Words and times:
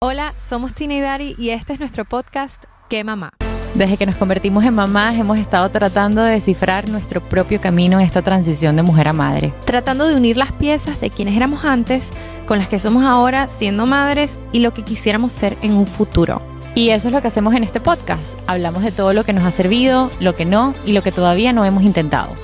Hola, 0.00 0.32
somos 0.40 0.74
Tina 0.74 0.94
y 0.94 1.00
Dari 1.00 1.34
y 1.38 1.50
este 1.50 1.72
es 1.72 1.80
nuestro 1.80 2.04
podcast 2.04 2.62
¿Qué 2.88 3.02
mamá? 3.02 3.32
Desde 3.74 3.96
que 3.96 4.06
nos 4.06 4.14
convertimos 4.14 4.64
en 4.64 4.72
mamás 4.72 5.16
hemos 5.16 5.38
estado 5.38 5.68
tratando 5.70 6.22
de 6.22 6.34
descifrar 6.34 6.88
nuestro 6.88 7.20
propio 7.20 7.60
camino 7.60 7.98
en 7.98 8.06
esta 8.06 8.22
transición 8.22 8.76
de 8.76 8.84
mujer 8.84 9.08
a 9.08 9.12
madre. 9.12 9.52
Tratando 9.64 10.06
de 10.06 10.14
unir 10.14 10.36
las 10.36 10.52
piezas 10.52 11.00
de 11.00 11.10
quienes 11.10 11.36
éramos 11.36 11.64
antes 11.64 12.12
con 12.46 12.58
las 12.58 12.68
que 12.68 12.78
somos 12.78 13.02
ahora 13.02 13.48
siendo 13.48 13.86
madres 13.86 14.38
y 14.52 14.60
lo 14.60 14.72
que 14.72 14.84
quisiéramos 14.84 15.32
ser 15.32 15.58
en 15.62 15.72
un 15.72 15.88
futuro. 15.88 16.40
Y 16.76 16.90
eso 16.90 17.08
es 17.08 17.14
lo 17.14 17.20
que 17.20 17.26
hacemos 17.26 17.54
en 17.54 17.64
este 17.64 17.80
podcast. 17.80 18.38
Hablamos 18.46 18.84
de 18.84 18.92
todo 18.92 19.12
lo 19.12 19.24
que 19.24 19.32
nos 19.32 19.42
ha 19.42 19.50
servido, 19.50 20.12
lo 20.20 20.36
que 20.36 20.44
no 20.44 20.74
y 20.86 20.92
lo 20.92 21.02
que 21.02 21.10
todavía 21.10 21.52
no 21.52 21.64
hemos 21.64 21.82
intentado. 21.82 22.36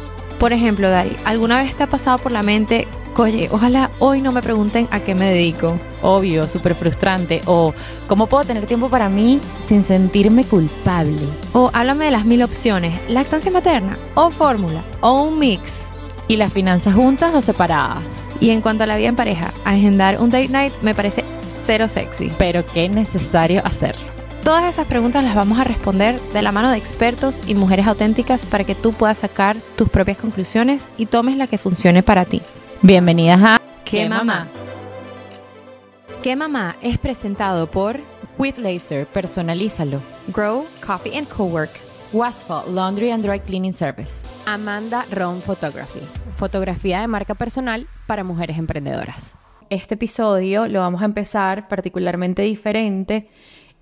Por 0.45 0.52
ejemplo, 0.52 0.90
Dari, 0.90 1.16
¿alguna 1.24 1.62
vez 1.62 1.74
te 1.74 1.84
ha 1.84 1.86
pasado 1.86 2.18
por 2.18 2.30
la 2.30 2.42
mente, 2.42 2.86
oye, 3.16 3.48
ojalá 3.50 3.90
hoy 3.98 4.20
no 4.20 4.30
me 4.30 4.43
pregunten 4.43 4.86
a 4.90 5.00
qué 5.00 5.14
me 5.14 5.30
dedico? 5.30 5.79
Obvio, 6.02 6.46
súper 6.46 6.74
frustrante. 6.74 7.40
O 7.46 7.72
¿cómo 8.08 8.26
puedo 8.26 8.44
tener 8.44 8.66
tiempo 8.66 8.90
para 8.90 9.08
mí 9.08 9.40
sin 9.66 9.82
sentirme 9.82 10.44
culpable? 10.44 11.22
O 11.54 11.71
háblame 11.72 12.04
de 12.04 12.11
las 12.11 12.26
mil 12.26 12.43
opciones, 12.43 12.93
lactancia 13.08 13.50
materna, 13.50 13.96
o 14.12 14.29
fórmula, 14.29 14.82
o 15.00 15.22
un 15.22 15.38
mix. 15.38 15.88
¿Y 16.29 16.36
las 16.36 16.52
finanzas 16.52 16.93
juntas 16.94 17.35
o 17.35 17.40
separadas? 17.40 18.04
Y 18.38 18.50
en 18.50 18.61
cuanto 18.61 18.85
a 18.85 18.86
la 18.86 18.99
vida 18.99 19.08
en 19.08 19.16
pareja, 19.16 19.50
agendar 19.64 20.21
un 20.21 20.29
date 20.29 20.50
night 20.50 20.74
me 20.82 20.94
parece 20.94 21.24
cero 21.64 21.88
sexy. 21.88 22.30
Pero 22.36 22.66
qué 22.66 22.90
necesario 22.90 23.63
hacerlo. 23.64 24.14
Todas 24.44 24.64
esas 24.64 24.86
preguntas 24.86 25.25
las 25.25 25.34
vamos 25.34 25.58
a 25.58 25.64
responder 25.64 26.21
de 26.21 26.43
la 26.43 26.52
mano 26.52 26.71
de 26.71 26.76
expertos 26.76 27.40
y 27.46 27.54
mujeres 27.54 27.86
auténticas 27.86 28.44
para 28.44 28.64
que 28.64 28.75
tú 28.75 28.93
puedas 28.93 29.16
sacar 29.16 29.57
tus 29.75 29.89
propias 29.89 30.18
conclusiones 30.18 30.90
y 30.98 31.07
tomes 31.07 31.39
la 31.39 31.46
que 31.46 31.57
funcione 31.57 32.02
para 32.02 32.27
ti. 32.27 32.42
Bienvenidas 32.83 33.41
a 33.42 33.61
¿Qué 33.86 34.06
mamá? 34.06 34.48
¿Qué 36.22 36.36
mamá? 36.36 36.77
es 36.83 36.98
presentado 36.98 37.70
por 37.70 37.98
With 38.36 38.58
Laser, 38.58 39.06
personalízalo. 39.06 40.02
Grow 40.28 40.66
Coffee 40.86 41.16
and 41.16 41.27
Cowork. 41.27 41.70
Wasfall 42.12 42.74
Laundry 42.74 43.12
and 43.12 43.24
Dry 43.24 43.41
Cleaning 43.41 43.72
Service. 43.72 44.26
Amanda 44.44 45.06
Ron 45.10 45.41
Photography. 45.41 46.00
Fotografía 46.36 47.00
de 47.00 47.06
marca 47.06 47.34
personal 47.34 47.86
para 48.06 48.24
mujeres 48.24 48.58
emprendedoras. 48.58 49.36
Este 49.70 49.94
episodio 49.94 50.66
lo 50.66 50.80
vamos 50.80 51.00
a 51.00 51.06
empezar 51.06 51.66
particularmente 51.66 52.42
diferente 52.42 53.30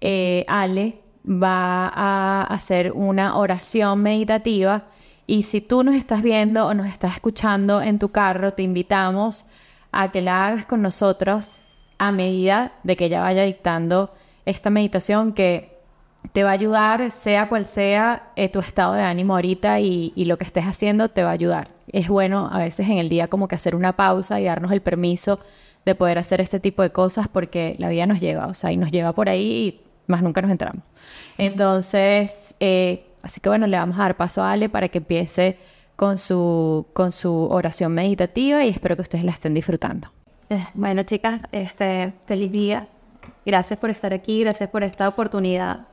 eh, 0.03 0.45
Ale 0.49 0.99
va 1.25 1.87
a 1.87 2.43
hacer 2.43 2.91
una 2.93 3.37
oración 3.37 4.03
meditativa 4.03 4.87
y 5.29 5.45
si 5.45 5.61
tú 5.61 5.85
nos 5.85 5.95
estás 5.95 6.23
viendo 6.23 6.67
o 6.67 6.75
nos 6.75 6.89
estás 6.89 7.15
escuchando 7.15 7.81
en 7.81 8.01
tu 8.01 8.11
carro, 8.11 8.53
te 8.53 8.65
invitamos 8.65 9.47
a 9.93 10.11
que 10.11 10.21
la 10.21 10.49
hagas 10.49 10.67
con 10.67 10.83
nosotros 10.83 11.63
a 11.99 12.11
medida 12.11 12.73
de 12.83 12.97
que 12.97 13.05
ella 13.05 13.21
vaya 13.21 13.45
dictando 13.45 14.13
esta 14.45 14.71
meditación 14.71 15.33
que 15.33 15.79
te 16.33 16.43
va 16.43 16.51
a 16.51 16.55
ayudar, 16.55 17.13
sea 17.13 17.49
cual 17.49 17.65
sea 17.65 18.33
eh, 18.35 18.49
tu 18.49 18.59
estado 18.59 18.95
de 18.95 19.03
ánimo 19.03 19.37
ahorita 19.37 19.79
y, 19.79 20.13
y, 20.17 20.25
lo 20.25 20.37
que 20.37 20.45
estés 20.45 20.65
haciendo, 20.65 21.11
te 21.11 21.23
va 21.23 21.31
a 21.31 21.35
ayudar. 21.35 21.69
Es 21.93 22.09
bueno 22.09 22.49
a 22.51 22.59
veces 22.59 22.89
en 22.89 22.99
el 22.99 23.09
día 23.09 23.29
como 23.29 23.47
que 23.47 23.55
hacer 23.55 23.77
una 23.77 23.95
pausa 23.95 24.41
y 24.41 24.45
darnos 24.45 24.73
el 24.73 24.83
permiso 24.83 25.39
de 25.85 25.95
poder 25.95 26.19
hacer 26.19 26.41
este 26.41 26.59
tipo 26.59 26.83
de 26.83 26.91
cosas 26.91 27.29
porque 27.29 27.77
la 27.79 27.89
vida 27.89 28.07
nos 28.07 28.21
lleva, 28.21 28.47
o 28.47 28.55
sea, 28.55 28.73
y 28.73 28.77
nos 28.77 28.91
lleva 28.91 29.13
por 29.13 29.29
ahí 29.29 29.81
más 30.07 30.23
nunca 30.23 30.43
nos 30.43 30.51
entramos. 30.51 30.83
Entonces, 31.39 32.55
eh, 32.61 33.05
así 33.23 33.41
que 33.41 33.49
bueno, 33.49 33.67
le 33.67 33.79
vamos 33.79 33.99
a 33.99 34.03
dar 34.03 34.17
paso 34.17 34.43
a 34.43 34.53
Ale 34.53 34.69
para 34.69 34.89
que 34.89 34.99
empiece 34.99 35.59
con 35.97 36.19
su, 36.19 36.87
con 36.93 37.13
su 37.13 37.33
oración 37.33 37.93
meditativa 37.93 38.65
y 38.65 38.69
espero 38.69 38.97
que 38.97 39.03
ustedes 39.03 39.25
la 39.25 39.33
estén 39.33 39.55
disfrutando. 39.55 40.09
Eh, 40.51 40.67
bueno, 40.75 41.03
chicas, 41.03 41.41
este, 41.53 42.13
feliz 42.27 42.53
día. 42.53 42.89
Gracias 43.47 43.79
por 43.79 43.91
estar 43.91 44.13
aquí, 44.13 44.41
gracias 44.41 44.69
por 44.69 44.83
esta 44.83 45.09
oportunidad 45.09 45.87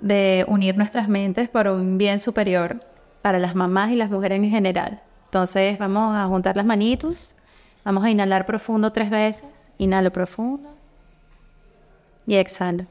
de 0.00 0.44
unir 0.48 0.76
nuestras 0.76 1.08
mentes 1.08 1.48
para 1.48 1.72
un 1.72 1.98
bien 1.98 2.20
superior 2.20 2.80
para 3.22 3.38
las 3.38 3.54
mamás 3.54 3.90
y 3.90 3.96
las 3.96 4.10
mujeres 4.10 4.38
en 4.38 4.50
general. 4.50 5.02
Entonces 5.26 5.78
vamos 5.78 6.16
a 6.16 6.26
juntar 6.26 6.56
las 6.56 6.66
manitos, 6.66 7.36
vamos 7.84 8.04
a 8.04 8.10
inhalar 8.10 8.46
profundo 8.46 8.92
tres 8.92 9.10
veces, 9.10 9.44
inhalo 9.78 10.10
profundo, 10.10 10.74
y 12.26 12.36
exhalo. 12.36 12.86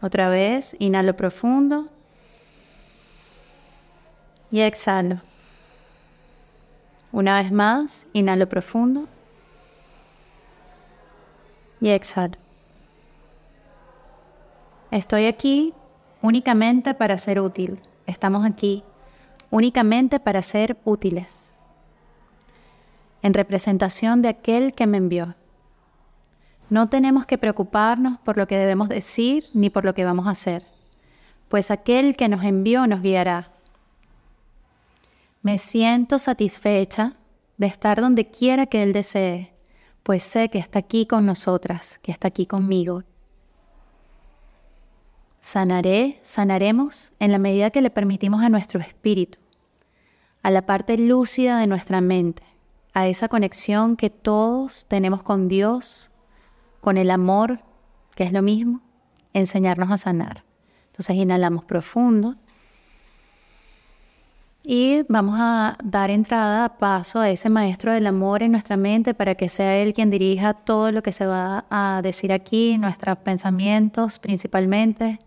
Otra 0.00 0.28
vez, 0.28 0.76
inhalo 0.78 1.14
profundo 1.16 1.88
y 4.50 4.60
exhalo. 4.60 5.20
Una 7.12 7.42
vez 7.42 7.52
más, 7.52 8.06
inhalo 8.12 8.48
profundo 8.48 9.06
y 11.80 11.90
exhalo. 11.90 12.38
Estoy 14.90 15.26
aquí 15.26 15.72
únicamente 16.20 16.94
para 16.94 17.16
ser 17.16 17.40
útil. 17.40 17.80
Estamos 18.06 18.44
aquí 18.44 18.82
únicamente 19.50 20.18
para 20.18 20.42
ser 20.42 20.76
útiles. 20.84 21.58
En 23.22 23.34
representación 23.34 24.20
de 24.22 24.30
aquel 24.30 24.72
que 24.72 24.86
me 24.86 24.96
envió. 24.98 25.34
No 26.72 26.88
tenemos 26.88 27.26
que 27.26 27.36
preocuparnos 27.36 28.18
por 28.20 28.38
lo 28.38 28.46
que 28.46 28.56
debemos 28.56 28.88
decir 28.88 29.44
ni 29.52 29.68
por 29.68 29.84
lo 29.84 29.92
que 29.92 30.06
vamos 30.06 30.26
a 30.26 30.30
hacer, 30.30 30.64
pues 31.50 31.70
aquel 31.70 32.16
que 32.16 32.30
nos 32.30 32.42
envió 32.44 32.86
nos 32.86 33.02
guiará. 33.02 33.50
Me 35.42 35.58
siento 35.58 36.18
satisfecha 36.18 37.12
de 37.58 37.66
estar 37.66 38.00
donde 38.00 38.30
quiera 38.30 38.64
que 38.64 38.82
Él 38.82 38.94
desee, 38.94 39.52
pues 40.02 40.22
sé 40.22 40.48
que 40.48 40.58
está 40.58 40.78
aquí 40.78 41.04
con 41.04 41.26
nosotras, 41.26 41.98
que 42.02 42.10
está 42.10 42.28
aquí 42.28 42.46
conmigo. 42.46 43.02
Sanaré, 45.42 46.20
sanaremos 46.22 47.12
en 47.18 47.32
la 47.32 47.38
medida 47.38 47.68
que 47.68 47.82
le 47.82 47.90
permitimos 47.90 48.42
a 48.42 48.48
nuestro 48.48 48.80
espíritu, 48.80 49.38
a 50.42 50.50
la 50.50 50.64
parte 50.64 50.96
lúcida 50.96 51.58
de 51.58 51.66
nuestra 51.66 52.00
mente, 52.00 52.42
a 52.94 53.08
esa 53.08 53.28
conexión 53.28 53.94
que 53.94 54.08
todos 54.08 54.86
tenemos 54.88 55.22
con 55.22 55.48
Dios, 55.48 56.08
con 56.82 56.98
el 56.98 57.10
amor, 57.10 57.60
que 58.16 58.24
es 58.24 58.32
lo 58.32 58.42
mismo, 58.42 58.82
enseñarnos 59.32 59.90
a 59.90 59.96
sanar. 59.96 60.44
Entonces 60.88 61.16
inhalamos 61.16 61.64
profundo 61.64 62.34
y 64.64 65.02
vamos 65.08 65.36
a 65.38 65.78
dar 65.82 66.10
entrada, 66.10 66.78
paso 66.78 67.20
a 67.20 67.30
ese 67.30 67.48
maestro 67.48 67.92
del 67.92 68.06
amor 68.06 68.42
en 68.42 68.52
nuestra 68.52 68.76
mente 68.76 69.14
para 69.14 69.36
que 69.36 69.48
sea 69.48 69.76
él 69.76 69.94
quien 69.94 70.10
dirija 70.10 70.54
todo 70.54 70.90
lo 70.90 71.02
que 71.04 71.12
se 71.12 71.24
va 71.24 71.66
a 71.70 72.00
decir 72.02 72.32
aquí, 72.32 72.76
nuestros 72.78 73.16
pensamientos 73.18 74.18
principalmente, 74.18 75.20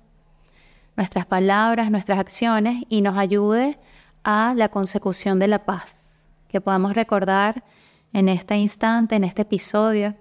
nuestras 0.97 1.25
palabras, 1.25 1.89
nuestras 1.89 2.19
acciones 2.19 2.83
y 2.89 3.01
nos 3.01 3.17
ayude 3.17 3.79
a 4.25 4.53
la 4.55 4.67
consecución 4.67 5.39
de 5.39 5.47
la 5.47 5.63
paz. 5.63 6.25
Que 6.49 6.59
podamos 6.59 6.93
recordar 6.95 7.63
en 8.11 8.27
este 8.27 8.57
instante, 8.57 9.15
en 9.15 9.23
este 9.23 9.43
episodio, 9.43 10.15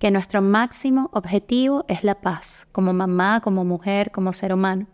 que 0.00 0.10
nuestro 0.10 0.40
máximo 0.40 1.10
objetivo 1.12 1.84
es 1.86 2.02
la 2.04 2.14
paz, 2.14 2.66
como 2.72 2.94
mamá, 2.94 3.42
como 3.42 3.66
mujer, 3.66 4.10
como 4.10 4.32
ser 4.32 4.54
humano. 4.54 4.86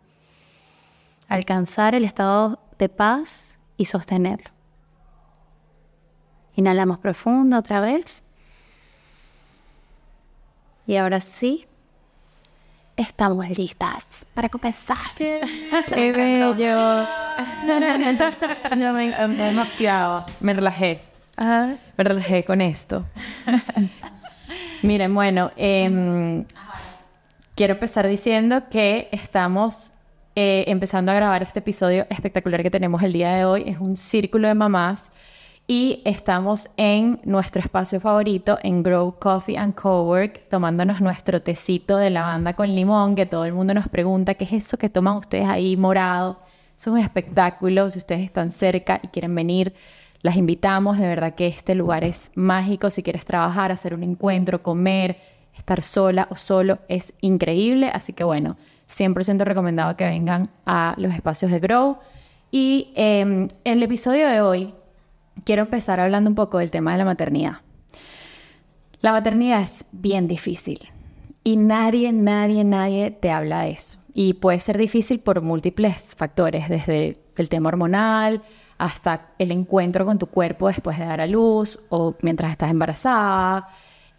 Alcanzar 1.28 1.94
el 1.94 2.04
estado 2.04 2.58
de 2.76 2.88
paz 2.88 3.56
y 3.76 3.84
sostenerlo. 3.84 4.50
Inhalamos 6.56 6.98
profundo 6.98 7.56
otra 7.56 7.78
vez. 7.78 8.24
Y 10.88 10.96
ahora 10.96 11.20
sí, 11.20 11.66
estamos 12.96 13.48
listas 13.50 14.26
para 14.34 14.48
comenzar. 14.48 15.14
¡Qué, 15.16 15.40
bello! 15.88 17.06
me, 20.40 20.52
relajé. 20.52 21.00
Me 21.96 22.04
relajé 22.04 22.42
con 22.42 22.60
esto. 22.60 23.04
Miren, 24.86 25.12
bueno, 25.16 25.50
em, 25.56 26.44
quiero 27.56 27.74
empezar 27.74 28.06
diciendo 28.06 28.62
que 28.70 29.08
estamos 29.10 29.92
eh, 30.36 30.62
empezando 30.68 31.10
a 31.10 31.14
grabar 31.16 31.42
este 31.42 31.58
episodio 31.58 32.06
espectacular 32.08 32.62
que 32.62 32.70
tenemos 32.70 33.02
el 33.02 33.12
día 33.12 33.34
de 33.34 33.44
hoy. 33.44 33.64
Es 33.66 33.80
un 33.80 33.96
círculo 33.96 34.46
de 34.46 34.54
mamás 34.54 35.10
y 35.66 36.02
estamos 36.04 36.70
en 36.76 37.18
nuestro 37.24 37.60
espacio 37.60 37.98
favorito, 37.98 38.60
en 38.62 38.84
Grow 38.84 39.16
Coffee 39.18 39.58
and 39.58 39.74
Cowork, 39.74 40.48
tomándonos 40.48 41.00
nuestro 41.00 41.42
tecito 41.42 41.96
de 41.96 42.10
lavanda 42.10 42.54
con 42.54 42.72
limón, 42.72 43.16
que 43.16 43.26
todo 43.26 43.44
el 43.44 43.54
mundo 43.54 43.74
nos 43.74 43.88
pregunta 43.88 44.34
qué 44.34 44.44
es 44.44 44.52
eso 44.52 44.78
que 44.78 44.88
toman 44.88 45.16
ustedes 45.16 45.48
ahí 45.48 45.76
morado. 45.76 46.38
Es 46.78 46.86
un 46.86 46.98
espectáculo, 46.98 47.90
si 47.90 47.98
ustedes 47.98 48.20
están 48.20 48.52
cerca 48.52 49.00
y 49.02 49.08
quieren 49.08 49.34
venir 49.34 49.74
las 50.26 50.36
invitamos, 50.36 50.98
de 50.98 51.06
verdad 51.06 51.36
que 51.36 51.46
este 51.46 51.76
lugar 51.76 52.02
es 52.02 52.32
mágico. 52.34 52.90
Si 52.90 53.04
quieres 53.04 53.24
trabajar, 53.24 53.70
hacer 53.70 53.94
un 53.94 54.02
encuentro, 54.02 54.60
comer, 54.60 55.18
estar 55.56 55.82
sola 55.82 56.26
o 56.32 56.34
solo, 56.34 56.80
es 56.88 57.14
increíble. 57.20 57.90
Así 57.94 58.12
que 58.12 58.24
bueno, 58.24 58.56
100% 58.88 59.44
recomendado 59.44 59.96
que 59.96 60.04
vengan 60.04 60.48
a 60.66 60.94
los 60.98 61.14
espacios 61.14 61.52
de 61.52 61.60
Grow. 61.60 61.98
Y 62.50 62.92
em, 62.96 63.46
en 63.62 63.78
el 63.78 63.84
episodio 63.84 64.26
de 64.28 64.40
hoy 64.40 64.74
quiero 65.44 65.62
empezar 65.62 66.00
hablando 66.00 66.28
un 66.28 66.34
poco 66.34 66.58
del 66.58 66.72
tema 66.72 66.90
de 66.90 66.98
la 66.98 67.04
maternidad. 67.04 67.60
La 69.00 69.12
maternidad 69.12 69.62
es 69.62 69.84
bien 69.92 70.26
difícil 70.26 70.88
y 71.44 71.56
nadie, 71.56 72.12
nadie, 72.12 72.64
nadie 72.64 73.12
te 73.12 73.30
habla 73.30 73.60
de 73.60 73.70
eso. 73.70 73.98
Y 74.12 74.34
puede 74.34 74.58
ser 74.58 74.76
difícil 74.76 75.20
por 75.20 75.40
múltiples 75.40 76.16
factores, 76.16 76.68
desde 76.68 77.20
el 77.36 77.48
tema 77.48 77.68
hormonal 77.68 78.42
hasta 78.78 79.28
el 79.38 79.52
encuentro 79.52 80.04
con 80.04 80.18
tu 80.18 80.26
cuerpo 80.26 80.68
después 80.68 80.98
de 80.98 81.06
dar 81.06 81.20
a 81.20 81.26
luz 81.26 81.78
o 81.88 82.14
mientras 82.22 82.50
estás 82.50 82.70
embarazada. 82.70 83.68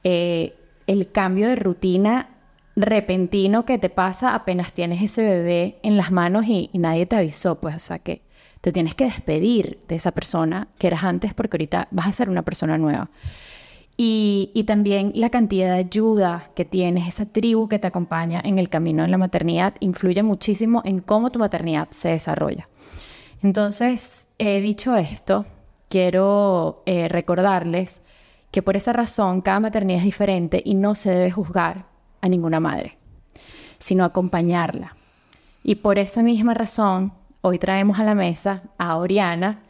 Eh, 0.04 0.56
el 0.88 1.12
cambio 1.12 1.50
de 1.50 1.56
rutina 1.56 2.30
repentino 2.75 3.65
que 3.65 3.80
te 3.80 3.89
pasa 3.89 4.36
apenas 4.36 4.71
tienes 4.71 5.01
ese 5.01 5.24
bebé 5.24 5.80
en 5.81 5.98
las 5.98 6.12
manos 6.12 6.45
y, 6.48 6.69
nadie 6.74 7.07
te 7.07 7.15
avisó, 7.15 7.59
pues, 7.59 7.75
o 7.75 7.80
sea 7.80 8.00
que 8.00 8.21
te 8.62 8.71
tienes 8.71 8.95
que 8.95 9.06
despedir 9.06 9.80
de 9.88 9.95
esa 9.95 10.12
persona 10.12 10.68
que 10.77 10.88
eras 10.88 11.04
antes 11.04 11.33
porque 11.33 11.57
ahorita 11.57 11.88
vas 11.92 12.07
a 12.07 12.13
ser 12.13 12.30
una 12.30 12.44
persona 12.44 12.77
nueva. 12.77 13.09
Y, 14.00 14.51
y, 14.54 14.65
también 14.65 15.12
la 15.15 15.31
cantidad 15.31 15.74
de 15.74 15.80
ayuda 15.80 16.51
que 16.56 16.65
tienes, 16.65 17.07
esa 17.07 17.25
tribu 17.25 17.68
que 17.68 17.80
te 17.80 17.88
acompaña 17.88 18.39
en 18.44 18.59
el 18.59 18.69
camino 18.69 19.01
de 19.01 19.09
la 19.09 19.18
maternidad, 19.18 19.74
influye 19.80 20.21
muchísimo 20.21 20.83
en 20.86 21.00
cómo 21.00 21.31
tu 21.31 21.39
maternidad 21.39 21.88
se 21.89 22.09
desarrolla. 22.09 22.69
Entonces, 23.44 24.28
he 24.38 24.60
dicho 24.62 24.95
esto, 24.95 25.45
quiero 25.89 26.84
eh, 26.86 27.07
recordarles 27.07 28.01
que 28.51 28.62
por 28.62 28.75
esa 28.75 28.94
razón 28.94 29.42
cada 29.42 29.60
maternidad 29.60 30.00
es 30.00 30.06
diferente 30.06 30.62
y 30.63 30.74
no 30.74 30.95
se 30.95 31.12
debe 31.12 31.31
juzgar 31.31 31.86
a 32.22 32.30
ninguna 32.30 32.60
madre, 32.60 32.98
sino 33.78 34.06
acompañarla. 34.06 34.95
Y 35.63 35.75
por 35.75 36.00
esa 36.00 36.24
misma 36.24 36.54
razón, 36.54 37.13
hoy 37.42 37.60
traemos 37.60 38.00
a 38.00 38.04
la 38.04 38.16
mesa 38.16 38.63
a 38.78 38.98
Oriana 38.98 39.63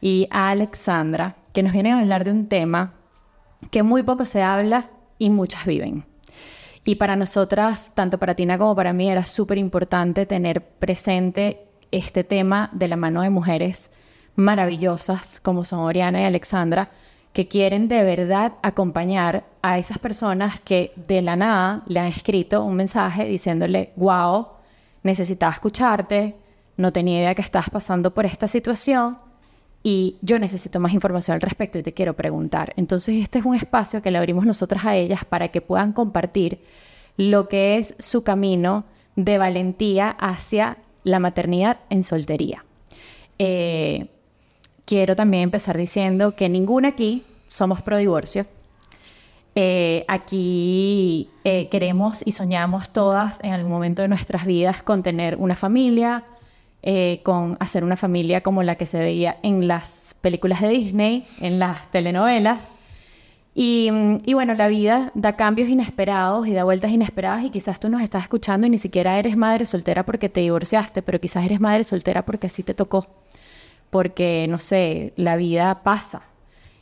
y 0.00 0.28
a 0.30 0.50
Alexandra, 0.50 1.36
que 1.52 1.62
nos 1.62 1.72
vienen 1.72 1.94
a 1.94 2.00
hablar 2.00 2.24
de 2.24 2.30
un 2.30 2.48
tema 2.48 2.94
que 3.70 3.82
muy 3.82 4.02
poco 4.02 4.24
se 4.24 4.42
habla 4.42 4.90
y 5.18 5.30
muchas 5.30 5.66
viven. 5.66 6.04
Y 6.84 6.94
para 6.94 7.16
nosotras, 7.16 7.92
tanto 7.94 8.18
para 8.18 8.34
Tina 8.34 8.56
como 8.56 8.76
para 8.76 8.92
mí, 8.92 9.10
era 9.10 9.24
súper 9.26 9.58
importante 9.58 10.26
tener 10.26 10.64
presente 10.64 11.67
este 11.90 12.24
tema 12.24 12.70
de 12.72 12.88
la 12.88 12.96
mano 12.96 13.22
de 13.22 13.30
mujeres 13.30 13.90
maravillosas 14.34 15.40
como 15.40 15.64
son 15.64 15.80
Oriana 15.80 16.22
y 16.22 16.24
Alexandra, 16.24 16.90
que 17.32 17.48
quieren 17.48 17.88
de 17.88 18.02
verdad 18.02 18.54
acompañar 18.62 19.44
a 19.62 19.78
esas 19.78 19.98
personas 19.98 20.60
que 20.60 20.92
de 20.96 21.22
la 21.22 21.36
nada 21.36 21.82
le 21.86 22.00
han 22.00 22.06
escrito 22.06 22.64
un 22.64 22.74
mensaje 22.76 23.24
diciéndole, 23.24 23.92
wow, 23.96 24.48
necesitaba 25.02 25.52
escucharte, 25.52 26.36
no 26.76 26.92
tenía 26.92 27.18
idea 27.18 27.34
que 27.34 27.42
estás 27.42 27.70
pasando 27.70 28.14
por 28.14 28.26
esta 28.26 28.48
situación 28.48 29.18
y 29.82 30.16
yo 30.22 30.38
necesito 30.38 30.80
más 30.80 30.92
información 30.92 31.34
al 31.34 31.40
respecto 31.40 31.78
y 31.78 31.82
te 31.82 31.94
quiero 31.94 32.14
preguntar. 32.14 32.72
Entonces 32.76 33.16
este 33.22 33.38
es 33.40 33.44
un 33.44 33.54
espacio 33.54 34.02
que 34.02 34.10
le 34.10 34.18
abrimos 34.18 34.46
nosotras 34.46 34.84
a 34.84 34.96
ellas 34.96 35.24
para 35.24 35.48
que 35.48 35.60
puedan 35.60 35.92
compartir 35.92 36.62
lo 37.16 37.48
que 37.48 37.76
es 37.76 37.94
su 37.98 38.22
camino 38.22 38.84
de 39.16 39.38
valentía 39.38 40.10
hacia 40.10 40.78
la 41.08 41.18
maternidad 41.18 41.78
en 41.90 42.02
soltería. 42.02 42.64
Eh, 43.38 44.08
quiero 44.84 45.16
también 45.16 45.44
empezar 45.44 45.76
diciendo 45.76 46.34
que 46.34 46.48
ninguna 46.48 46.88
aquí 46.88 47.24
somos 47.46 47.82
pro 47.82 47.96
divorcio. 47.96 48.46
Eh, 49.54 50.04
aquí 50.06 51.30
eh, 51.42 51.68
queremos 51.68 52.22
y 52.24 52.32
soñamos 52.32 52.90
todas 52.92 53.40
en 53.42 53.52
algún 53.52 53.72
momento 53.72 54.02
de 54.02 54.08
nuestras 54.08 54.46
vidas 54.46 54.82
con 54.82 55.02
tener 55.02 55.36
una 55.36 55.56
familia, 55.56 56.24
con 57.22 57.56
hacer 57.60 57.84
una 57.84 57.96
familia 57.96 58.40
como 58.42 58.62
la 58.62 58.76
que 58.76 58.86
se 58.86 58.98
veía 58.98 59.36
en 59.42 59.68
las 59.68 60.16
películas 60.22 60.62
de 60.62 60.68
Disney, 60.68 61.26
en 61.40 61.58
las 61.58 61.90
telenovelas. 61.90 62.72
Y, 63.60 63.90
bueno, 64.34 64.54
la 64.54 64.68
vida 64.68 65.10
da 65.16 65.34
cambios 65.34 65.68
inesperados 65.68 66.46
y 66.46 66.52
da 66.52 66.62
vueltas 66.62 66.92
inesperadas 66.92 67.42
y 67.42 67.50
quizás 67.50 67.80
tú 67.80 67.88
nos 67.88 68.02
estás 68.02 68.22
escuchando 68.22 68.68
y 68.68 68.70
ni 68.70 68.78
siquiera 68.78 69.18
eres 69.18 69.36
madre 69.36 69.66
soltera 69.66 70.06
porque 70.06 70.28
te 70.28 70.42
divorciaste, 70.42 71.02
pero 71.02 71.20
quizás 71.20 71.44
eres 71.44 71.58
madre 71.58 71.82
soltera 71.82 72.24
porque 72.24 72.46
así 72.46 72.62
te 72.62 72.72
tocó, 72.72 73.08
porque 73.90 74.46
no 74.48 74.60
sé, 74.60 75.12
la 75.16 75.34
vida 75.34 75.82
pasa. 75.82 76.22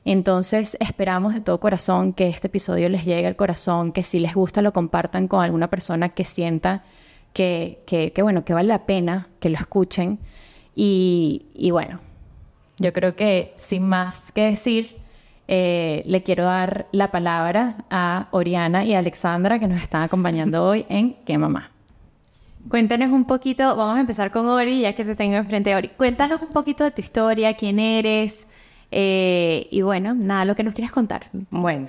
Entonces 0.05 0.77
esperamos 0.79 1.33
de 1.33 1.41
todo 1.41 1.61
corazón 1.61 2.13
que 2.13 2.29
este 2.29 2.49
episodio 2.49 2.91
les 2.91 3.07
llegue 3.07 3.27
al 3.27 3.37
corazón, 3.37 3.91
que 3.91 4.03
si 4.03 4.21
les 4.21 4.35
gusta 4.35 4.61
lo 4.61 4.75
compartan 4.75 5.29
con 5.29 5.43
alguna 5.43 5.71
persona 5.71 6.11
que 6.11 6.25
sienta 6.25 6.85
que, 7.33 8.13
bueno, 8.19 8.45
que 8.45 8.53
vale 8.53 8.69
la 8.69 8.85
pena 8.85 9.29
que 9.41 9.49
lo 9.49 9.57
escuchen. 9.57 10.19
Y, 10.75 11.47
y 11.55 11.71
bueno, 11.71 12.01
yo 12.77 12.93
creo 12.93 13.17
que 13.17 13.55
sin 13.57 13.85
más 13.85 14.31
que 14.31 14.43
decir, 14.43 15.06
eh, 15.49 16.03
le 16.07 16.23
quiero 16.23 16.45
dar 16.45 16.87
la 16.93 17.11
palabra 17.11 17.85
a 17.91 18.29
Oriana 18.31 18.85
y 18.85 18.95
a 18.95 18.99
Alexandra 18.99 19.59
que 19.59 19.69
nos 19.69 19.81
están 19.81 20.03
acompañando 20.03 20.65
hoy 20.65 20.87
en 20.89 21.15
¿Qué 21.25 21.39
mamá? 21.39 21.71
Cuéntanos 22.69 23.13
un 23.13 23.27
poquito, 23.27 23.77
vamos 23.77 23.97
a 23.97 24.01
empezar 24.01 24.33
con 24.33 24.49
Ori, 24.49 24.81
ya 24.81 24.93
que 24.93 25.05
te 25.05 25.15
tengo 25.15 25.37
enfrente, 25.37 25.75
Ori. 25.77 25.89
Cuéntanos 25.89 26.43
un 26.43 26.49
poquito 26.49 26.83
de 26.83 26.91
tu 26.91 27.01
historia, 27.01 27.55
quién 27.55 27.79
eres, 27.79 28.49
eh, 28.91 29.69
y 29.71 29.83
bueno, 29.83 30.15
nada, 30.15 30.45
lo 30.45 30.57
que 30.57 30.65
nos 30.65 30.75
quieras 30.75 30.91
contar. 30.91 31.23
Bueno, 31.51 31.87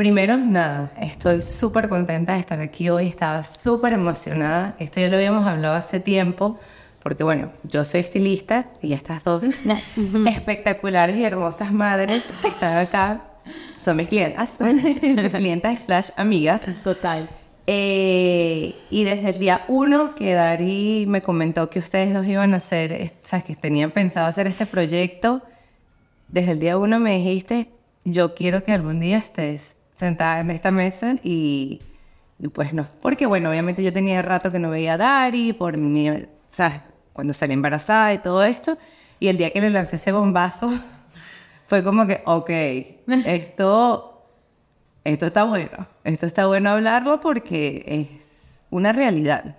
Primero, 0.00 0.38
nada, 0.38 0.90
estoy 0.98 1.42
súper 1.42 1.90
contenta 1.90 2.32
de 2.32 2.40
estar 2.40 2.58
aquí 2.58 2.88
hoy, 2.88 3.08
estaba 3.08 3.44
súper 3.44 3.92
emocionada. 3.92 4.74
Esto 4.78 4.98
ya 4.98 5.08
lo 5.08 5.16
habíamos 5.16 5.46
hablado 5.46 5.74
hace 5.74 6.00
tiempo, 6.00 6.58
porque 7.02 7.24
bueno, 7.24 7.50
yo 7.64 7.84
soy 7.84 8.00
estilista 8.00 8.66
y 8.82 8.92
estas 8.92 9.24
dos 9.24 9.42
espectaculares 10.26 11.16
y 11.16 11.24
hermosas 11.24 11.72
madres 11.72 12.24
que 12.42 12.48
están 12.48 12.76
acá 12.76 13.22
son 13.76 13.96
mis 13.96 14.08
clientas, 14.08 14.58
clientas 15.32 15.84
slash 15.84 16.10
amigas. 16.16 16.62
Total. 16.84 17.28
Eh, 17.66 18.74
y 18.90 19.04
desde 19.04 19.30
el 19.30 19.38
día 19.38 19.64
uno 19.68 20.14
que 20.14 20.34
Dari 20.34 21.04
me 21.06 21.22
comentó 21.22 21.70
que 21.70 21.78
ustedes 21.78 22.12
dos 22.12 22.26
iban 22.26 22.52
a 22.54 22.56
hacer, 22.56 23.12
o 23.22 23.26
sea, 23.26 23.42
que 23.42 23.54
tenían 23.54 23.90
pensado 23.90 24.26
hacer 24.26 24.46
este 24.46 24.66
proyecto, 24.66 25.42
desde 26.28 26.52
el 26.52 26.58
día 26.58 26.78
uno 26.78 26.98
me 26.98 27.16
dijiste, 27.16 27.68
yo 28.04 28.34
quiero 28.34 28.64
que 28.64 28.72
algún 28.72 29.00
día 29.00 29.18
estés 29.18 29.76
sentada 29.94 30.40
en 30.40 30.50
esta 30.50 30.70
mesa 30.70 31.16
y, 31.22 31.80
pues 32.54 32.72
no, 32.72 32.86
porque 33.02 33.26
bueno, 33.26 33.50
obviamente 33.50 33.82
yo 33.82 33.92
tenía 33.92 34.22
rato 34.22 34.50
que 34.50 34.58
no 34.58 34.70
veía 34.70 34.94
a 34.94 34.98
Dari 34.98 35.52
por 35.52 35.76
mi, 35.76 36.10
o 36.10 36.16
sea, 36.48 36.86
cuando 37.20 37.34
salí 37.34 37.52
embarazada 37.52 38.14
y 38.14 38.18
todo 38.20 38.42
esto, 38.42 38.78
y 39.18 39.28
el 39.28 39.36
día 39.36 39.50
que 39.50 39.60
le 39.60 39.68
lancé 39.68 39.96
ese 39.96 40.10
bombazo 40.10 40.72
fue 41.66 41.84
como 41.84 42.06
que, 42.06 42.22
ok, 42.24 42.48
esto, 43.26 44.24
esto 45.04 45.26
está 45.26 45.44
bueno, 45.44 45.86
esto 46.02 46.24
está 46.24 46.46
bueno 46.46 46.70
hablarlo 46.70 47.20
porque 47.20 47.84
es 47.86 48.62
una 48.70 48.94
realidad. 48.94 49.58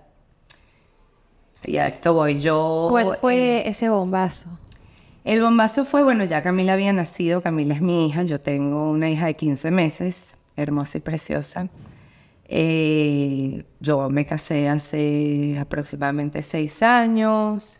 Y 1.63 1.77
a 1.77 1.85
esto 1.85 2.15
voy 2.15 2.41
yo. 2.41 2.87
¿Cuál 2.89 3.17
fue 3.21 3.69
ese 3.69 3.89
bombazo? 3.89 4.49
El 5.23 5.43
bombazo 5.43 5.85
fue, 5.85 6.01
bueno, 6.01 6.23
ya 6.23 6.41
Camila 6.41 6.73
había 6.73 6.93
nacido, 6.93 7.43
Camila 7.43 7.75
es 7.75 7.81
mi 7.81 8.07
hija, 8.07 8.23
yo 8.23 8.41
tengo 8.41 8.89
una 8.89 9.07
hija 9.07 9.27
de 9.27 9.35
15 9.35 9.69
meses, 9.69 10.33
hermosa 10.55 10.97
y 10.97 11.01
preciosa. 11.01 11.69
Eh, 12.53 13.63
yo 13.79 14.09
me 14.09 14.25
casé 14.25 14.67
hace 14.67 15.57
aproximadamente 15.57 16.41
seis 16.41 16.83
años, 16.83 17.79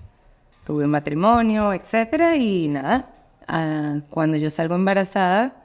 tuve 0.66 0.86
un 0.86 0.92
matrimonio, 0.92 1.74
etcétera, 1.74 2.38
y 2.38 2.70
nada, 2.70 3.10
ah, 3.50 4.00
cuando 4.10 4.38
yo 4.38 4.50
salgo 4.50 4.76
embarazada, 4.76 5.62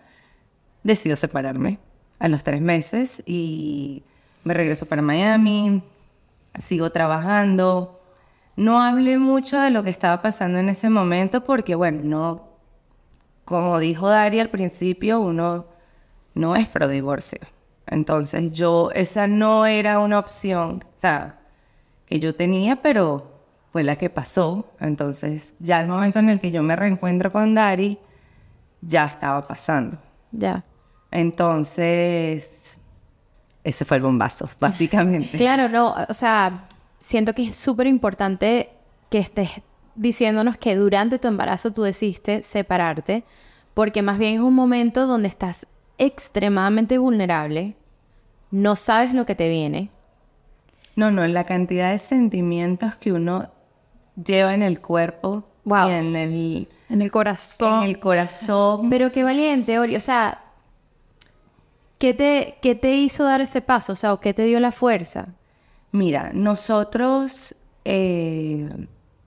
decido 0.82 1.14
separarme 1.14 1.78
a 2.18 2.26
los 2.26 2.42
tres 2.42 2.60
meses 2.60 3.22
y 3.26 4.02
me 4.42 4.54
regreso 4.54 4.86
para 4.86 5.02
Miami, 5.02 5.84
sigo 6.58 6.90
trabajando, 6.90 8.00
no 8.56 8.80
hablé 8.82 9.18
mucho 9.18 9.60
de 9.60 9.70
lo 9.70 9.84
que 9.84 9.90
estaba 9.90 10.20
pasando 10.20 10.58
en 10.58 10.68
ese 10.68 10.90
momento 10.90 11.44
porque, 11.44 11.76
bueno, 11.76 12.00
no, 12.02 12.48
como 13.44 13.78
dijo 13.78 14.08
Dari 14.08 14.40
al 14.40 14.50
principio, 14.50 15.20
uno 15.20 15.66
no 16.34 16.56
es 16.56 16.66
pro 16.66 16.88
divorcio. 16.88 17.38
Entonces 17.86 18.52
yo, 18.52 18.90
esa 18.94 19.26
no 19.26 19.66
era 19.66 20.00
una 20.00 20.18
opción, 20.18 20.84
o 20.84 21.00
sea, 21.00 21.38
que 22.06 22.18
yo 22.18 22.34
tenía, 22.34 22.76
pero 22.82 23.40
fue 23.72 23.84
la 23.84 23.96
que 23.96 24.10
pasó. 24.10 24.72
Entonces 24.80 25.54
ya 25.58 25.80
el 25.80 25.88
momento 25.88 26.18
en 26.18 26.30
el 26.30 26.40
que 26.40 26.50
yo 26.50 26.62
me 26.62 26.76
reencuentro 26.76 27.30
con 27.30 27.54
Dari, 27.54 27.98
ya 28.80 29.06
estaba 29.06 29.46
pasando. 29.46 29.98
Ya. 30.32 30.64
Entonces, 31.10 32.78
ese 33.64 33.84
fue 33.84 33.98
el 33.98 34.02
bombazo, 34.02 34.48
básicamente. 34.60 35.38
Claro, 35.38 35.68
no, 35.68 35.94
o 36.08 36.14
sea, 36.14 36.66
siento 37.00 37.34
que 37.34 37.44
es 37.44 37.56
súper 37.56 37.86
importante 37.86 38.70
que 39.10 39.18
estés 39.18 39.50
diciéndonos 39.94 40.56
que 40.58 40.76
durante 40.76 41.18
tu 41.18 41.28
embarazo 41.28 41.72
tú 41.72 41.82
decidiste 41.82 42.42
separarte, 42.42 43.24
porque 43.74 44.02
más 44.02 44.18
bien 44.18 44.34
es 44.34 44.40
un 44.40 44.54
momento 44.54 45.06
donde 45.06 45.28
estás 45.28 45.66
extremadamente 45.98 46.98
vulnerable, 46.98 47.76
no 48.50 48.76
sabes 48.76 49.14
lo 49.14 49.26
que 49.26 49.34
te 49.34 49.48
viene. 49.48 49.90
No, 50.94 51.10
no, 51.10 51.26
la 51.26 51.44
cantidad 51.44 51.92
de 51.92 51.98
sentimientos 51.98 52.96
que 52.96 53.12
uno 53.12 53.50
lleva 54.22 54.54
en 54.54 54.62
el 54.62 54.80
cuerpo 54.80 55.44
y 55.66 55.90
en 55.90 56.16
el, 56.16 56.68
en 56.88 57.02
el 57.02 57.10
corazón. 57.10 57.82
En 57.82 57.88
el 57.90 58.00
corazón. 58.00 58.88
Pero 58.88 59.12
qué 59.12 59.22
valiente, 59.22 59.78
Ori. 59.78 59.96
O 59.96 60.00
sea, 60.00 60.42
¿qué 61.98 62.14
te, 62.14 62.56
¿qué 62.62 62.74
te 62.74 62.94
hizo 62.94 63.24
dar 63.24 63.40
ese 63.40 63.60
paso? 63.60 63.92
O 63.92 63.96
sea, 63.96 64.12
¿o 64.12 64.20
¿qué 64.20 64.32
te 64.32 64.44
dio 64.44 64.60
la 64.60 64.72
fuerza? 64.72 65.28
Mira, 65.92 66.30
nosotros 66.32 67.54
eh, 67.84 68.68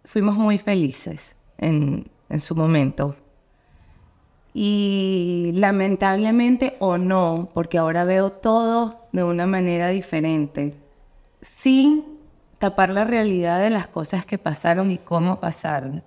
fuimos 0.06 0.36
muy 0.36 0.58
felices 0.58 1.36
en, 1.58 2.10
en 2.30 2.40
su 2.40 2.56
momento. 2.56 3.16
Y 4.62 5.54
lamentablemente 5.54 6.76
o 6.80 6.98
no, 6.98 7.48
porque 7.54 7.78
ahora 7.78 8.04
veo 8.04 8.34
todo 8.34 9.08
de 9.14 9.24
una 9.24 9.48
manera 9.48 9.88
diferente, 9.88 10.76
sin 11.40 12.04
tapar 12.58 12.90
la 12.90 13.06
realidad 13.06 13.62
de 13.62 13.70
las 13.70 13.88
cosas 13.88 14.26
que 14.26 14.38
pasaron 14.38 14.92
y 14.92 14.98
cómo 14.98 15.40
pasaron. 15.40 16.04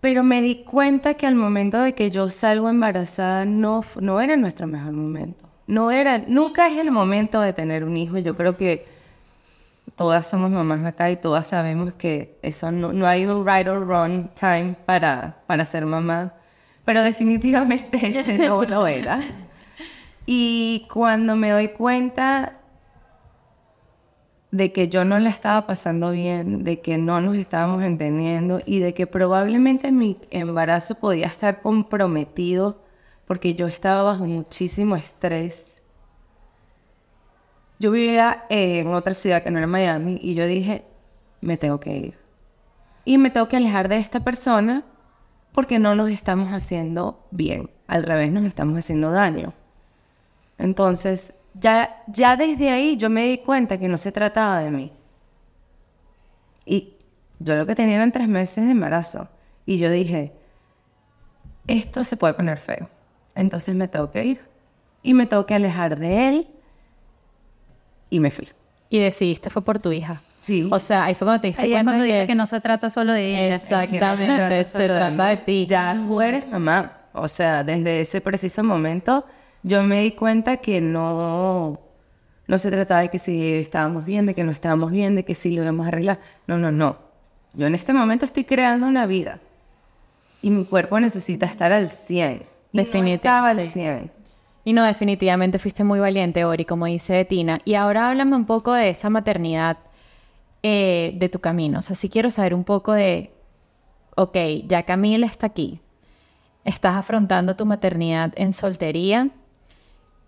Pero 0.00 0.24
me 0.24 0.42
di 0.42 0.64
cuenta 0.64 1.14
que 1.14 1.28
al 1.28 1.36
momento 1.36 1.80
de 1.80 1.94
que 1.94 2.10
yo 2.10 2.28
salgo 2.28 2.68
embarazada 2.68 3.44
no, 3.44 3.84
no 4.00 4.20
era 4.20 4.36
nuestro 4.36 4.66
mejor 4.66 4.94
momento. 4.94 5.48
No 5.68 5.92
era, 5.92 6.24
nunca 6.26 6.66
es 6.66 6.76
el 6.76 6.90
momento 6.90 7.40
de 7.40 7.52
tener 7.52 7.84
un 7.84 7.96
hijo. 7.96 8.18
Yo 8.18 8.36
creo 8.36 8.56
que 8.56 8.84
todas 9.94 10.26
somos 10.26 10.50
mamás 10.50 10.84
acá 10.84 11.08
y 11.08 11.18
todas 11.18 11.46
sabemos 11.46 11.92
que 11.92 12.36
eso 12.42 12.72
no, 12.72 12.92
no 12.92 13.06
hay 13.06 13.26
un 13.26 13.46
right 13.46 13.68
or 13.68 13.86
wrong 13.86 14.28
time 14.34 14.74
para, 14.84 15.36
para 15.46 15.64
ser 15.64 15.86
mamá. 15.86 16.34
Pero 16.84 17.02
definitivamente 17.02 17.98
ese 18.08 18.38
no 18.38 18.62
lo 18.62 18.86
era. 18.86 19.20
Y 20.26 20.86
cuando 20.92 21.36
me 21.36 21.50
doy 21.50 21.68
cuenta 21.68 22.60
de 24.50 24.72
que 24.72 24.88
yo 24.88 25.04
no 25.04 25.18
la 25.18 25.30
estaba 25.30 25.66
pasando 25.66 26.12
bien, 26.12 26.62
de 26.62 26.80
que 26.80 26.96
no 26.96 27.20
nos 27.20 27.36
estábamos 27.36 27.82
entendiendo 27.82 28.60
y 28.64 28.78
de 28.78 28.94
que 28.94 29.06
probablemente 29.06 29.90
mi 29.90 30.18
embarazo 30.30 30.94
podía 30.94 31.26
estar 31.26 31.60
comprometido 31.60 32.84
porque 33.26 33.54
yo 33.54 33.66
estaba 33.66 34.02
bajo 34.04 34.26
muchísimo 34.26 34.94
estrés. 34.94 35.82
Yo 37.80 37.90
vivía 37.90 38.44
en 38.48 38.94
otra 38.94 39.14
ciudad 39.14 39.42
que 39.42 39.50
no 39.50 39.58
era 39.58 39.66
Miami 39.66 40.20
y 40.22 40.34
yo 40.34 40.46
dije, 40.46 40.84
me 41.40 41.56
tengo 41.56 41.80
que 41.80 41.96
ir. 41.96 42.18
Y 43.04 43.18
me 43.18 43.30
tengo 43.30 43.48
que 43.48 43.56
alejar 43.56 43.88
de 43.88 43.96
esta 43.96 44.20
persona 44.20 44.84
porque 45.54 45.78
no 45.78 45.94
nos 45.94 46.10
estamos 46.10 46.52
haciendo 46.52 47.24
bien. 47.30 47.70
Al 47.86 48.02
revés, 48.02 48.32
nos 48.32 48.44
estamos 48.44 48.76
haciendo 48.76 49.12
daño. 49.12 49.54
Entonces, 50.58 51.32
ya, 51.54 52.02
ya 52.08 52.36
desde 52.36 52.70
ahí 52.70 52.96
yo 52.96 53.08
me 53.08 53.24
di 53.28 53.38
cuenta 53.38 53.78
que 53.78 53.88
no 53.88 53.96
se 53.96 54.10
trataba 54.10 54.58
de 54.58 54.70
mí. 54.70 54.92
Y 56.66 56.94
yo 57.38 57.54
lo 57.54 57.66
que 57.66 57.76
tenía 57.76 57.96
eran 57.96 58.10
tres 58.10 58.26
meses 58.26 58.64
de 58.64 58.72
embarazo. 58.72 59.28
Y 59.64 59.78
yo 59.78 59.90
dije, 59.90 60.32
esto 61.68 62.02
se 62.02 62.16
puede 62.16 62.34
poner 62.34 62.58
feo. 62.58 62.90
Entonces 63.36 63.76
me 63.76 63.86
tengo 63.86 64.10
que 64.10 64.24
ir. 64.24 64.40
Y 65.04 65.14
me 65.14 65.26
tengo 65.26 65.46
que 65.46 65.54
alejar 65.54 65.96
de 65.98 66.28
él. 66.28 66.48
Y 68.10 68.18
me 68.18 68.32
fui. 68.32 68.48
Y 68.90 68.98
decidiste 68.98 69.50
fue 69.50 69.62
por 69.62 69.78
tu 69.78 69.92
hija. 69.92 70.20
Sí. 70.44 70.68
O 70.70 70.78
sea, 70.78 71.04
ahí 71.04 71.14
fue 71.14 71.24
cuando 71.26 71.40
te 71.40 71.46
diste 71.48 71.62
Ahí 71.62 71.70
es 71.70 71.74
cuenta 71.76 71.90
cuando 71.92 72.04
de 72.04 72.12
dice 72.12 72.26
que 72.26 72.34
no 72.34 72.44
se 72.44 72.60
trata 72.60 72.90
solo 72.90 73.12
de 73.14 73.46
ella. 73.46 73.54
Exactamente, 73.54 74.64
se 74.66 74.86
trata 74.88 75.26
de 75.28 75.36
ti. 75.38 75.66
Ya 75.66 75.94
tú 76.06 76.20
eres 76.20 76.46
mamá. 76.46 76.98
O 77.14 77.28
sea, 77.28 77.64
desde 77.64 78.00
ese 78.00 78.20
preciso 78.20 78.62
momento 78.62 79.24
yo 79.62 79.82
me 79.82 80.02
di 80.02 80.10
cuenta 80.12 80.58
que 80.58 80.82
no, 80.82 81.80
no 82.46 82.58
se 82.58 82.70
trataba 82.70 83.00
de 83.00 83.08
que 83.08 83.18
si 83.18 83.54
estábamos 83.54 84.04
bien, 84.04 84.26
de 84.26 84.34
que 84.34 84.44
no 84.44 84.50
estábamos 84.52 84.90
bien, 84.90 85.14
de 85.16 85.24
que 85.24 85.34
si 85.34 85.56
lo 85.56 85.62
íbamos 85.62 85.86
a 85.86 85.88
arreglar. 85.88 86.18
No, 86.46 86.58
no, 86.58 86.70
no. 86.70 86.98
Yo 87.54 87.66
en 87.66 87.74
este 87.74 87.94
momento 87.94 88.26
estoy 88.26 88.44
creando 88.44 88.86
una 88.86 89.06
vida. 89.06 89.38
Y 90.42 90.50
mi 90.50 90.66
cuerpo 90.66 91.00
necesita 91.00 91.46
estar 91.46 91.72
al 91.72 91.88
100. 91.88 92.42
Y 92.72 92.78
Definiti- 92.78 93.00
no 93.02 93.08
estaba 93.14 93.48
al 93.50 93.60
sí. 93.62 93.68
100. 93.70 94.10
Y 94.66 94.72
no, 94.74 94.82
definitivamente 94.84 95.58
fuiste 95.58 95.84
muy 95.84 96.00
valiente, 96.00 96.44
Ori, 96.44 96.66
como 96.66 96.84
dice 96.86 97.24
Tina. 97.24 97.60
Y 97.64 97.74
ahora 97.74 98.10
háblame 98.10 98.36
un 98.36 98.44
poco 98.44 98.74
de 98.74 98.90
esa 98.90 99.08
maternidad 99.08 99.78
eh, 100.66 101.12
de 101.16 101.28
tu 101.28 101.40
camino. 101.40 101.80
O 101.80 101.82
sea, 101.82 101.94
sí 101.94 102.08
quiero 102.08 102.30
saber 102.30 102.54
un 102.54 102.64
poco 102.64 102.94
de, 102.94 103.34
ok, 104.16 104.34
ya 104.66 104.84
Camila 104.84 105.26
está 105.26 105.48
aquí. 105.48 105.82
Estás 106.64 106.94
afrontando 106.94 107.54
tu 107.54 107.66
maternidad 107.66 108.32
en 108.36 108.54
soltería. 108.54 109.28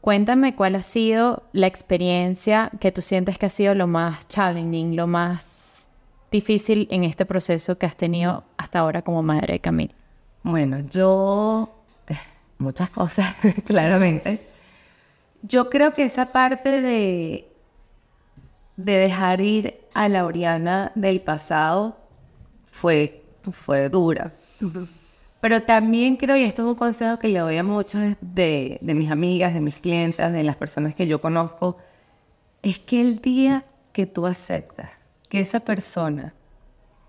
Cuéntame 0.02 0.54
cuál 0.54 0.74
ha 0.74 0.82
sido 0.82 1.44
la 1.54 1.66
experiencia 1.66 2.70
que 2.80 2.92
tú 2.92 3.00
sientes 3.00 3.38
que 3.38 3.46
ha 3.46 3.48
sido 3.48 3.74
lo 3.74 3.86
más 3.86 4.28
challenging, 4.28 4.94
lo 4.94 5.06
más 5.06 5.88
difícil 6.30 6.86
en 6.90 7.04
este 7.04 7.24
proceso 7.24 7.78
que 7.78 7.86
has 7.86 7.96
tenido 7.96 8.44
hasta 8.58 8.80
ahora 8.80 9.00
como 9.00 9.22
madre 9.22 9.54
de 9.54 9.60
Camila. 9.60 9.94
Bueno, 10.42 10.80
yo... 10.80 11.72
Muchas 12.58 12.90
cosas, 12.90 13.34
claramente. 13.66 14.46
Yo 15.40 15.70
creo 15.70 15.94
que 15.94 16.04
esa 16.04 16.30
parte 16.30 16.82
de, 16.82 17.48
de 18.76 18.92
dejar 18.98 19.40
ir 19.40 19.85
a 19.96 20.10
la 20.10 20.26
Oriana 20.26 20.92
del 20.94 21.22
pasado 21.22 21.96
fue, 22.66 23.24
fue 23.50 23.88
dura. 23.88 24.34
Pero 25.40 25.62
también 25.62 26.16
creo, 26.16 26.36
y 26.36 26.44
esto 26.44 26.62
es 26.62 26.68
un 26.68 26.74
consejo 26.74 27.18
que 27.18 27.28
le 27.28 27.38
doy 27.38 27.56
a 27.56 27.62
muchas 27.62 28.16
de, 28.20 28.78
de 28.82 28.94
mis 28.94 29.10
amigas, 29.10 29.54
de 29.54 29.60
mis 29.62 29.76
clientes, 29.76 30.30
de 30.30 30.42
las 30.42 30.56
personas 30.56 30.94
que 30.94 31.06
yo 31.06 31.22
conozco, 31.22 31.78
es 32.60 32.78
que 32.78 33.00
el 33.00 33.22
día 33.22 33.64
que 33.94 34.04
tú 34.04 34.26
aceptas 34.26 34.90
que 35.30 35.40
esa 35.40 35.60
persona 35.60 36.34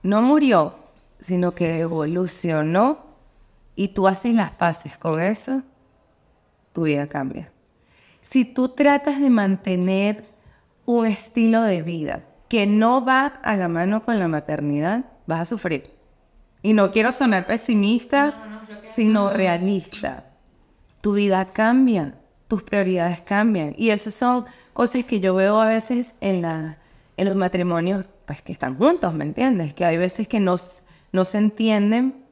no 0.01 0.21
murió, 0.21 0.75
sino 1.19 1.53
que 1.53 1.79
evolucionó 1.79 2.99
y 3.75 3.89
tú 3.89 4.07
haces 4.07 4.33
las 4.33 4.51
paces 4.51 4.97
con 4.97 5.19
eso, 5.19 5.61
tu 6.71 6.83
vida 6.83 7.07
cambia. 7.07 7.51
Si 8.21 8.45
tú 8.45 8.69
tratas 8.69 9.19
de 9.19 9.29
mantener 9.29 10.23
un 10.85 11.05
estilo 11.05 11.63
de 11.63 11.81
vida 11.81 12.23
que 12.47 12.65
no 12.65 13.03
va 13.03 13.27
a 13.27 13.55
la 13.55 13.67
mano 13.67 14.03
con 14.03 14.19
la 14.19 14.27
maternidad, 14.27 15.05
vas 15.25 15.41
a 15.41 15.45
sufrir. 15.45 15.91
Y 16.61 16.73
no 16.73 16.91
quiero 16.91 17.11
sonar 17.11 17.45
pesimista, 17.45 18.63
sino 18.95 19.31
realista. 19.31 20.25
Tu 21.01 21.13
vida 21.13 21.45
cambia, 21.53 22.15
tus 22.47 22.63
prioridades 22.63 23.21
cambian. 23.21 23.73
Y 23.77 23.89
esas 23.89 24.13
son 24.13 24.45
cosas 24.73 25.05
que 25.05 25.19
yo 25.19 25.35
veo 25.35 25.59
a 25.59 25.67
veces 25.67 26.15
en, 26.21 26.41
la, 26.41 26.77
en 27.17 27.27
los 27.27 27.35
matrimonios 27.35 28.05
pues, 28.25 28.41
que 28.41 28.51
están 28.51 28.77
juntos, 28.77 29.13
¿me 29.13 29.23
entiendes? 29.23 29.73
Que 29.73 29.85
hay 29.85 29.97
veces 29.97 30.27
que 30.27 30.39
no, 30.39 30.55
no 31.11 31.25
se 31.25 31.37
entienden 31.37 32.25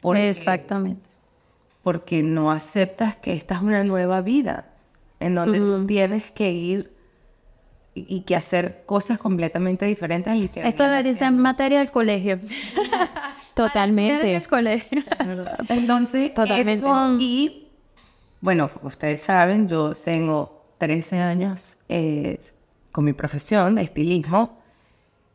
porque, 0.00 0.30
Exactamente. 0.30 1.02
porque 1.82 2.22
no 2.22 2.50
aceptas 2.50 3.16
que 3.16 3.32
esta 3.32 3.56
es 3.56 3.62
una 3.62 3.84
nueva 3.84 4.20
vida, 4.20 4.70
en 5.20 5.34
donde 5.34 5.58
tú 5.58 5.86
tienes 5.86 6.30
que 6.30 6.52
ir 6.52 6.97
y, 8.08 8.20
que 8.22 8.36
hacer 8.36 8.82
cosas 8.86 9.18
completamente 9.18 9.86
diferentes. 9.86 10.32
al 10.32 10.50
que 10.50 10.66
Esto 10.66 10.84
debería 10.84 11.12
ser 11.12 11.24
haciendo. 11.24 11.42
materia 11.42 11.78
del 11.78 11.90
colegio. 11.90 12.38
Totalmente. 13.54 14.26
del 14.26 14.46
colegio. 14.46 15.02
Entonces, 15.68 16.32
Totalmente. 16.34 16.74
eso, 16.74 17.16
y 17.18 17.68
bueno, 18.40 18.70
ustedes 18.82 19.20
saben, 19.20 19.68
yo 19.68 19.94
tengo 19.94 20.64
13 20.78 21.18
años 21.18 21.78
eh, 21.88 22.38
con 22.92 23.04
mi 23.04 23.12
profesión 23.12 23.74
de 23.74 23.82
estilismo 23.82 24.58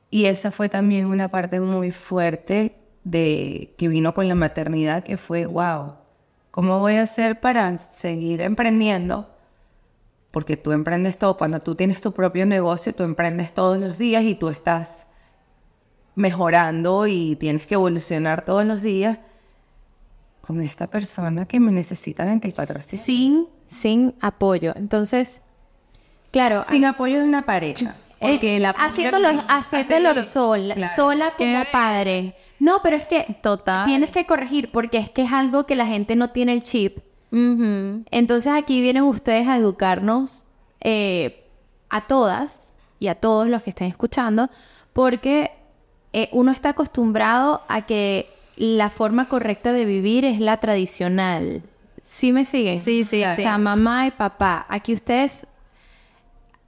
y 0.09 0.25
esa 0.25 0.51
fue 0.51 0.69
también 0.69 1.07
una 1.07 1.29
parte 1.29 1.59
muy 1.59 1.91
fuerte 1.91 2.75
de 3.03 3.73
que 3.77 3.87
vino 3.87 4.13
con 4.13 4.27
la 4.27 4.35
maternidad, 4.35 5.03
que 5.03 5.17
fue, 5.17 5.45
wow, 5.45 5.95
¿cómo 6.51 6.79
voy 6.79 6.95
a 6.95 7.01
hacer 7.01 7.39
para 7.39 7.77
seguir 7.77 8.41
emprendiendo? 8.41 9.32
Porque 10.33 10.57
tú 10.57 10.71
emprendes 10.71 11.17
todo, 11.19 11.37
cuando 11.37 11.59
tú 11.61 11.75
tienes 11.75 12.01
tu 12.01 12.11
propio 12.11 12.45
negocio, 12.47 12.93
tú 12.95 13.03
emprendes 13.03 13.53
todos 13.53 13.77
los 13.77 13.97
días 13.99 14.23
y 14.23 14.33
tú 14.33 14.49
estás 14.49 15.05
mejorando 16.15 17.07
y 17.07 17.35
tienes 17.35 17.65
que 17.65 17.75
evolucionar 17.75 18.43
todos 18.45 18.65
los 18.65 18.81
días 18.81 19.19
con 20.41 20.61
esta 20.61 20.87
persona 20.87 21.45
que 21.45 21.59
me 21.59 21.71
necesita 21.71 22.25
24 22.25 22.73
horas. 22.75 22.85
Sin, 22.85 23.47
sin 23.65 24.13
apoyo. 24.21 24.73
Entonces, 24.75 25.41
claro, 26.31 26.65
Sin 26.69 26.85
apoyo 26.85 27.19
de 27.19 27.23
una 27.25 27.45
pareja. 27.45 27.95
Porque 28.19 28.57
el 28.57 28.65
apoyo- 28.65 28.87
haciéndolo, 28.87 29.27
haciéndolo 29.49 30.23
sola, 30.23 30.75
Claro. 30.75 30.93
sola 30.95 31.33
como 31.37 31.63
padre. 31.71 32.35
No, 32.59 32.79
pero 32.81 32.95
es 32.95 33.05
que 33.05 33.37
Total. 33.43 33.85
tienes 33.85 34.11
que 34.11 34.25
corregir 34.25 34.71
porque 34.71 34.97
es 34.97 35.09
que 35.09 35.23
es 35.23 35.31
algo 35.31 35.65
que 35.65 35.75
la 35.75 35.85
gente 35.85 36.15
no 36.15 36.29
tiene 36.31 36.53
el 36.53 36.63
chip. 36.63 36.99
Entonces 37.35 38.53
aquí 38.53 38.79
vienen 38.81 39.03
ustedes 39.03 39.47
a 39.47 39.57
educarnos 39.57 40.45
eh, 40.81 41.43
a 41.89 42.05
todas 42.07 42.75
y 42.99 43.07
a 43.07 43.15
todos 43.15 43.47
los 43.47 43.63
que 43.63 43.71
estén 43.71 43.87
escuchando, 43.89 44.49
porque 44.93 45.51
eh, 46.13 46.29
uno 46.31 46.51
está 46.51 46.69
acostumbrado 46.69 47.63
a 47.67 47.85
que 47.87 48.29
la 48.55 48.89
forma 48.91 49.27
correcta 49.27 49.73
de 49.73 49.85
vivir 49.85 50.25
es 50.25 50.39
la 50.39 50.57
tradicional. 50.57 51.63
¿Sí 52.03 52.31
me 52.31 52.45
siguen? 52.45 52.79
Sí, 52.79 53.03
sí, 53.03 53.23
O 53.23 53.35
sí. 53.35 53.41
sea, 53.41 53.57
mamá 53.57 54.05
y 54.05 54.11
papá. 54.11 54.67
Aquí 54.69 54.93
ustedes, 54.93 55.47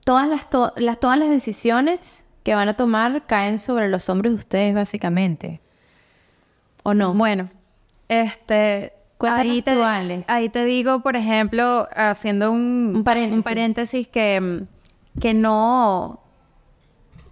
todas 0.03 0.27
las, 0.27 0.49
to- 0.49 0.73
las, 0.77 0.99
todas 0.99 1.19
las 1.19 1.29
decisiones 1.29 2.25
que 2.41 2.55
van 2.55 2.69
a 2.69 2.75
tomar 2.75 3.25
caen 3.27 3.59
sobre 3.59 3.87
los 3.87 4.09
hombros 4.09 4.31
de 4.33 4.37
ustedes, 4.39 4.73
básicamente. 4.73 5.61
¿O 6.81 6.93
no? 6.95 7.13
Bueno, 7.13 7.49
este, 8.07 8.93
ahí, 9.19 9.61
te, 9.61 9.71
ahí 10.27 10.49
te 10.49 10.65
digo, 10.65 10.99
por 11.01 11.15
ejemplo, 11.15 11.87
haciendo 11.95 12.51
un, 12.51 12.93
Un 12.97 13.03
paréntesis. 13.03 13.43
paréntesis 13.43 14.07
que, 14.07 14.41
mm, 14.41 15.19
que 15.19 15.33
no... 15.33 16.21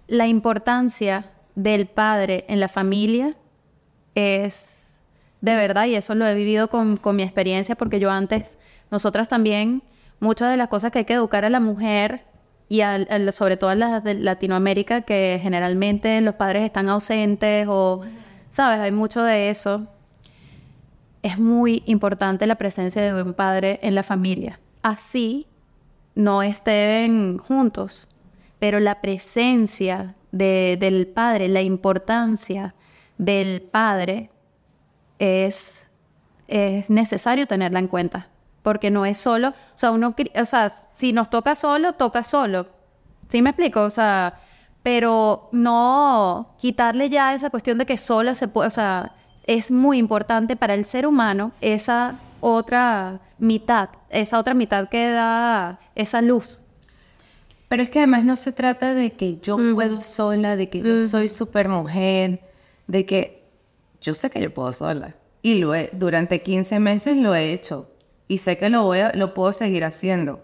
La 0.06 0.26
importancia 0.26 1.30
del 1.54 1.86
padre 1.86 2.44
en 2.48 2.60
la 2.60 2.68
familia 2.68 3.36
es 4.14 5.00
de 5.40 5.54
verdad, 5.54 5.86
y 5.86 5.94
eso 5.94 6.14
lo 6.14 6.26
he 6.26 6.34
vivido 6.34 6.68
con, 6.68 6.96
con 6.96 7.16
mi 7.16 7.22
experiencia, 7.22 7.74
porque 7.74 8.00
yo 8.00 8.10
antes, 8.10 8.58
nosotras 8.90 9.28
también, 9.28 9.82
muchas 10.20 10.50
de 10.50 10.56
las 10.56 10.68
cosas 10.68 10.90
que 10.90 11.00
hay 11.00 11.04
que 11.04 11.12
educar 11.14 11.44
a 11.44 11.50
la 11.50 11.60
mujer 11.60 12.24
y 12.68 12.80
al- 12.80 13.30
sobre 13.32 13.56
todo 13.58 13.68
a 13.70 13.74
las 13.74 14.02
de 14.02 14.14
Latinoamérica, 14.14 15.02
que 15.02 15.38
generalmente 15.42 16.20
los 16.22 16.34
padres 16.36 16.64
están 16.64 16.88
ausentes 16.88 17.66
o, 17.68 18.00
¿sabes? 18.50 18.80
Hay 18.80 18.92
mucho 18.92 19.22
de 19.22 19.50
eso. 19.50 19.86
Es 21.24 21.38
muy 21.38 21.82
importante 21.86 22.46
la 22.46 22.56
presencia 22.56 23.00
de 23.00 23.22
un 23.22 23.32
padre 23.32 23.80
en 23.82 23.94
la 23.94 24.02
familia. 24.02 24.60
Así 24.82 25.46
no 26.14 26.42
estén 26.42 27.38
juntos, 27.38 28.10
pero 28.58 28.78
la 28.78 29.00
presencia 29.00 30.14
de- 30.32 30.76
del 30.78 31.06
padre, 31.06 31.48
la 31.48 31.62
importancia 31.62 32.74
del 33.16 33.62
padre 33.62 34.28
es, 35.18 35.88
es 36.46 36.90
necesario 36.90 37.46
tenerla 37.46 37.78
en 37.78 37.88
cuenta. 37.88 38.28
Porque 38.62 38.90
no 38.90 39.06
es 39.06 39.16
solo, 39.16 39.48
o 39.48 39.52
sea, 39.78 39.92
uno, 39.92 40.14
o 40.40 40.44
sea, 40.44 40.68
si 40.92 41.14
nos 41.14 41.30
toca 41.30 41.54
solo, 41.54 41.94
toca 41.94 42.22
solo. 42.22 42.66
¿Sí 43.30 43.40
me 43.40 43.48
explico? 43.50 43.82
O 43.82 43.90
sea, 43.90 44.40
pero 44.82 45.48
no 45.52 46.54
quitarle 46.58 47.08
ya 47.08 47.32
esa 47.34 47.48
cuestión 47.48 47.78
de 47.78 47.86
que 47.86 47.96
sola 47.96 48.34
se 48.34 48.46
puede, 48.48 48.68
o 48.68 48.70
sea, 48.70 49.14
es 49.46 49.70
muy 49.70 49.98
importante 49.98 50.56
para 50.56 50.74
el 50.74 50.84
ser 50.84 51.06
humano 51.06 51.52
esa 51.60 52.18
otra 52.40 53.20
mitad, 53.38 53.88
esa 54.10 54.38
otra 54.38 54.54
mitad 54.54 54.88
que 54.88 55.08
da 55.10 55.78
esa 55.94 56.20
luz. 56.22 56.60
Pero 57.68 57.82
es 57.82 57.90
que 57.90 58.00
además 58.00 58.24
no 58.24 58.36
se 58.36 58.52
trata 58.52 58.94
de 58.94 59.12
que 59.12 59.38
yo 59.40 59.56
puedo 59.74 60.02
sola, 60.02 60.56
de 60.56 60.68
que 60.68 60.80
yo 60.82 61.08
soy 61.08 61.28
super 61.28 61.68
mujer, 61.68 62.40
de 62.86 63.06
que 63.06 63.42
yo 64.00 64.14
sé 64.14 64.30
que 64.30 64.40
yo 64.40 64.52
puedo 64.52 64.72
sola. 64.72 65.14
Y 65.42 65.58
lo 65.58 65.74
he, 65.74 65.90
durante 65.92 66.42
15 66.42 66.78
meses 66.78 67.16
lo 67.16 67.34
he 67.34 67.52
hecho. 67.52 67.90
Y 68.28 68.38
sé 68.38 68.58
que 68.58 68.68
lo, 68.70 68.84
voy 68.84 69.00
a- 69.00 69.12
lo 69.14 69.34
puedo 69.34 69.52
seguir 69.52 69.84
haciendo. 69.84 70.42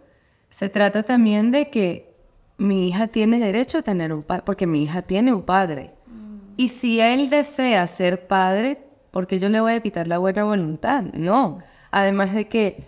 Se 0.48 0.68
trata 0.68 1.02
también 1.02 1.50
de 1.52 1.70
que 1.70 2.14
mi 2.58 2.88
hija 2.88 3.06
tiene 3.06 3.38
derecho 3.38 3.78
a 3.78 3.82
tener 3.82 4.12
un 4.12 4.22
padre, 4.22 4.42
porque 4.44 4.66
mi 4.66 4.82
hija 4.82 5.02
tiene 5.02 5.32
un 5.32 5.42
padre. 5.42 5.92
Y 6.56 6.68
si 6.68 7.00
él 7.00 7.30
desea 7.30 7.86
ser 7.86 8.26
padre, 8.26 8.78
¿por 9.10 9.26
qué 9.26 9.38
yo 9.38 9.48
le 9.48 9.60
voy 9.60 9.72
a 9.72 9.80
quitar 9.80 10.06
la 10.08 10.18
buena 10.18 10.44
voluntad? 10.44 11.02
No. 11.12 11.58
Además 11.90 12.34
de 12.34 12.46
que 12.48 12.84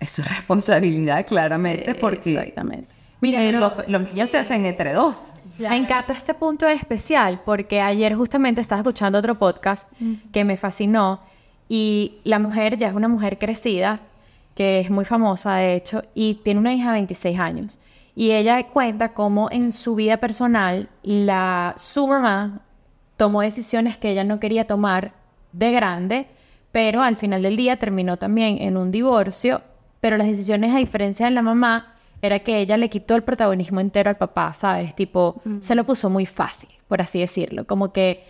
es 0.00 0.10
su 0.10 0.22
responsabilidad, 0.22 1.26
claramente, 1.26 1.94
porque 1.94 2.32
Exactamente. 2.34 2.88
Mira, 3.20 3.42
eh, 3.42 3.48
pero- 3.52 3.60
los, 3.60 3.88
los 3.88 4.12
niños 4.12 4.30
se 4.30 4.38
hacen 4.38 4.64
entre 4.66 4.92
dos. 4.92 5.28
Me 5.58 5.76
encanta 5.76 6.12
este 6.12 6.34
punto 6.34 6.68
especial 6.68 7.40
porque 7.44 7.80
ayer 7.80 8.14
justamente 8.14 8.60
estaba 8.60 8.80
escuchando 8.80 9.18
otro 9.18 9.36
podcast 9.36 9.88
que 10.30 10.44
me 10.44 10.58
fascinó 10.58 11.20
y 11.66 12.16
la 12.24 12.38
mujer 12.38 12.76
ya 12.76 12.88
es 12.88 12.94
una 12.94 13.08
mujer 13.08 13.38
crecida, 13.38 14.00
que 14.54 14.80
es 14.80 14.90
muy 14.90 15.06
famosa 15.06 15.54
de 15.54 15.74
hecho, 15.74 16.02
y 16.14 16.34
tiene 16.44 16.60
una 16.60 16.74
hija 16.74 16.88
de 16.88 16.98
26 16.98 17.38
años. 17.38 17.78
Y 18.14 18.32
ella 18.32 18.62
cuenta 18.68 19.14
cómo 19.14 19.48
en 19.50 19.72
su 19.72 19.94
vida 19.94 20.18
personal 20.18 20.90
la, 21.02 21.72
su 21.78 22.06
mamá 22.06 22.60
tomó 23.16 23.42
decisiones 23.42 23.98
que 23.98 24.10
ella 24.10 24.24
no 24.24 24.40
quería 24.40 24.66
tomar 24.66 25.12
de 25.52 25.72
grande, 25.72 26.26
pero 26.72 27.02
al 27.02 27.16
final 27.16 27.42
del 27.42 27.56
día 27.56 27.76
terminó 27.78 28.16
también 28.16 28.58
en 28.60 28.76
un 28.76 28.90
divorcio, 28.90 29.62
pero 30.00 30.16
las 30.16 30.26
decisiones 30.26 30.74
a 30.74 30.78
diferencia 30.78 31.26
de 31.26 31.32
la 31.32 31.42
mamá 31.42 31.94
era 32.22 32.40
que 32.40 32.58
ella 32.58 32.76
le 32.76 32.88
quitó 32.88 33.14
el 33.14 33.22
protagonismo 33.22 33.80
entero 33.80 34.10
al 34.10 34.16
papá, 34.16 34.52
¿sabes? 34.52 34.94
Tipo, 34.94 35.40
se 35.60 35.74
lo 35.74 35.84
puso 35.84 36.10
muy 36.10 36.26
fácil, 36.26 36.70
por 36.88 37.00
así 37.00 37.20
decirlo, 37.20 37.66
como 37.66 37.92
que 37.92 38.24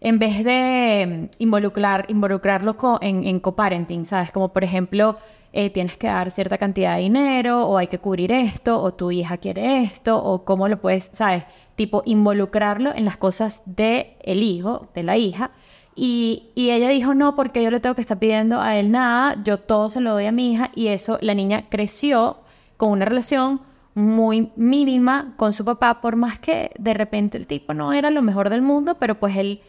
en 0.00 0.18
vez 0.18 0.44
de 0.44 1.28
mm, 1.38 1.42
involucrar, 1.42 2.06
involucrarlo 2.08 2.76
en, 3.00 3.26
en 3.26 3.40
coparenting, 3.40 4.04
¿sabes? 4.04 4.32
Como 4.32 4.48
por 4.52 4.64
ejemplo, 4.64 5.16
eh, 5.52 5.70
tienes 5.70 5.96
que 5.96 6.06
dar 6.06 6.30
cierta 6.30 6.58
cantidad 6.58 6.96
de 6.96 7.02
dinero, 7.02 7.66
o 7.66 7.76
hay 7.76 7.88
que 7.88 7.98
cubrir 7.98 8.32
esto, 8.32 8.80
o 8.80 8.94
tu 8.94 9.10
hija 9.10 9.36
quiere 9.38 9.82
esto, 9.82 10.22
o 10.22 10.44
cómo 10.44 10.68
lo 10.68 10.80
puedes, 10.80 11.10
¿sabes? 11.12 11.44
Tipo, 11.74 12.02
involucrarlo 12.06 12.94
en 12.94 13.04
las 13.04 13.16
cosas 13.16 13.62
del 13.66 14.08
el 14.22 14.42
hijo, 14.42 14.88
de 14.94 15.02
la 15.02 15.16
hija. 15.16 15.50
Y, 15.96 16.50
y 16.54 16.70
ella 16.70 16.88
dijo, 16.88 17.14
no, 17.14 17.36
porque 17.36 17.62
yo 17.62 17.70
le 17.70 17.80
tengo 17.80 17.94
que 17.94 18.00
estar 18.00 18.18
pidiendo 18.18 18.60
a 18.60 18.76
él 18.78 18.90
nada, 18.90 19.42
yo 19.44 19.58
todo 19.58 19.88
se 19.88 20.00
lo 20.00 20.12
doy 20.12 20.26
a 20.26 20.32
mi 20.32 20.52
hija, 20.52 20.70
y 20.74 20.88
eso, 20.88 21.18
la 21.20 21.34
niña 21.34 21.66
creció 21.68 22.38
con 22.76 22.90
una 22.92 23.04
relación 23.04 23.60
muy 23.94 24.52
mínima 24.56 25.34
con 25.36 25.52
su 25.52 25.64
papá, 25.64 26.00
por 26.00 26.16
más 26.16 26.38
que 26.38 26.70
de 26.78 26.94
repente 26.94 27.36
el 27.36 27.46
tipo 27.46 27.74
no 27.74 27.92
era 27.92 28.10
lo 28.10 28.22
mejor 28.22 28.48
del 28.50 28.62
mundo, 28.62 28.96
pero 28.98 29.18
pues 29.18 29.36
él 29.36 29.60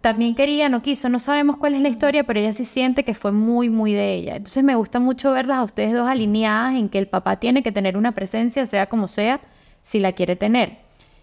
también 0.00 0.34
quería, 0.34 0.68
no 0.68 0.80
quiso, 0.82 1.08
no 1.08 1.18
sabemos 1.18 1.56
cuál 1.56 1.74
es 1.74 1.80
la 1.80 1.88
historia, 1.88 2.24
pero 2.24 2.40
ella 2.40 2.52
sí 2.52 2.64
siente 2.64 3.04
que 3.04 3.14
fue 3.14 3.32
muy, 3.32 3.68
muy 3.68 3.92
de 3.92 4.14
ella. 4.14 4.36
Entonces 4.36 4.64
me 4.64 4.74
gusta 4.74 4.98
mucho 4.98 5.32
verlas 5.32 5.58
a 5.58 5.64
ustedes 5.64 5.92
dos 5.92 6.08
alineadas 6.08 6.74
en 6.74 6.88
que 6.88 6.98
el 6.98 7.06
papá 7.06 7.36
tiene 7.36 7.62
que 7.62 7.72
tener 7.72 7.96
una 7.96 8.12
presencia, 8.12 8.64
sea 8.66 8.86
como 8.86 9.08
sea, 9.08 9.40
si 9.82 9.98
la 9.98 10.12
quiere 10.12 10.36
tener. 10.36 10.78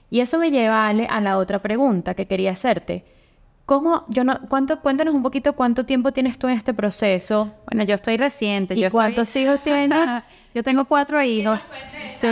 Y 0.09 0.19
eso 0.21 0.37
me 0.39 0.51
lleva, 0.51 0.87
Ale, 0.87 1.07
a 1.09 1.19
la 1.21 1.37
otra 1.37 1.59
pregunta 1.59 2.13
que 2.13 2.27
quería 2.27 2.51
hacerte. 2.51 3.03
¿Cómo, 3.65 4.05
yo 4.07 4.23
no, 4.23 4.39
cuánto, 4.47 4.79
cuéntanos 4.79 5.13
un 5.13 5.21
poquito 5.23 5.51
cuánto 5.53 5.85
tiempo 5.85 6.13
tienes 6.13 6.37
tú 6.39 6.47
en 6.47 6.53
este 6.53 6.73
proceso? 6.73 7.51
Bueno, 7.69 7.83
yo 7.83 7.95
estoy 7.95 8.15
reciente. 8.15 8.75
¿Y 8.75 8.77
yo 8.79 8.87
estoy- 8.87 8.97
cuántos 8.97 9.35
hijos 9.35 9.61
tienes? 9.61 9.99
yo 10.53 10.63
tengo 10.63 10.85
cuatro 10.85 11.21
hijos. 11.21 11.59
Sí, 12.07 12.27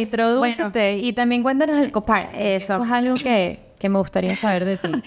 introdúcete 0.00 0.98
y 0.98 1.12
también 1.12 1.42
cuéntanos 1.42 1.76
el 1.76 1.92
coparenting. 1.92 2.40
Eso. 2.40 2.74
Eso 2.74 2.84
es 2.84 2.90
algo 2.90 3.14
que, 3.14 3.60
que 3.78 3.88
me 3.88 3.98
gustaría 3.98 4.34
saber 4.34 4.64
de 4.64 4.76
ti. 4.78 4.88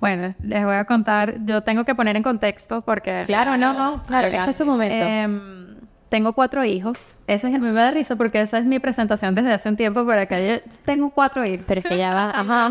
Bueno, 0.00 0.34
les 0.42 0.64
voy 0.64 0.74
a 0.74 0.84
contar. 0.86 1.34
Yo 1.44 1.62
tengo 1.62 1.84
que 1.84 1.94
poner 1.94 2.16
en 2.16 2.22
contexto 2.22 2.80
porque. 2.82 3.22
Claro, 3.26 3.56
no, 3.56 3.72
no, 3.74 4.02
claro. 4.04 4.28
Este 4.28 4.50
es 4.50 4.56
tu 4.56 4.64
momento. 4.66 4.94
Em, 4.94 5.76
tengo 6.08 6.32
cuatro 6.32 6.64
hijos. 6.64 7.16
Ese 7.26 7.52
es, 7.52 7.60
me 7.60 7.70
da 7.72 7.90
risa 7.90 8.16
porque 8.16 8.40
esa 8.40 8.58
es 8.58 8.64
mi 8.64 8.78
presentación 8.78 9.34
desde 9.34 9.52
hace 9.52 9.68
un 9.68 9.76
tiempo 9.76 10.04
por 10.04 10.16
acá. 10.18 10.40
Yo 10.40 10.54
tengo 10.84 11.10
cuatro 11.10 11.44
hijos. 11.44 11.64
pero 11.68 11.80
es 11.80 11.86
que 11.86 11.96
ya 11.98 12.14
va. 12.14 12.30
Ajá. 12.34 12.68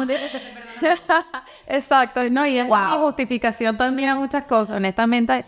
Exacto, 1.68 2.22
no, 2.32 2.46
y 2.46 2.58
es 2.58 2.66
una 2.66 2.90
justificación 3.02 3.78
también 3.78 4.10
a 4.10 4.16
muchas 4.16 4.46
cosas, 4.46 4.78
honestamente. 4.78 5.46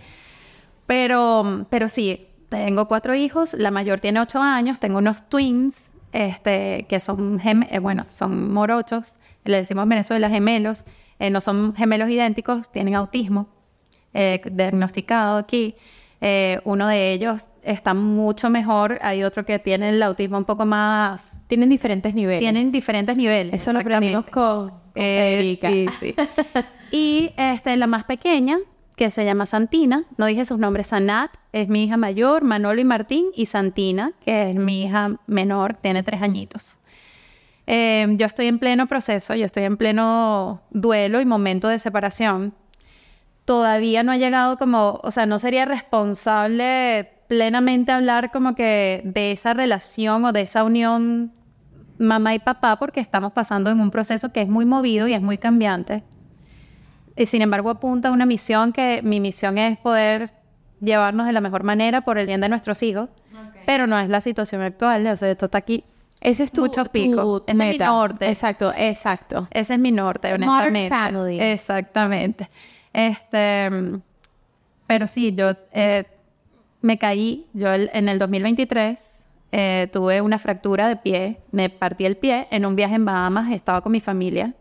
Pero, 0.87 1.65
pero 1.69 1.89
sí, 1.89 2.27
tengo 2.49 2.87
cuatro 2.87 3.15
hijos, 3.15 3.53
la 3.53 3.71
mayor 3.71 3.99
tiene 3.99 4.19
ocho 4.19 4.41
años, 4.41 4.79
tengo 4.79 4.97
unos 4.97 5.27
twins, 5.29 5.91
este, 6.11 6.85
que 6.89 6.99
son, 6.99 7.39
gem- 7.39 7.67
eh, 7.69 7.79
bueno, 7.79 8.05
son 8.09 8.51
morochos, 8.53 9.15
le 9.45 9.57
decimos 9.57 9.83
en 9.83 9.89
Venezuela 9.89 10.29
gemelos, 10.29 10.85
eh, 11.21 11.29
no 11.29 11.39
son 11.39 11.75
gemelos 11.75 12.09
idénticos, 12.09 12.71
tienen 12.71 12.95
autismo 12.95 13.47
eh, 14.11 14.41
diagnosticado 14.51 15.37
aquí. 15.37 15.75
Eh, 16.19 16.59
uno 16.63 16.87
de 16.87 17.13
ellos 17.13 17.45
está 17.61 17.93
mucho 17.93 18.49
mejor, 18.49 18.97
hay 19.03 19.23
otro 19.23 19.45
que 19.45 19.59
tiene 19.59 19.89
el 19.89 20.01
autismo 20.01 20.39
un 20.39 20.45
poco 20.45 20.65
más, 20.65 21.39
Tienen 21.45 21.69
diferentes 21.69 22.15
niveles. 22.15 22.39
tienen 22.39 22.71
diferentes 22.71 23.15
niveles. 23.15 23.53
Eso 23.53 23.71
lo 23.71 23.79
aprendimos 23.81 24.25
con, 24.25 24.69
con 24.69 24.81
Federica. 24.95 25.69
sí, 25.69 25.85
sí. 25.99 26.15
y 26.91 27.31
este, 27.37 27.77
la 27.77 27.85
más 27.85 28.05
pequeña, 28.05 28.57
que 28.95 29.11
se 29.11 29.23
llama 29.23 29.45
Santina, 29.45 30.05
no 30.17 30.25
dije 30.25 30.43
sus 30.43 30.57
nombres, 30.57 30.87
Sanat, 30.87 31.29
es 31.53 31.69
mi 31.69 31.83
hija 31.83 31.97
mayor, 31.97 32.43
Manolo 32.43 32.81
y 32.81 32.83
Martín, 32.83 33.27
y 33.35 33.45
Santina, 33.45 34.13
que 34.25 34.49
es 34.49 34.55
mi 34.55 34.85
hija 34.85 35.19
menor, 35.27 35.75
tiene 35.75 36.01
tres 36.01 36.23
añitos. 36.23 36.80
Eh, 37.73 38.05
yo 38.17 38.25
estoy 38.25 38.47
en 38.47 38.59
pleno 38.59 38.85
proceso, 38.85 39.33
yo 39.33 39.45
estoy 39.45 39.63
en 39.63 39.77
pleno 39.77 40.61
duelo 40.71 41.21
y 41.21 41.25
momento 41.25 41.69
de 41.69 41.79
separación. 41.79 42.53
Todavía 43.45 44.03
no 44.03 44.11
ha 44.11 44.17
llegado 44.17 44.57
como, 44.57 44.99
o 45.01 45.09
sea, 45.09 45.25
no 45.25 45.39
sería 45.39 45.63
responsable 45.63 47.13
plenamente 47.29 47.93
hablar 47.93 48.29
como 48.31 48.55
que 48.55 49.01
de 49.05 49.31
esa 49.31 49.53
relación 49.53 50.25
o 50.25 50.33
de 50.33 50.41
esa 50.41 50.65
unión 50.65 51.31
mamá 51.97 52.35
y 52.35 52.39
papá 52.39 52.75
porque 52.75 52.99
estamos 52.99 53.31
pasando 53.31 53.69
en 53.69 53.79
un 53.79 53.89
proceso 53.89 54.33
que 54.33 54.41
es 54.41 54.49
muy 54.49 54.65
movido 54.65 55.07
y 55.07 55.13
es 55.13 55.21
muy 55.21 55.37
cambiante. 55.37 56.03
Y 57.15 57.25
sin 57.25 57.41
embargo 57.41 57.69
apunta 57.69 58.09
a 58.09 58.11
una 58.11 58.25
misión 58.25 58.73
que 58.73 58.99
mi 59.01 59.21
misión 59.21 59.57
es 59.57 59.77
poder 59.77 60.31
llevarnos 60.81 61.25
de 61.25 61.31
la 61.31 61.39
mejor 61.39 61.63
manera 61.63 62.01
por 62.01 62.17
el 62.17 62.27
bien 62.27 62.41
de 62.41 62.49
nuestros 62.49 62.83
hijos, 62.83 63.07
pero 63.65 63.87
no 63.87 63.97
es 63.97 64.09
la 64.09 64.19
situación 64.19 64.61
actual, 64.61 65.07
o 65.07 65.15
sea, 65.15 65.31
esto 65.31 65.45
está 65.45 65.59
aquí. 65.59 65.85
Ese 66.21 66.43
es 66.43 66.51
tu, 66.51 66.61
Mucho 66.61 66.83
tu 66.83 66.91
pico. 66.91 67.43
Ese 67.47 67.63
es 67.63 67.69
mi 67.71 67.77
norte. 67.77 68.29
Exacto, 68.29 68.71
exacto. 68.77 69.47
Ese 69.51 69.73
es 69.73 69.79
mi 69.79 69.91
norte, 69.91 70.27
Modern 70.29 70.43
honestamente. 70.43 70.89
family. 70.95 71.39
Exactamente. 71.39 72.49
Este, 72.93 73.69
pero 74.87 75.07
sí, 75.07 75.33
yo 75.33 75.51
eh, 75.73 76.05
me 76.81 76.97
caí, 76.97 77.47
yo 77.53 77.73
en 77.73 78.07
el 78.09 78.19
2023 78.19 79.23
eh, 79.51 79.89
tuve 79.91 80.21
una 80.21 80.39
fractura 80.39 80.87
de 80.87 80.95
pie, 80.95 81.41
me 81.51 81.69
partí 81.69 82.05
el 82.05 82.17
pie 82.17 82.47
en 82.51 82.65
un 82.65 82.75
viaje 82.75 82.95
en 82.95 83.05
Bahamas, 83.05 83.51
estaba 83.51 83.81
con 83.81 83.91
mi 83.91 83.99
familia, 83.99 84.53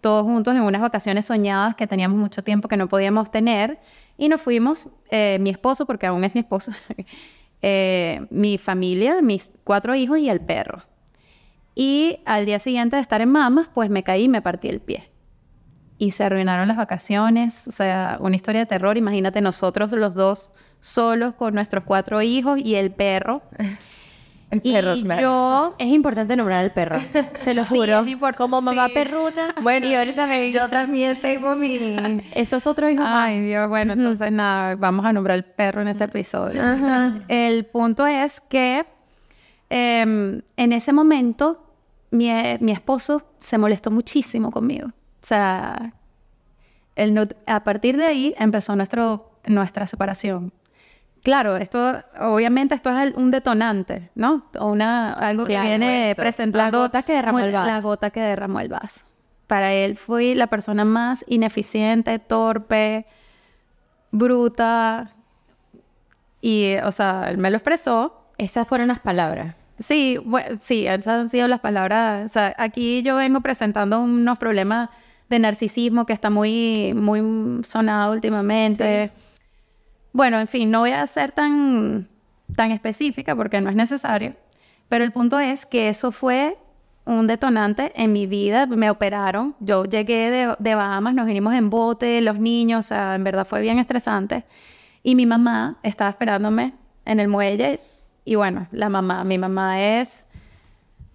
todos 0.00 0.24
juntos 0.24 0.54
en 0.54 0.62
unas 0.62 0.80
vacaciones 0.80 1.26
soñadas 1.26 1.76
que 1.76 1.86
teníamos 1.86 2.18
mucho 2.18 2.42
tiempo 2.42 2.68
que 2.68 2.76
no 2.76 2.88
podíamos 2.88 3.30
tener 3.30 3.78
Y 4.18 4.28
nos 4.28 4.42
fuimos, 4.42 4.88
eh, 5.10 5.38
mi 5.40 5.50
esposo, 5.50 5.86
porque 5.86 6.06
aún 6.06 6.24
es 6.24 6.34
mi 6.34 6.40
esposo, 6.40 6.72
eh, 7.62 8.26
mi 8.30 8.58
familia, 8.58 9.20
mis 9.22 9.50
cuatro 9.64 9.94
hijos 9.94 10.18
y 10.18 10.28
el 10.28 10.40
perro. 10.40 10.82
Y 11.74 12.20
al 12.26 12.44
día 12.46 12.58
siguiente 12.58 12.96
de 12.96 13.02
estar 13.02 13.20
en 13.20 13.30
mamas, 13.30 13.68
pues 13.74 13.88
me 13.90 14.02
caí 14.02 14.24
y 14.24 14.28
me 14.28 14.42
partí 14.42 14.68
el 14.68 14.80
pie. 14.80 15.08
Y 15.98 16.10
se 16.10 16.24
arruinaron 16.24 16.68
las 16.68 16.76
vacaciones, 16.76 17.66
o 17.68 17.70
sea, 17.70 18.18
una 18.20 18.36
historia 18.36 18.60
de 18.60 18.66
terror. 18.66 18.96
Imagínate 18.98 19.40
nosotros 19.40 19.92
los 19.92 20.14
dos 20.14 20.50
solos 20.80 21.34
con 21.34 21.54
nuestros 21.54 21.84
cuatro 21.84 22.20
hijos 22.22 22.58
y 22.62 22.74
el 22.74 22.90
perro. 22.90 23.42
El 24.50 24.60
perro, 24.60 24.94
y 24.94 25.02
claro. 25.02 25.22
yo 25.22 25.74
Es 25.78 25.88
importante 25.88 26.36
nombrar 26.36 26.58
al 26.62 26.74
perro. 26.74 26.98
Se 27.32 27.54
lo 27.54 27.64
Sí, 27.64 27.74
juro. 27.74 28.00
es 28.00 28.08
importante, 28.08 28.36
Como 28.36 28.60
mamá 28.60 28.88
sí. 28.88 28.92
perruna. 28.92 29.54
Bueno, 29.62 29.86
y 29.86 29.94
ahorita 29.94 30.26
me... 30.26 30.52
Yo 30.52 30.68
también 30.68 31.18
tengo 31.22 31.56
mi... 31.56 32.20
Eso 32.34 32.56
es 32.58 32.66
otro 32.66 32.90
hijo 32.90 33.02
más. 33.02 33.28
Ay, 33.28 33.40
Dios, 33.40 33.66
bueno, 33.70 33.94
entonces 33.94 34.30
nada, 34.30 34.76
vamos 34.76 35.06
a 35.06 35.12
nombrar 35.14 35.38
el 35.38 35.44
perro 35.44 35.80
en 35.80 35.88
este 35.88 36.04
episodio. 36.04 36.60
Ajá. 36.62 37.14
El 37.28 37.64
punto 37.64 38.06
es 38.06 38.42
que 38.42 38.84
em, 39.70 40.42
en 40.58 40.72
ese 40.74 40.92
momento 40.92 41.61
mi, 42.12 42.30
mi 42.60 42.70
esposo 42.72 43.22
se 43.38 43.58
molestó 43.58 43.90
muchísimo 43.90 44.50
conmigo. 44.52 44.86
O 44.88 45.26
sea, 45.26 45.92
él 46.94 47.12
no- 47.14 47.26
a 47.46 47.64
partir 47.64 47.96
de 47.96 48.04
ahí 48.06 48.34
empezó 48.38 48.76
nuestro, 48.76 49.32
nuestra 49.46 49.86
separación. 49.88 50.52
Claro, 51.24 51.56
esto, 51.56 51.78
obviamente 52.20 52.74
esto 52.74 52.90
es 52.90 52.98
el- 53.08 53.14
un 53.16 53.30
detonante, 53.30 54.10
¿no? 54.14 54.46
O 54.58 54.70
Una, 54.72 55.12
algo 55.12 55.44
que 55.44 55.52
Claro, 55.54 55.68
viene 55.68 56.10
esto. 56.10 56.22
presentando... 56.22 56.78
La 56.78 56.84
gota 56.84 57.02
que 57.02 57.12
derramó 57.14 57.38
el 57.40 57.52
vaso. 57.52 57.66
La 57.70 57.80
gota 57.80 58.10
que 58.10 58.20
derramó 58.20 58.60
el 58.60 58.68
vaso. 58.68 59.04
Para 59.46 59.72
él 59.72 59.96
fui 59.96 60.34
la 60.34 60.46
persona 60.48 60.84
más 60.84 61.24
ineficiente, 61.28 62.18
torpe, 62.18 63.06
bruta. 64.10 65.10
Y, 66.40 66.74
o 66.84 66.90
sea, 66.92 67.26
él 67.28 67.38
me 67.38 67.50
lo 67.50 67.56
expresó. 67.58 68.24
Estas 68.38 68.66
fueron 68.66 68.88
las 68.88 68.98
palabras. 68.98 69.54
Sí, 69.82 70.18
bueno, 70.24 70.56
sí, 70.60 70.86
esas 70.86 71.06
han 71.08 71.28
sido 71.28 71.48
las 71.48 71.60
palabras. 71.60 72.24
O 72.24 72.32
sea, 72.32 72.54
aquí 72.56 73.02
yo 73.02 73.16
vengo 73.16 73.40
presentando 73.40 74.00
unos 74.00 74.38
problemas 74.38 74.90
de 75.28 75.38
narcisismo 75.38 76.06
que 76.06 76.12
está 76.12 76.30
muy, 76.30 76.92
muy 76.94 77.64
sonado 77.64 78.12
últimamente. 78.12 79.10
Bueno, 80.12 80.38
en 80.38 80.46
fin, 80.46 80.70
no 80.70 80.80
voy 80.80 80.92
a 80.92 81.06
ser 81.06 81.32
tan, 81.32 82.08
tan 82.54 82.70
específica 82.70 83.34
porque 83.34 83.60
no 83.60 83.70
es 83.70 83.76
necesario. 83.76 84.34
Pero 84.88 85.04
el 85.04 85.12
punto 85.12 85.40
es 85.40 85.66
que 85.66 85.88
eso 85.88 86.12
fue 86.12 86.56
un 87.04 87.26
detonante 87.26 87.92
en 87.96 88.12
mi 88.12 88.26
vida. 88.26 88.66
Me 88.66 88.90
operaron. 88.90 89.56
Yo 89.60 89.84
llegué 89.84 90.30
de, 90.30 90.54
de 90.58 90.74
Bahamas, 90.74 91.14
nos 91.14 91.26
vinimos 91.26 91.54
en 91.54 91.70
bote, 91.70 92.20
los 92.20 92.38
niños, 92.38 92.86
o 92.86 92.88
sea, 92.88 93.14
en 93.14 93.24
verdad 93.24 93.46
fue 93.46 93.60
bien 93.62 93.78
estresante. 93.78 94.44
Y 95.02 95.14
mi 95.14 95.26
mamá 95.26 95.78
estaba 95.82 96.10
esperándome 96.10 96.74
en 97.04 97.20
el 97.20 97.28
muelle. 97.28 97.80
Y 98.24 98.34
bueno, 98.36 98.68
la 98.70 98.88
mamá, 98.88 99.24
mi 99.24 99.38
mamá 99.38 99.80
es, 99.80 100.24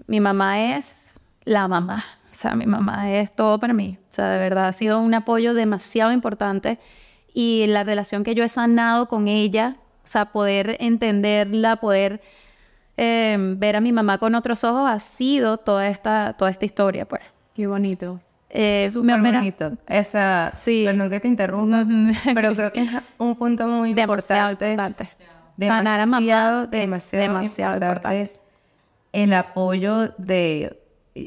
mi 0.07 0.19
mamá 0.19 0.75
es 0.75 1.19
la 1.45 1.67
mamá. 1.67 2.03
O 2.31 2.33
sea, 2.33 2.55
mi 2.55 2.65
mamá 2.65 3.11
es 3.11 3.35
todo 3.35 3.59
para 3.59 3.73
mí. 3.73 3.97
O 4.11 4.15
sea, 4.15 4.29
de 4.29 4.37
verdad 4.39 4.67
ha 4.67 4.73
sido 4.73 4.99
un 5.01 5.13
apoyo 5.13 5.53
demasiado 5.53 6.11
importante. 6.11 6.79
Y 7.33 7.65
la 7.67 7.83
relación 7.83 8.23
que 8.23 8.35
yo 8.35 8.43
he 8.43 8.49
sanado 8.49 9.07
con 9.07 9.27
ella, 9.27 9.77
o 10.03 10.07
sea, 10.07 10.25
poder 10.25 10.77
entenderla, 10.79 11.77
poder 11.77 12.21
eh, 12.97 13.37
ver 13.57 13.75
a 13.75 13.81
mi 13.81 13.91
mamá 13.91 14.17
con 14.17 14.35
otros 14.35 14.63
ojos, 14.63 14.89
ha 14.89 14.99
sido 14.99 15.57
toda 15.57 15.87
esta, 15.87 16.33
toda 16.37 16.51
esta 16.51 16.65
historia, 16.65 17.05
pues. 17.07 17.21
Qué 17.55 17.67
bonito. 17.67 18.19
Eh, 18.49 18.89
Súper 18.91 19.19
me- 19.19 19.31
bonito. 19.31 19.73
Esa, 19.87 20.51
Sí. 20.55 20.83
perdón 20.85 21.09
que 21.09 21.19
te 21.19 21.27
interrumpa, 21.27 21.85
pero 22.33 22.55
creo 22.55 22.71
que 22.71 22.81
es 22.81 22.89
un 23.17 23.35
punto 23.35 23.67
muy 23.67 23.89
importante. 23.91 24.71
importante. 24.71 25.09
Mamá 25.57 25.97
Demasiado, 25.97 26.67
demasiado, 26.67 27.23
demasiado 27.23 27.73
importante. 27.75 28.17
importante. 28.21 28.39
El 29.13 29.33
apoyo 29.33 30.13
de... 30.17 30.81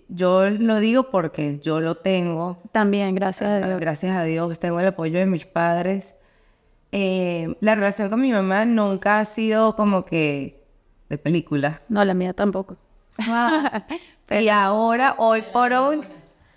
Yo 0.09 0.49
lo 0.51 0.79
digo 0.79 1.11
porque 1.11 1.59
yo 1.59 1.81
lo 1.81 1.97
tengo. 1.97 2.59
También, 2.71 3.14
gracias 3.16 3.51
a 3.51 3.66
Dios. 3.66 3.81
Gracias 3.81 4.16
a 4.16 4.23
Dios, 4.23 4.59
tengo 4.61 4.79
el 4.79 4.87
apoyo 4.87 5.19
de 5.19 5.27
mis 5.27 5.47
padres. 5.47 6.14
Eh, 6.93 7.57
la 7.61 7.75
relación 7.75 8.09
con 8.09 8.21
mi 8.21 8.31
mamá 8.31 8.64
nunca 8.64 9.19
ha 9.19 9.25
sido 9.25 9.75
como 9.75 10.05
que 10.05 10.62
de 11.09 11.19
película. 11.19 11.83
No, 11.88 12.05
la 12.05 12.14
mía 12.14 12.33
tampoco. 12.33 12.77
Y 14.31 14.49
ahora, 14.49 15.16
hoy 15.19 15.43
por 15.53 15.73
hoy, 15.73 16.03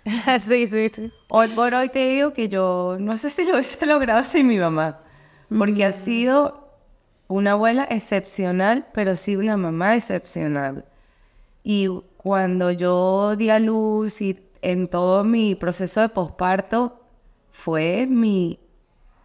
sí, 0.46 0.66
sí, 0.68 0.88
sí. 0.94 1.12
Hoy 1.28 1.48
por 1.48 1.74
hoy 1.74 1.88
te 1.88 2.08
digo 2.08 2.32
que 2.32 2.48
yo 2.48 2.96
no 3.00 3.16
sé 3.18 3.30
si 3.30 3.44
lo 3.44 3.54
hubiese 3.54 3.84
logrado 3.86 4.22
sin 4.22 4.46
mi 4.46 4.58
mamá, 4.58 5.00
porque 5.48 5.84
ha 5.84 5.92
sido 5.92 6.63
una 7.28 7.52
abuela 7.52 7.84
excepcional, 7.90 8.86
pero 8.92 9.16
sí 9.16 9.36
una 9.36 9.56
mamá 9.56 9.96
excepcional. 9.96 10.84
Y 11.62 11.88
cuando 12.16 12.70
yo 12.70 13.36
di 13.36 13.50
a 13.50 13.58
luz 13.58 14.20
y 14.20 14.40
en 14.62 14.88
todo 14.88 15.24
mi 15.24 15.54
proceso 15.54 16.00
de 16.00 16.08
posparto, 16.08 17.00
fue 17.52 18.06
mi, 18.06 18.58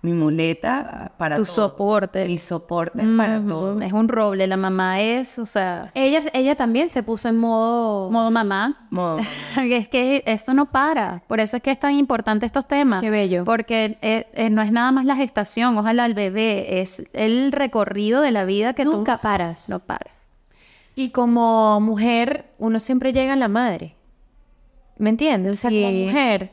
mi 0.01 0.13
muleta 0.13 1.11
para 1.17 1.35
Tu 1.35 1.43
todo. 1.43 1.53
soporte. 1.53 2.25
Mi 2.25 2.37
soporte 2.37 3.03
para 3.17 3.41
todo. 3.45 3.81
Es 3.81 3.91
un 3.91 4.07
roble, 4.07 4.47
la 4.47 4.55
mamá 4.55 5.01
es, 5.01 5.37
o 5.39 5.45
sea, 5.45 5.91
Ella, 5.93 6.21
ella 6.33 6.55
también 6.55 6.87
se 6.87 7.03
puso 7.03 7.27
en 7.27 7.37
modo... 7.37 8.09
modo 8.09 8.31
mamá. 8.31 8.87
Mo- 8.91 9.17
Es 9.61 9.89
que 9.89 10.23
esto 10.25 10.53
no 10.53 10.71
para, 10.71 11.23
por 11.27 11.41
eso 11.41 11.57
es 11.57 11.63
que 11.63 11.71
es 11.71 11.79
tan 11.79 11.95
importante 11.95 12.45
estos 12.45 12.65
temas. 12.65 13.01
Qué 13.01 13.09
bello. 13.09 13.43
Porque 13.43 13.97
eh, 14.01 14.27
eh, 14.33 14.49
no 14.49 14.61
es 14.61 14.71
nada 14.71 14.91
más 14.93 15.03
la 15.03 15.17
gestación, 15.17 15.77
ojalá 15.77 16.05
el 16.05 16.13
bebé, 16.13 16.79
es 16.79 17.03
el 17.11 17.51
recorrido 17.51 18.21
de 18.21 18.31
la 18.31 18.45
vida 18.45 18.73
que 18.73 18.85
Nunca 18.85 19.17
tú 19.17 19.23
paras. 19.23 19.67
no 19.67 19.79
pares. 19.79 20.13
Y 20.95 21.09
como 21.11 21.79
mujer, 21.81 22.51
uno 22.57 22.79
siempre 22.79 23.11
llega 23.13 23.33
a 23.33 23.37
la 23.37 23.47
madre. 23.49 23.95
¿Me 24.97 25.09
entiendes? 25.09 25.53
O 25.53 25.55
sea, 25.55 25.69
como 25.69 25.91
mujer, 25.91 26.51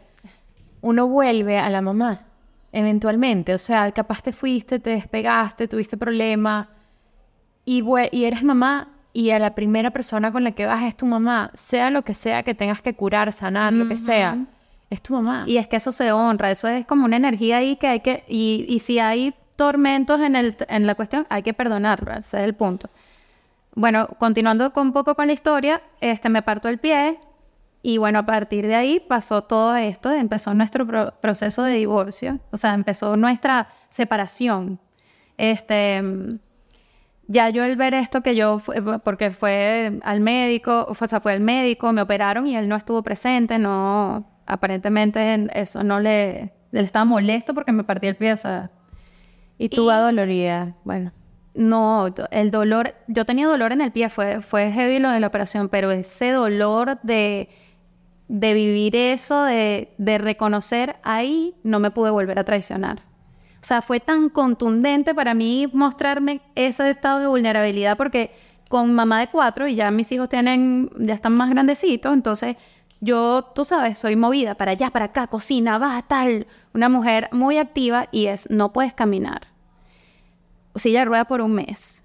uno 0.80 1.06
vuelve 1.08 1.58
a 1.58 1.68
la 1.70 1.80
mamá, 1.80 2.26
eventualmente. 2.72 3.54
O 3.54 3.58
sea, 3.58 3.90
capaz 3.92 4.22
te 4.22 4.32
fuiste, 4.32 4.78
te 4.78 4.90
despegaste, 4.90 5.68
tuviste 5.68 5.96
problemas, 5.96 6.68
y, 7.64 7.82
y 8.12 8.24
eres 8.24 8.42
mamá, 8.42 8.88
y 9.12 9.30
a 9.30 9.38
la 9.38 9.54
primera 9.54 9.90
persona 9.90 10.30
con 10.30 10.44
la 10.44 10.52
que 10.52 10.66
vas 10.66 10.84
es 10.84 10.96
tu 10.96 11.06
mamá, 11.06 11.50
sea 11.54 11.90
lo 11.90 12.02
que 12.02 12.14
sea 12.14 12.42
que 12.42 12.54
tengas 12.54 12.82
que 12.82 12.94
curar, 12.94 13.32
sanar, 13.32 13.72
lo 13.72 13.88
que 13.88 13.96
sea, 13.96 14.46
es 14.90 15.02
tu 15.02 15.14
mamá. 15.14 15.44
Y 15.46 15.56
es 15.56 15.66
que 15.66 15.76
eso 15.76 15.90
se 15.90 16.12
honra, 16.12 16.50
eso 16.50 16.68
es 16.68 16.86
como 16.86 17.06
una 17.06 17.16
energía 17.16 17.56
ahí 17.56 17.76
que 17.76 17.88
hay 17.88 18.00
que, 18.00 18.24
y, 18.28 18.66
y 18.68 18.78
si 18.80 18.98
hay 18.98 19.34
tormentos 19.56 20.20
en, 20.20 20.36
el, 20.36 20.54
en 20.68 20.86
la 20.86 20.94
cuestión, 20.94 21.26
hay 21.30 21.42
que 21.42 21.54
perdonarlo, 21.54 22.12
ese 22.12 22.36
es 22.36 22.44
el 22.44 22.54
punto. 22.54 22.90
Bueno, 23.74 24.06
continuando 24.18 24.72
con 24.72 24.88
un 24.88 24.92
poco 24.92 25.14
con 25.14 25.26
la 25.26 25.32
historia, 25.32 25.82
este, 26.00 26.28
me 26.28 26.42
parto 26.42 26.68
el 26.68 26.78
pie 26.78 27.18
y 27.88 27.98
bueno, 27.98 28.18
a 28.20 28.26
partir 28.26 28.66
de 28.66 28.74
ahí 28.74 28.98
pasó 29.00 29.42
todo 29.42 29.76
esto, 29.76 30.10
empezó 30.12 30.52
nuestro 30.54 30.86
pro- 30.86 31.14
proceso 31.20 31.62
de 31.62 31.74
divorcio, 31.74 32.40
o 32.50 32.56
sea, 32.56 32.74
empezó 32.74 33.16
nuestra 33.16 33.68
separación. 33.90 34.80
Este, 35.38 36.02
ya 37.28 37.50
yo 37.50 37.64
el 37.64 37.76
ver 37.76 37.94
esto 37.94 38.22
que 38.22 38.36
yo, 38.36 38.60
porque 39.04 39.30
fue 39.30 39.98
al 40.02 40.20
médico, 40.20 40.86
o 40.88 40.94
sea, 41.06 41.20
fue 41.20 41.32
al 41.32 41.40
médico, 41.40 41.92
me 41.92 42.02
operaron 42.02 42.46
y 42.46 42.56
él 42.56 42.68
no 42.68 42.76
estuvo 42.76 43.02
presente, 43.02 43.58
no, 43.58 44.24
aparentemente 44.46 45.48
eso 45.54 45.82
no 45.82 45.98
le, 46.00 46.40
él 46.72 46.84
estaba 46.84 47.04
molesto 47.04 47.54
porque 47.54 47.72
me 47.72 47.84
partí 47.84 48.06
el 48.08 48.16
pie, 48.16 48.32
o 48.32 48.36
sea, 48.36 48.70
Y 49.58 49.68
tú 49.68 49.90
adolorida. 49.90 50.74
Bueno. 50.84 51.12
no, 51.54 52.06
el 52.30 52.50
dolor, 52.50 52.94
yo 53.08 53.24
tenía 53.24 53.46
dolor 53.48 53.72
en 53.72 53.80
el 53.80 53.90
pie, 53.92 54.08
fue, 54.08 54.40
fue 54.40 54.70
heavy 54.72 54.98
lo 54.98 55.10
de 55.10 55.20
la 55.20 55.26
operación, 55.28 55.68
pero 55.68 55.90
ese 55.90 56.30
dolor 56.32 56.98
de, 57.02 57.48
de 58.28 58.54
vivir 58.54 58.96
eso, 58.96 59.44
de, 59.44 59.94
de 59.98 60.18
reconocer 60.18 60.96
ahí, 61.02 61.54
no 61.62 61.80
me 61.80 61.90
pude 61.90 62.10
volver 62.10 62.38
a 62.38 62.44
traicionar. 62.44 63.00
O 63.60 63.66
sea, 63.66 63.82
fue 63.82 64.00
tan 64.00 64.28
contundente 64.28 65.14
para 65.14 65.34
mí 65.34 65.68
mostrarme 65.72 66.40
ese 66.54 66.88
estado 66.90 67.20
de 67.20 67.26
vulnerabilidad 67.26 67.96
porque 67.96 68.32
con 68.68 68.94
mamá 68.94 69.20
de 69.20 69.28
cuatro 69.28 69.66
y 69.68 69.76
ya 69.76 69.90
mis 69.90 70.10
hijos 70.12 70.28
tienen, 70.28 70.90
ya 70.98 71.14
están 71.14 71.36
más 71.36 71.50
grandecitos, 71.50 72.12
entonces 72.12 72.56
yo, 73.00 73.52
tú 73.54 73.64
sabes, 73.64 73.98
soy 73.98 74.16
movida 74.16 74.54
para 74.56 74.72
allá, 74.72 74.90
para 74.90 75.06
acá, 75.06 75.26
cocina, 75.26 75.78
va, 75.78 76.02
tal, 76.02 76.46
una 76.74 76.88
mujer 76.88 77.28
muy 77.32 77.58
activa 77.58 78.08
y 78.10 78.26
es, 78.26 78.50
no 78.50 78.72
puedes 78.72 78.94
caminar 78.94 79.42
silla 80.78 81.00
de 81.00 81.04
rueda 81.06 81.24
por 81.26 81.40
un 81.40 81.52
mes. 81.52 82.02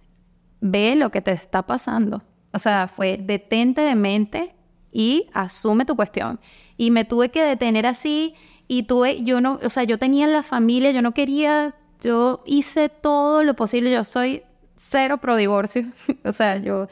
Ve 0.62 0.96
lo 0.96 1.12
que 1.12 1.22
te 1.22 1.32
está 1.32 1.64
pasando. 1.64 2.24
O 2.54 2.60
sea, 2.60 2.88
fue 2.88 3.18
detente 3.18 3.82
de 3.82 3.96
mente 3.96 4.56
y 4.92 5.28
asume 5.34 5.86
tu 5.86 5.96
cuestión. 5.96 6.40
Y 6.78 6.92
me 6.92 7.06
tuve 7.06 7.30
que 7.30 7.44
detener 7.44 7.86
así 7.86 8.34
y 8.68 8.84
tuve, 8.84 9.22
yo 9.24 9.42
no, 9.42 9.60
o 9.64 9.70
sea, 9.70 9.84
yo 9.84 9.98
tenía 9.98 10.28
la 10.28 10.44
familia, 10.44 10.92
yo 10.92 11.02
no 11.02 11.14
quería, 11.14 11.76
yo 12.02 12.42
hice 12.46 12.90
todo 12.90 13.44
lo 13.44 13.56
posible, 13.56 13.92
yo 13.92 14.04
soy 14.04 14.44
cero 14.76 15.18
pro 15.18 15.36
divorcio. 15.36 15.86
o 16.24 16.32
sea, 16.34 16.58
yo 16.58 16.88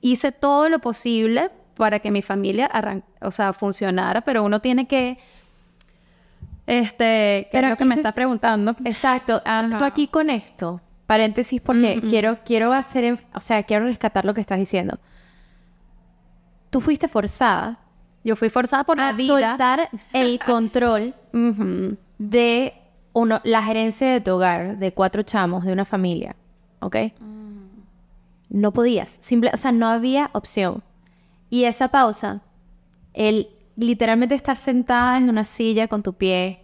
hice 0.00 0.32
todo 0.32 0.68
lo 0.68 0.78
posible 0.80 1.50
para 1.76 2.00
que 2.00 2.10
mi 2.10 2.22
familia 2.22 2.66
arran- 2.72 3.04
o 3.20 3.30
sea, 3.30 3.52
funcionara, 3.52 4.20
pero 4.20 4.42
uno 4.44 4.60
tiene 4.60 4.86
que 4.86 5.18
Este, 6.66 6.94
¿qué 6.94 7.48
Pero 7.52 7.68
lo 7.70 7.76
que 7.76 7.84
me 7.84 7.94
estás 7.96 8.12
preguntando? 8.12 8.76
Exacto. 8.84 9.42
Ajá. 9.44 9.78
Tú 9.78 9.84
aquí 9.84 10.06
con 10.06 10.30
esto, 10.30 10.80
paréntesis, 11.06 11.60
porque 11.60 12.00
Mm, 12.00 12.06
mm. 12.06 12.10
quiero, 12.10 12.38
quiero 12.44 12.72
hacer, 12.72 13.18
o 13.34 13.40
sea, 13.40 13.62
quiero 13.64 13.86
rescatar 13.86 14.24
lo 14.24 14.32
que 14.34 14.40
estás 14.40 14.58
diciendo. 14.58 14.98
Tú 16.72 16.80
fuiste 16.80 17.06
forzada. 17.06 17.78
Yo 18.24 18.34
fui 18.34 18.48
forzada 18.48 18.84
por 18.84 18.96
la 18.96 19.10
a 19.10 19.16
soltar 19.16 19.90
el 20.14 20.38
control 20.46 21.14
de 22.18 22.72
uno, 23.12 23.42
la 23.44 23.62
gerencia 23.62 24.10
de 24.10 24.22
tu 24.22 24.30
hogar, 24.30 24.78
de 24.78 24.94
cuatro 24.94 25.22
chamos, 25.22 25.64
de 25.64 25.72
una 25.74 25.84
familia, 25.84 26.34
¿ok? 26.80 26.96
No 28.48 28.72
podías, 28.72 29.18
simple, 29.20 29.50
o 29.52 29.56
sea, 29.58 29.70
no 29.70 29.86
había 29.86 30.30
opción. 30.32 30.82
Y 31.50 31.64
esa 31.64 31.88
pausa, 31.88 32.40
el 33.12 33.50
literalmente 33.76 34.34
estar 34.34 34.56
sentada 34.56 35.18
en 35.18 35.28
una 35.28 35.44
silla 35.44 35.88
con 35.88 36.02
tu 36.02 36.14
pie, 36.14 36.61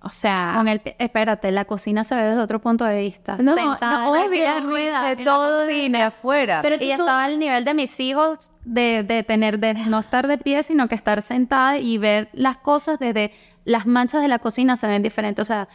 o 0.00 0.10
sea, 0.10 0.52
Con 0.56 0.68
el, 0.68 0.80
espérate, 0.98 1.50
la 1.50 1.64
cocina 1.64 2.04
se 2.04 2.14
ve 2.14 2.22
desde 2.22 2.40
otro 2.40 2.60
punto 2.60 2.84
de 2.84 3.00
vista. 3.02 3.36
No, 3.40 3.54
Sentada 3.56 4.04
no, 4.04 4.12
obvio, 4.12 4.30
silla 4.30 5.02
de 5.14 5.24
todo 5.24 5.64
cocina. 5.64 5.98
de 5.98 6.04
afuera. 6.04 6.60
Pero 6.62 6.78
tú- 6.78 6.84
estaba 6.84 7.24
al 7.24 7.38
nivel 7.38 7.64
de 7.64 7.74
mis 7.74 7.98
hijos 8.00 8.52
de, 8.64 9.02
de 9.02 9.22
tener, 9.24 9.58
de 9.58 9.74
no 9.74 9.98
estar 9.98 10.28
de 10.28 10.38
pie, 10.38 10.62
sino 10.62 10.86
que 10.88 10.94
estar 10.94 11.20
sentada 11.22 11.78
y 11.78 11.98
ver 11.98 12.28
las 12.32 12.58
cosas 12.58 12.98
desde 13.00 13.32
las 13.64 13.86
manchas 13.86 14.22
de 14.22 14.28
la 14.28 14.38
cocina 14.38 14.76
se 14.76 14.86
ven 14.86 15.02
diferentes. 15.02 15.42
O 15.42 15.44
sea, 15.46 15.68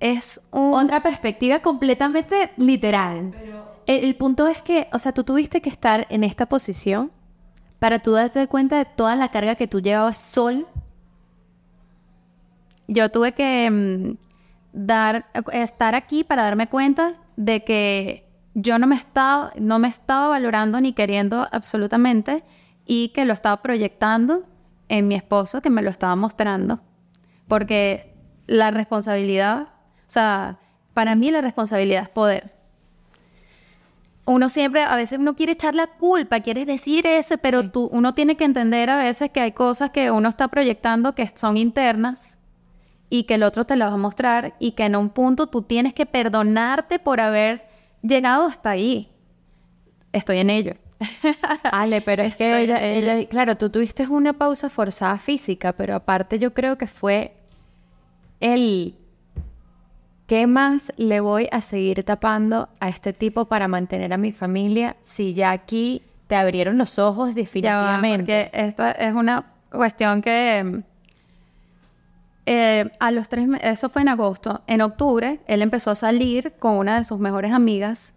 es 0.00 0.40
un... 0.50 0.74
otra 0.74 1.02
perspectiva 1.02 1.58
completamente 1.60 2.52
literal. 2.56 3.32
El, 3.86 4.04
el 4.04 4.14
punto 4.16 4.46
es 4.46 4.62
que, 4.62 4.88
o 4.92 4.98
sea, 4.98 5.12
tú 5.12 5.24
tuviste 5.24 5.60
que 5.60 5.68
estar 5.70 6.06
en 6.08 6.24
esta 6.24 6.46
posición 6.46 7.10
para 7.78 7.98
tú 7.98 8.12
darte 8.12 8.46
cuenta 8.46 8.76
de 8.78 8.84
toda 8.84 9.16
la 9.16 9.28
carga 9.30 9.56
que 9.56 9.66
tú 9.66 9.80
llevabas 9.80 10.16
sol. 10.18 10.66
Yo 12.86 13.10
tuve 13.10 13.32
que 13.32 13.70
mm, 13.70 14.16
dar, 14.72 15.26
estar 15.52 15.94
aquí 15.94 16.24
para 16.24 16.42
darme 16.42 16.68
cuenta 16.68 17.14
de 17.36 17.64
que 17.64 18.24
yo 18.54 18.78
no 18.78 18.86
me 18.86 18.96
estaba, 18.96 19.52
no 19.58 19.78
me 19.78 19.88
estaba 19.88 20.28
valorando 20.28 20.80
ni 20.80 20.92
queriendo 20.92 21.48
absolutamente 21.50 22.44
y 22.86 23.08
que 23.08 23.24
lo 23.24 23.32
estaba 23.32 23.62
proyectando 23.62 24.44
en 24.88 25.08
mi 25.08 25.14
esposo 25.14 25.62
que 25.62 25.70
me 25.70 25.82
lo 25.82 25.90
estaba 25.90 26.14
mostrando. 26.16 26.80
Porque 27.48 28.14
la 28.46 28.70
responsabilidad, 28.70 29.62
o 29.62 29.68
sea, 30.06 30.58
para 30.92 31.14
mí 31.14 31.30
la 31.30 31.40
responsabilidad 31.40 32.02
es 32.04 32.08
poder. 32.08 32.54
Uno 34.26 34.48
siempre, 34.48 34.82
a 34.82 34.96
veces 34.96 35.18
uno 35.18 35.34
quiere 35.34 35.52
echar 35.52 35.74
la 35.74 35.86
culpa, 35.86 36.40
quiere 36.40 36.64
decir 36.64 37.06
ese, 37.06 37.36
pero 37.36 37.70
tú, 37.70 37.90
uno 37.92 38.14
tiene 38.14 38.36
que 38.36 38.44
entender 38.44 38.88
a 38.88 38.96
veces 38.96 39.30
que 39.30 39.40
hay 39.40 39.52
cosas 39.52 39.90
que 39.90 40.10
uno 40.10 40.28
está 40.28 40.48
proyectando 40.48 41.14
que 41.14 41.30
son 41.34 41.58
internas 41.58 42.38
y 43.16 43.24
que 43.24 43.34
el 43.34 43.44
otro 43.44 43.64
te 43.64 43.76
las 43.76 43.90
va 43.90 43.94
a 43.94 43.98
mostrar 43.98 44.54
y 44.58 44.72
que 44.72 44.84
en 44.86 44.96
un 44.96 45.08
punto 45.08 45.46
tú 45.46 45.62
tienes 45.62 45.94
que 45.94 46.04
perdonarte 46.04 46.98
por 46.98 47.20
haber 47.20 47.64
llegado 48.02 48.46
hasta 48.46 48.70
ahí. 48.70 49.08
Estoy 50.12 50.38
en 50.38 50.50
ello. 50.50 50.74
Ale, 51.70 52.00
pero 52.00 52.24
es 52.24 52.34
que 52.34 52.60
ella, 52.60 52.82
ella- 52.84 53.28
claro, 53.28 53.56
tú 53.56 53.70
tuviste 53.70 54.04
una 54.08 54.32
pausa 54.32 54.68
forzada 54.68 55.16
física, 55.18 55.72
pero 55.74 55.94
aparte 55.94 56.40
yo 56.40 56.54
creo 56.54 56.76
que 56.76 56.88
fue 56.88 57.34
el 58.40 58.96
¿qué 60.26 60.46
más 60.48 60.92
le 60.96 61.20
voy 61.20 61.48
a 61.52 61.60
seguir 61.60 62.02
tapando 62.02 62.68
a 62.80 62.88
este 62.88 63.12
tipo 63.12 63.44
para 63.44 63.68
mantener 63.68 64.12
a 64.12 64.16
mi 64.16 64.32
familia 64.32 64.96
si 65.02 65.34
ya 65.34 65.50
aquí 65.52 66.02
te 66.26 66.34
abrieron 66.34 66.78
los 66.78 66.98
ojos 66.98 67.28
Ya 67.28 67.34
va, 67.34 67.42
definitivamente? 67.42 68.50
porque 68.50 68.66
esto 68.66 68.84
es 68.86 69.12
una 69.14 69.52
cuestión 69.70 70.20
que 70.22 70.82
eh, 72.46 72.90
a 73.00 73.10
los 73.10 73.28
tres 73.28 73.46
meses, 73.48 73.70
eso 73.70 73.88
fue 73.88 74.02
en 74.02 74.08
agosto. 74.08 74.62
En 74.66 74.80
octubre, 74.82 75.40
él 75.46 75.62
empezó 75.62 75.90
a 75.90 75.94
salir 75.94 76.52
con 76.58 76.72
una 76.76 76.98
de 76.98 77.04
sus 77.04 77.18
mejores 77.18 77.52
amigas, 77.52 78.14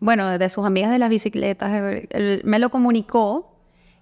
bueno, 0.00 0.36
de 0.38 0.50
sus 0.50 0.64
amigas 0.66 0.90
de 0.90 0.98
las 0.98 1.08
bicicletas. 1.10 1.70
Él 2.10 2.42
me 2.44 2.58
lo 2.58 2.70
comunicó 2.70 3.56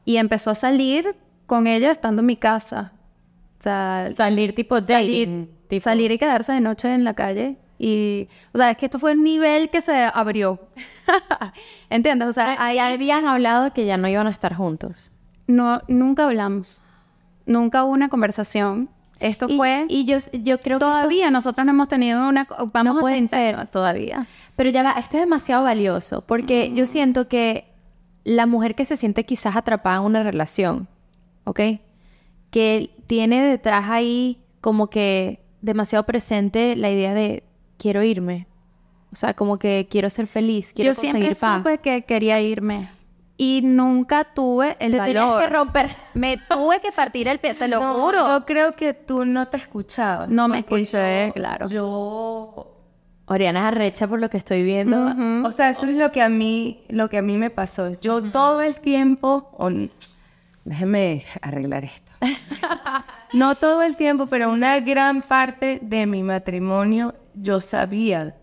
y 0.04 0.16
empezó 0.16 0.50
a 0.50 0.54
salir 0.54 1.14
con 1.46 1.66
ella 1.66 1.90
estando 1.92 2.20
en 2.20 2.26
mi 2.26 2.36
casa. 2.36 2.92
O 3.58 3.62
sea, 3.62 4.08
Salir 4.16 4.54
tipo 4.54 4.80
dating. 4.80 4.94
salir, 4.96 5.50
tipo- 5.68 5.82
salir 5.84 6.10
y 6.12 6.18
quedarse 6.18 6.52
de 6.52 6.60
noche 6.60 6.92
en 6.94 7.04
la 7.04 7.14
calle. 7.14 7.58
Y, 7.78 8.28
o 8.52 8.58
sea, 8.58 8.70
es 8.70 8.76
que 8.76 8.86
esto 8.86 8.98
fue 8.98 9.12
un 9.12 9.22
nivel 9.22 9.70
que 9.70 9.80
se 9.80 9.92
abrió. 10.12 10.60
¿Entiendes? 11.90 12.28
O 12.28 12.32
sea, 12.32 12.56
Ahí 12.58 12.78
habían 12.78 13.26
hablado 13.26 13.72
que 13.72 13.86
ya 13.86 13.96
no 13.96 14.08
iban 14.08 14.26
a 14.26 14.30
estar 14.30 14.54
juntos. 14.54 15.12
no, 15.46 15.82
nunca 15.88 16.24
hablamos. 16.26 16.82
Nunca 17.46 17.84
hubo 17.84 17.92
una 17.92 18.08
conversación. 18.08 18.88
Esto 19.20 19.46
Y, 19.48 19.56
fue... 19.58 19.84
y 19.88 20.04
yo, 20.06 20.16
yo 20.32 20.58
creo 20.58 20.78
que 20.78 20.84
esto- 20.84 20.90
todavía 20.98 21.30
nosotros 21.30 21.64
no 21.66 21.72
hemos 21.72 21.88
tenido 21.88 22.26
una... 22.28 22.48
Vamos 22.72 22.94
No 22.94 22.98
a 22.98 23.00
puede 23.02 23.16
sentar- 23.16 23.38
ser. 23.38 23.56
no, 23.56 23.66
todavía. 23.68 24.26
Pero 24.56 24.70
ya 24.70 24.82
va, 24.82 24.92
esto 24.92 25.16
es 25.18 25.22
demasiado 25.22 25.62
valioso 25.62 26.22
porque 26.22 26.72
yo 26.74 26.86
siento 26.86 27.28
que 27.28 27.66
la 28.24 28.46
mujer 28.46 28.74
que 28.74 28.84
se 28.84 28.96
siente 28.96 29.24
quizás 29.24 29.56
atrapada 29.56 29.98
en 29.98 30.02
una 30.04 30.22
relación, 30.22 30.88
¿ok? 31.44 31.60
Que 32.50 32.90
tiene 33.06 33.42
detrás 33.42 33.90
ahí 33.90 34.38
como 34.60 34.88
que 34.90 35.40
demasiado 35.62 36.04
presente 36.06 36.74
la 36.76 36.90
idea 36.90 37.14
de 37.14 37.44
quiero 37.78 38.02
irme. 38.02 38.46
O 39.12 39.16
sea, 39.16 39.34
como 39.34 39.58
que 39.58 39.86
quiero 39.90 40.08
ser 40.10 40.26
feliz, 40.26 40.72
quiero 40.74 40.90
Yo 40.92 40.94
siempre 41.00 41.20
conseguir 41.20 41.40
paz. 41.40 41.58
supe 41.58 41.78
que 41.78 42.02
quería 42.04 42.40
irme. 42.40 42.88
Y 43.42 43.62
nunca 43.62 44.24
tuve 44.24 44.76
el 44.80 44.92
Te 44.92 44.98
tenías 45.00 45.24
valor. 45.24 45.40
que 45.40 45.46
romper. 45.48 45.86
Me 46.12 46.36
tuve 46.36 46.78
que 46.80 46.92
partir 46.92 47.26
el 47.26 47.38
pie, 47.38 47.54
te 47.54 47.68
lo 47.68 47.80
No, 47.80 47.94
juro. 47.94 48.18
Yo 48.38 48.44
creo 48.44 48.72
que 48.72 48.92
tú 48.92 49.24
no 49.24 49.48
te 49.48 49.56
escuchabas. 49.56 50.28
No 50.28 50.46
me 50.46 50.58
escuché, 50.58 51.28
yo- 51.28 51.32
claro. 51.32 51.66
Yo 51.70 52.76
Oriana 53.24 53.60
es 53.60 53.66
arrecha 53.66 54.06
por 54.06 54.20
lo 54.20 54.28
que 54.28 54.36
estoy 54.36 54.62
viendo. 54.62 55.06
O 55.46 55.52
sea, 55.52 55.70
eso 55.70 55.86
es 55.86 55.94
lo 55.94 56.12
que 56.12 56.20
a 56.20 56.28
mí, 56.28 56.82
lo 56.90 57.08
que 57.08 57.16
a 57.16 57.22
mí 57.22 57.38
me 57.38 57.48
pasó. 57.48 57.98
Yo 58.02 58.22
todo 58.30 58.60
el 58.60 58.74
tiempo, 58.80 59.48
o 59.56 59.68
n- 59.68 59.88
déjeme 60.66 61.24
arreglar 61.40 61.84
esto. 61.84 62.12
no 63.32 63.54
todo 63.54 63.82
el 63.82 63.96
tiempo, 63.96 64.26
pero 64.26 64.50
una 64.50 64.78
gran 64.80 65.22
parte 65.22 65.78
de 65.80 66.04
mi 66.06 66.22
matrimonio, 66.22 67.14
yo 67.34 67.62
sabía 67.62 68.36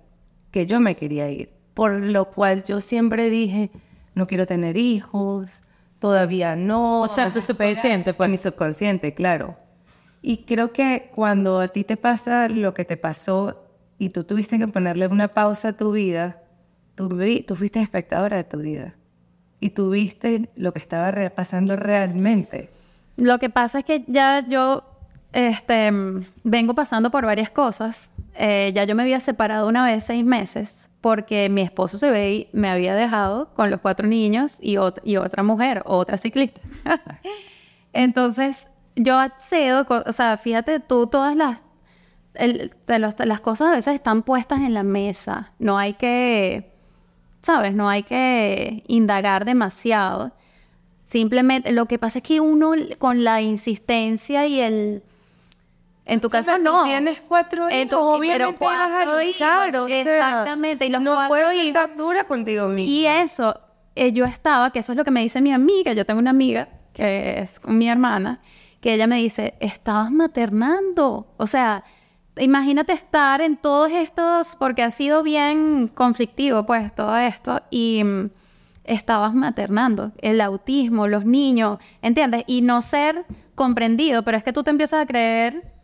que 0.49 0.65
yo 0.65 0.79
me 0.79 0.95
quería 0.95 1.29
ir. 1.29 1.51
Por 1.75 1.91
lo 1.91 2.25
cual 2.31 2.63
yo 2.63 2.79
siempre 2.81 3.29
dije, 3.29 3.69
no 4.17 4.27
quiero 4.27 4.45
tener 4.45 4.75
hijos, 4.77 5.61
todavía 5.99 6.55
no. 6.55 7.01
O 7.01 7.07
sea, 7.07 7.29
tu 7.29 7.39
subconsciente, 7.41 8.13
pues. 8.13 8.29
Mi 8.29 8.37
subconsciente, 8.37 9.13
claro. 9.13 9.55
Y 10.21 10.37
creo 10.45 10.73
que 10.73 11.11
cuando 11.15 11.59
a 11.59 11.67
ti 11.69 11.83
te 11.83 11.95
pasa 11.95 12.49
lo 12.49 12.73
que 12.73 12.83
te 12.85 12.97
pasó 12.97 13.63
y 13.99 14.09
tú 14.09 14.23
tuviste 14.23 14.57
que 14.59 14.67
ponerle 14.67 15.07
una 15.07 15.29
pausa 15.29 15.69
a 15.69 15.73
tu 15.73 15.91
vida, 15.91 16.41
tú, 16.95 17.07
vi- 17.09 17.43
tú 17.43 17.55
fuiste 17.55 17.79
espectadora 17.81 18.37
de 18.37 18.43
tu 18.43 18.57
vida. 18.59 18.95
Y 19.59 19.69
tú 19.71 19.89
viste 19.91 20.49
lo 20.55 20.73
que 20.73 20.79
estaba 20.79 21.11
re- 21.11 21.29
pasando 21.29 21.75
realmente. 21.75 22.69
Lo 23.15 23.39
que 23.39 23.49
pasa 23.49 23.79
es 23.79 23.85
que 23.85 24.03
ya 24.07 24.45
yo 24.47 24.83
este, 25.33 25.91
vengo 26.43 26.73
pasando 26.75 27.09
por 27.09 27.25
varias 27.25 27.49
cosas. 27.49 28.11
Eh, 28.35 28.71
ya 28.75 28.83
yo 28.83 28.95
me 28.95 29.01
había 29.03 29.19
separado 29.19 29.67
una 29.67 29.83
vez 29.85 30.03
seis 30.03 30.23
meses 30.23 30.86
porque 31.01 31.47
mi 31.49 31.61
esposo 31.61 31.97
se 31.97 32.09
ve, 32.11 32.49
me 32.53 32.69
había 32.69 32.95
dejado 32.95 33.53
con 33.53 33.69
los 33.69 33.79
cuatro 33.81 34.07
niños 34.07 34.57
y, 34.61 34.75
ot- 34.75 35.01
y 35.03 35.17
otra 35.17 35.43
mujer, 35.43 35.83
otra 35.85 36.17
ciclista. 36.17 36.61
Entonces, 37.93 38.67
yo 38.95 39.17
accedo, 39.17 39.85
o 40.05 40.13
sea, 40.13 40.37
fíjate 40.37 40.79
tú, 40.79 41.07
todas 41.07 41.35
las, 41.35 41.59
las 43.17 43.39
cosas 43.41 43.67
a 43.69 43.71
veces 43.71 43.93
están 43.95 44.23
puestas 44.23 44.59
en 44.61 44.73
la 44.73 44.83
mesa. 44.83 45.53
No 45.59 45.77
hay 45.77 45.93
que, 45.93 46.71
¿sabes? 47.41 47.73
No 47.73 47.89
hay 47.89 48.03
que 48.03 48.83
indagar 48.87 49.45
demasiado. 49.45 50.31
Simplemente, 51.05 51.71
lo 51.71 51.85
que 51.85 51.99
pasa 51.99 52.19
es 52.19 52.23
que 52.23 52.41
uno 52.41 52.71
con 52.97 53.23
la 53.23 53.41
insistencia 53.41 54.45
y 54.47 54.59
el... 54.59 55.03
En 56.07 56.21
tu 56.21 56.29
caso 56.29 56.57
no. 56.57 56.85
Tienes 56.85 57.21
cuatro 57.27 57.67
En 57.69 57.87
hijos, 57.87 57.89
tu- 57.89 57.97
obviamente 58.05 58.55
pero 58.59 58.69
vas 58.71 58.91
a 58.91 59.03
cuatro 59.03 59.23
luchar, 59.25 59.69
hijos, 59.69 59.81
o 59.81 59.87
sea, 59.89 60.01
exactamente, 60.01 60.85
y 60.85 60.89
los 60.89 61.01
no 61.01 61.13
cuatro 61.15 61.51
hijos. 61.51 61.65
estar 61.67 61.95
dura 61.97 62.23
contigo 62.23 62.67
mismo. 62.69 62.91
Y 62.91 63.05
eso, 63.05 63.59
eh, 63.95 64.11
yo 64.13 64.25
estaba, 64.25 64.71
que 64.71 64.79
eso 64.79 64.93
es 64.93 64.97
lo 64.97 65.03
que 65.03 65.11
me 65.11 65.21
dice 65.21 65.41
mi 65.41 65.51
amiga, 65.51 65.93
yo 65.93 66.05
tengo 66.05 66.19
una 66.19 66.29
amiga 66.31 66.69
que 66.93 67.39
es 67.39 67.59
mi 67.65 67.89
hermana, 67.89 68.39
que 68.81 68.93
ella 68.93 69.05
me 69.05 69.17
dice, 69.17 69.55
estabas 69.59 70.09
maternando. 70.11 71.27
O 71.37 71.45
sea, 71.47 71.83
imagínate 72.37 72.93
estar 72.93 73.41
en 73.41 73.57
todos 73.57 73.91
estos, 73.91 74.55
porque 74.55 74.83
ha 74.83 74.91
sido 74.91 75.23
bien 75.23 75.89
conflictivo, 75.93 76.65
pues, 76.65 76.93
todo 76.95 77.17
esto, 77.17 77.61
y 77.69 78.03
mm, 78.03 78.29
estabas 78.85 79.33
maternando. 79.33 80.11
El 80.21 80.39
autismo, 80.41 81.07
los 81.07 81.25
niños, 81.25 81.79
¿entiendes? 82.01 82.43
Y 82.47 82.61
no 82.61 82.81
ser 82.81 83.25
comprendido, 83.55 84.23
pero 84.23 84.37
es 84.37 84.43
que 84.43 84.53
tú 84.53 84.63
te 84.63 84.69
empiezas 84.69 85.01
a 85.03 85.05
creer 85.05 85.75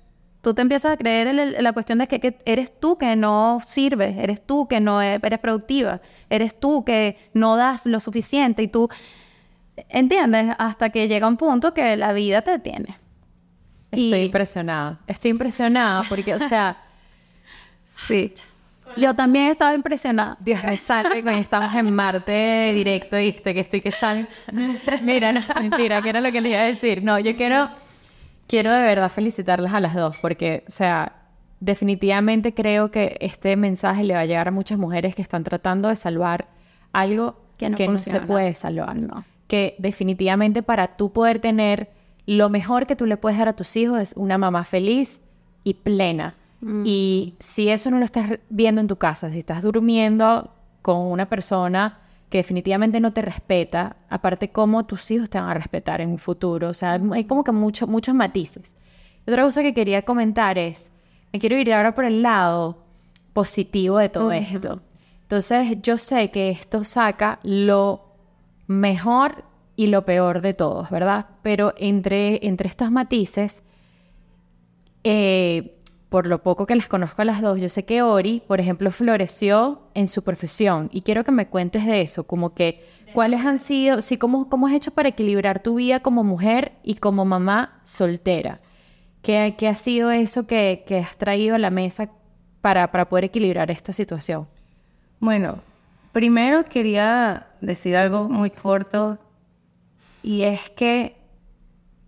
Tú 0.43 0.53
te 0.53 0.61
empiezas 0.61 0.91
a 0.93 0.97
creer 0.97 1.25
en, 1.27 1.39
el- 1.39 1.55
en 1.55 1.63
la 1.63 1.73
cuestión 1.73 1.97
de 1.97 2.07
que, 2.07 2.19
que 2.19 2.37
eres 2.45 2.79
tú 2.79 2.97
que 2.99 3.15
no 3.15 3.59
sirves, 3.65 4.15
eres 4.19 4.45
tú 4.45 4.67
que 4.67 4.79
no 4.79 5.01
e- 5.01 5.19
eres 5.23 5.39
productiva, 5.39 6.01
eres 6.29 6.59
tú 6.59 6.83
que 6.85 7.17
no 7.33 7.55
das 7.55 7.85
lo 7.87 7.99
suficiente 7.99 8.61
y 8.61 8.67
tú, 8.67 8.89
¿entiendes? 9.89 10.53
Hasta 10.59 10.89
que 10.89 11.07
llega 11.07 11.27
un 11.27 11.37
punto 11.37 11.73
que 11.73 11.95
la 11.97 12.13
vida 12.13 12.41
te 12.41 12.59
tiene. 12.59 12.97
Estoy 13.91 14.19
Y- 14.21 14.25
impresionada. 14.25 14.99
Estoy 15.07 15.31
impresionada 15.31 16.03
porque, 16.09 16.33
o 16.35 16.39
sea, 16.39 16.77
Sí. 17.85 18.33
Yo 18.97 19.15
también 19.15 19.45
estaba 19.47 19.73
impresionada. 19.73 20.35
Dios 20.39 20.63
me 20.63 20.75
salve 20.77 21.21
cuando 21.23 21.39
estamos 21.41 21.73
en 21.73 21.93
Marte 21.95 22.71
directo, 22.75 23.17
¿viste? 23.17 23.53
Que 23.53 23.61
estoy 23.61 23.81
que 23.81 23.91
sal. 23.91 24.27
Mira, 25.03 25.31
no, 25.31 25.41
mentira, 25.59 26.01
que 26.01 26.09
era 26.09 26.19
lo 26.21 26.31
que 26.31 26.41
les 26.41 26.51
iba 26.51 26.61
a 26.61 26.65
decir. 26.65 27.01
No, 27.03 27.17
yo 27.17 27.35
quiero, 27.35 27.69
quiero 28.47 28.71
de 28.71 28.81
verdad 28.81 29.09
felicitarlas 29.09 29.73
a 29.73 29.79
las 29.79 29.95
dos 29.95 30.17
porque, 30.17 30.63
o 30.67 30.71
sea, 30.71 31.23
definitivamente 31.59 32.53
creo 32.53 32.91
que 32.91 33.17
este 33.21 33.55
mensaje 33.55 34.03
le 34.03 34.13
va 34.13 34.21
a 34.21 34.25
llegar 34.25 34.47
a 34.47 34.51
muchas 34.51 34.77
mujeres 34.77 35.15
que 35.15 35.21
están 35.21 35.43
tratando 35.43 35.89
de 35.89 35.95
salvar 35.95 36.47
algo 36.91 37.35
Que 37.57 37.71
que 37.71 37.87
no 37.87 37.97
se 37.97 38.19
puede 38.21 38.53
salvar. 38.53 38.95
No. 38.95 39.23
Que 39.47 39.75
definitivamente 39.79 40.61
para 40.63 40.97
tú 40.97 41.11
poder 41.13 41.39
tener 41.39 41.89
lo 42.25 42.49
mejor 42.49 42.85
que 42.85 42.95
tú 42.95 43.05
le 43.05 43.17
puedes 43.17 43.37
dar 43.37 43.49
a 43.49 43.53
tus 43.53 43.75
hijos 43.75 43.99
es 43.99 44.13
una 44.15 44.37
mamá 44.37 44.63
feliz 44.63 45.21
y 45.63 45.75
plena. 45.75 46.35
Y 46.85 47.33
si 47.39 47.67
eso 47.67 47.91
no 47.91 47.99
lo 47.99 48.05
estás 48.05 48.39
viendo 48.49 48.79
en 48.79 48.87
tu 48.87 48.95
casa, 48.95 49.29
si 49.29 49.39
estás 49.39 49.61
durmiendo 49.61 50.53
con 50.81 50.97
una 50.97 51.27
persona 51.27 51.99
que 52.33 52.39
definitivamente 52.39 52.99
no 52.99 53.13
te 53.13 53.21
respeta, 53.21 53.95
aparte 54.09 54.49
cómo 54.49 54.87
tus 54.87 55.11
hijos 55.11 55.29
te 55.29 55.39
van 55.39 55.51
a 55.51 55.53
respetar 55.53 56.01
en 56.01 56.09
un 56.09 56.17
futuro, 56.17 56.69
o 56.69 56.73
sea, 56.73 56.99
hay 57.11 57.25
como 57.25 57.43
que 57.43 57.51
mucho- 57.51 57.85
muchos 57.85 58.15
matices. 58.15 58.75
Otra 59.27 59.43
cosa 59.43 59.61
que 59.61 59.75
quería 59.75 60.01
comentar 60.01 60.57
es, 60.57 60.91
me 61.31 61.37
quiero 61.39 61.55
ir 61.57 61.71
ahora 61.71 61.93
por 61.93 62.05
el 62.05 62.23
lado 62.23 62.79
positivo 63.33 63.99
de 63.99 64.09
todo 64.09 64.31
esto. 64.31 64.81
Entonces, 65.21 65.77
yo 65.83 65.99
sé 65.99 66.31
que 66.31 66.49
esto 66.49 66.83
saca 66.83 67.37
lo 67.43 68.01
mejor 68.65 69.43
y 69.75 69.85
lo 69.87 70.03
peor 70.03 70.41
de 70.41 70.55
todos, 70.55 70.89
¿verdad? 70.89 71.27
Pero 71.43 71.75
entre, 71.77 72.39
entre 72.47 72.67
estos 72.67 72.89
matices, 72.89 73.61
eh, 75.03 75.77
por 76.13 76.27
lo 76.27 76.43
poco 76.43 76.67
que 76.67 76.75
las 76.75 76.87
conozco 76.87 77.23
a 77.23 77.25
las 77.25 77.41
dos, 77.41 77.59
yo 77.59 77.69
sé 77.69 77.85
que 77.85 78.03
Ori, 78.03 78.43
por 78.45 78.59
ejemplo, 78.59 78.91
floreció 78.91 79.81
en 79.95 80.07
su 80.07 80.21
profesión 80.21 80.87
y 80.93 81.01
quiero 81.01 81.23
que 81.23 81.31
me 81.31 81.47
cuentes 81.47 81.87
de 81.87 82.01
eso, 82.01 82.25
como 82.25 82.53
que 82.53 82.85
cuáles 83.15 83.43
han 83.43 83.57
sido, 83.57 83.99
sí, 83.99 84.17
cómo, 84.17 84.47
cómo 84.47 84.67
has 84.67 84.73
hecho 84.73 84.91
para 84.91 85.09
equilibrar 85.09 85.63
tu 85.63 85.73
vida 85.73 86.01
como 86.01 86.23
mujer 86.23 86.73
y 86.83 86.93
como 86.93 87.25
mamá 87.25 87.81
soltera. 87.83 88.59
¿Qué, 89.23 89.55
qué 89.57 89.67
ha 89.67 89.75
sido 89.75 90.11
eso 90.11 90.45
que, 90.45 90.83
que 90.85 90.99
has 90.99 91.17
traído 91.17 91.55
a 91.55 91.57
la 91.57 91.71
mesa 91.71 92.11
para, 92.61 92.91
para 92.91 93.09
poder 93.09 93.23
equilibrar 93.23 93.71
esta 93.71 93.91
situación? 93.91 94.47
Bueno, 95.19 95.57
primero 96.11 96.63
quería 96.65 97.47
decir 97.59 97.97
algo 97.97 98.29
muy 98.29 98.51
corto 98.51 99.17
y 100.21 100.43
es 100.43 100.69
que 100.69 101.15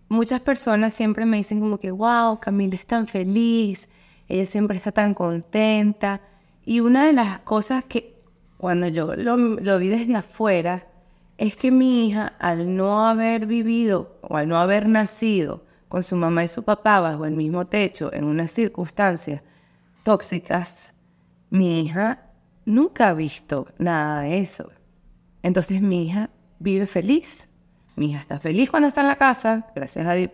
muchas 0.08 0.40
personas 0.40 0.94
siempre 0.94 1.26
me 1.26 1.38
dicen 1.38 1.60
como 1.60 1.78
que, 1.78 1.90
wow, 1.90 2.38
Camila 2.38 2.74
es 2.74 2.86
tan 2.86 3.06
feliz, 3.06 3.88
ella 4.28 4.46
siempre 4.46 4.76
está 4.76 4.92
tan 4.92 5.14
contenta. 5.14 6.20
Y 6.64 6.80
una 6.80 7.06
de 7.06 7.12
las 7.12 7.40
cosas 7.40 7.84
que 7.84 8.16
cuando 8.56 8.88
yo 8.88 9.14
lo, 9.14 9.36
lo 9.36 9.78
vi 9.78 9.88
desde 9.88 10.16
afuera 10.16 10.86
es 11.38 11.56
que 11.56 11.70
mi 11.70 12.06
hija, 12.06 12.32
al 12.38 12.76
no 12.76 13.06
haber 13.06 13.46
vivido 13.46 14.18
o 14.22 14.36
al 14.36 14.48
no 14.48 14.56
haber 14.56 14.88
nacido 14.88 15.64
con 15.88 16.02
su 16.02 16.16
mamá 16.16 16.44
y 16.44 16.48
su 16.48 16.64
papá 16.64 17.00
bajo 17.00 17.26
el 17.26 17.36
mismo 17.36 17.66
techo 17.66 18.12
en 18.12 18.24
unas 18.24 18.50
circunstancias 18.50 19.42
tóxicas, 20.02 20.92
mi 21.50 21.82
hija 21.82 22.30
nunca 22.64 23.08
ha 23.08 23.14
visto 23.14 23.66
nada 23.78 24.22
de 24.22 24.38
eso. 24.38 24.70
Entonces 25.42 25.80
mi 25.80 26.06
hija 26.06 26.30
vive 26.58 26.86
feliz. 26.86 27.48
Mi 27.96 28.10
hija 28.10 28.20
está 28.20 28.38
feliz 28.38 28.70
cuando 28.70 28.88
está 28.88 29.00
en 29.00 29.08
la 29.08 29.16
casa, 29.16 29.66
gracias 29.74 30.06
a 30.06 30.12
Dios, 30.12 30.30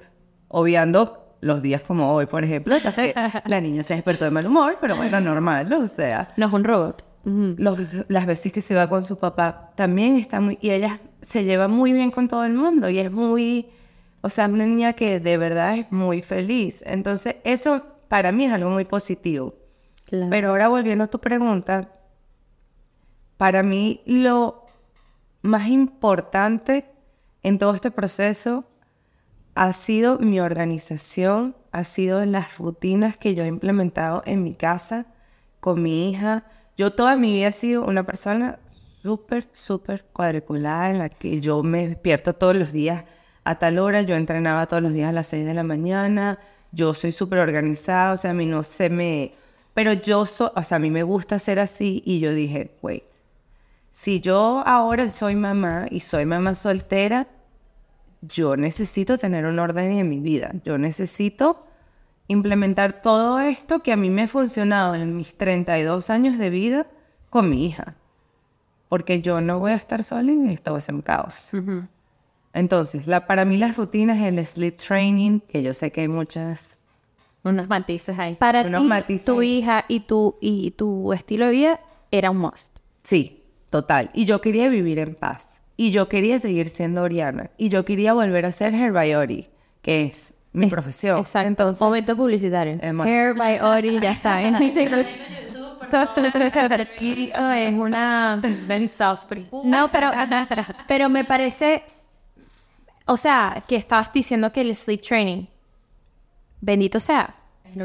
obviando 0.48 1.36
los 1.40 1.62
días 1.62 1.82
como 1.82 2.12
hoy, 2.12 2.26
por 2.26 2.44
ejemplo, 2.44 2.76
la 3.46 3.60
niña 3.60 3.82
se 3.82 3.94
despertó 3.94 4.24
de 4.24 4.30
mal 4.30 4.46
humor, 4.46 4.78
pero 4.80 4.96
bueno, 4.96 5.20
normal, 5.20 5.68
¿no? 5.68 5.80
o 5.80 5.88
sea, 5.88 6.32
No 6.36 6.46
es 6.46 6.52
un 6.52 6.64
robot. 6.64 7.04
Los- 7.24 8.04
las 8.08 8.26
veces 8.26 8.52
que 8.52 8.60
se 8.60 8.74
va 8.74 8.88
con 8.88 9.04
su 9.04 9.16
papá 9.16 9.70
también 9.76 10.16
está 10.16 10.40
muy... 10.40 10.58
Y 10.60 10.70
ella 10.70 10.98
se 11.20 11.44
lleva 11.44 11.68
muy 11.68 11.92
bien 11.92 12.10
con 12.10 12.26
todo 12.26 12.44
el 12.44 12.52
mundo 12.54 12.88
y 12.90 12.98
es 12.98 13.12
muy... 13.12 13.68
O 14.22 14.28
sea, 14.28 14.46
es 14.46 14.50
una 14.52 14.66
niña 14.66 14.92
que 14.94 15.20
de 15.20 15.36
verdad 15.36 15.76
es 15.78 15.90
muy 15.92 16.20
feliz. 16.22 16.82
Entonces, 16.86 17.36
eso 17.44 17.82
para 18.08 18.32
mí 18.32 18.44
es 18.46 18.52
algo 18.52 18.70
muy 18.70 18.84
positivo. 18.84 19.54
Claro. 20.04 20.30
Pero 20.30 20.48
ahora 20.50 20.66
volviendo 20.68 21.04
a 21.04 21.06
tu 21.08 21.20
pregunta, 21.20 21.90
para 23.36 23.62
mí 23.62 24.00
lo 24.04 24.66
más 25.42 25.68
importante 25.68 26.86
en 27.42 27.58
todo 27.58 27.74
este 27.74 27.90
proceso 27.90 28.64
ha 29.54 29.72
sido 29.72 30.18
mi 30.18 30.40
organización, 30.40 31.56
ha 31.72 31.84
sido 31.84 32.24
las 32.24 32.58
rutinas 32.58 33.16
que 33.16 33.34
yo 33.34 33.44
he 33.44 33.48
implementado 33.48 34.22
en 34.26 34.42
mi 34.42 34.54
casa 34.54 35.06
con 35.60 35.82
mi 35.82 36.10
hija. 36.10 36.44
Yo 36.76 36.92
toda 36.92 37.16
mi 37.16 37.32
vida 37.32 37.48
he 37.48 37.52
sido 37.52 37.84
una 37.84 38.04
persona 38.04 38.58
súper, 39.02 39.48
súper 39.52 40.04
cuadriculada 40.12 40.90
en 40.90 40.98
la 40.98 41.08
que 41.08 41.40
yo 41.40 41.62
me 41.62 41.86
despierto 41.88 42.32
todos 42.34 42.56
los 42.56 42.72
días 42.72 43.04
a 43.44 43.58
tal 43.58 43.78
hora, 43.78 44.02
yo 44.02 44.14
entrenaba 44.16 44.66
todos 44.66 44.82
los 44.82 44.92
días 44.92 45.08
a 45.08 45.12
las 45.12 45.26
6 45.26 45.44
de 45.44 45.54
la 45.54 45.64
mañana, 45.64 46.38
yo 46.70 46.94
soy 46.94 47.10
súper 47.12 47.40
organizada, 47.40 48.12
o 48.12 48.16
sea, 48.16 48.30
a 48.30 48.34
mí 48.34 48.46
no 48.46 48.62
se 48.62 48.88
me... 48.88 49.32
Pero 49.74 49.92
yo, 49.94 50.26
so- 50.26 50.52
o 50.54 50.62
sea, 50.64 50.76
a 50.76 50.78
mí 50.78 50.90
me 50.90 51.02
gusta 51.02 51.38
ser 51.38 51.58
así 51.58 52.02
y 52.06 52.20
yo 52.20 52.32
dije, 52.32 52.76
wait, 52.82 53.02
si 53.92 54.20
yo 54.20 54.62
ahora 54.66 55.10
soy 55.10 55.36
mamá 55.36 55.86
y 55.90 56.00
soy 56.00 56.24
mamá 56.24 56.54
soltera, 56.54 57.28
yo 58.22 58.56
necesito 58.56 59.18
tener 59.18 59.44
un 59.44 59.58
orden 59.58 59.98
en 59.98 60.08
mi 60.08 60.18
vida. 60.18 60.50
Yo 60.64 60.78
necesito 60.78 61.66
implementar 62.26 63.02
todo 63.02 63.38
esto 63.38 63.82
que 63.82 63.92
a 63.92 63.96
mí 63.96 64.08
me 64.08 64.22
ha 64.22 64.28
funcionado 64.28 64.94
en 64.94 65.14
mis 65.14 65.36
32 65.36 66.08
años 66.08 66.38
de 66.38 66.48
vida 66.48 66.86
con 67.28 67.50
mi 67.50 67.66
hija. 67.66 67.94
Porque 68.88 69.20
yo 69.20 69.42
no 69.42 69.58
voy 69.58 69.72
a 69.72 69.76
estar 69.76 70.02
sola 70.02 70.32
y 70.32 70.54
esto 70.54 70.72
va 70.72 70.78
a 70.78 70.80
ser 70.80 70.94
un 70.94 71.02
caos. 71.02 71.50
Entonces, 72.54 73.06
la, 73.06 73.26
para 73.26 73.44
mí 73.44 73.58
las 73.58 73.76
rutinas, 73.76 74.18
el 74.22 74.44
sleep 74.44 74.76
training, 74.76 75.40
que 75.40 75.62
yo 75.62 75.74
sé 75.74 75.92
que 75.92 76.02
hay 76.02 76.08
muchas... 76.08 76.78
Unos 77.44 77.68
matices 77.68 78.18
ahí. 78.18 78.36
Para 78.36 78.64
ti, 78.64 79.18
tu 79.18 79.42
hija 79.42 79.84
y 79.88 80.00
tu, 80.00 80.36
y 80.40 80.70
tu 80.70 81.12
estilo 81.12 81.46
de 81.46 81.52
vida 81.52 81.80
era 82.10 82.30
un 82.30 82.38
must. 82.38 82.78
Sí, 83.02 83.41
total. 83.72 84.10
Y 84.14 84.26
yo 84.26 84.40
quería 84.40 84.68
vivir 84.68 85.00
en 85.00 85.16
paz. 85.16 85.60
Y 85.76 85.90
yo 85.90 86.08
quería 86.08 86.38
seguir 86.38 86.68
siendo 86.68 87.02
Oriana. 87.02 87.50
Y 87.56 87.70
yo 87.70 87.84
quería 87.84 88.12
volver 88.12 88.46
a 88.46 88.52
ser 88.52 88.72
Herbiori, 88.74 89.48
que 89.80 90.04
es 90.04 90.32
mi 90.52 90.68
profesión. 90.68 91.18
Exacto. 91.18 91.48
Entonces, 91.48 91.80
Momento 91.80 92.14
publicitario. 92.14 92.74
Eh, 92.80 92.92
Hair 93.04 93.34
by 93.34 93.58
Ori, 93.60 93.98
ya 93.98 94.14
saben. 94.22 94.54
es 94.62 94.76
una. 97.72 98.40
No, 99.64 99.90
pero, 99.90 100.10
pero 100.86 101.08
me 101.08 101.24
parece, 101.24 101.82
o 103.06 103.16
sea, 103.16 103.64
que 103.66 103.76
estabas 103.76 104.12
diciendo 104.12 104.52
que 104.52 104.60
el 104.60 104.76
sleep 104.76 105.02
training, 105.02 105.46
bendito 106.60 107.00
sea. 107.00 107.34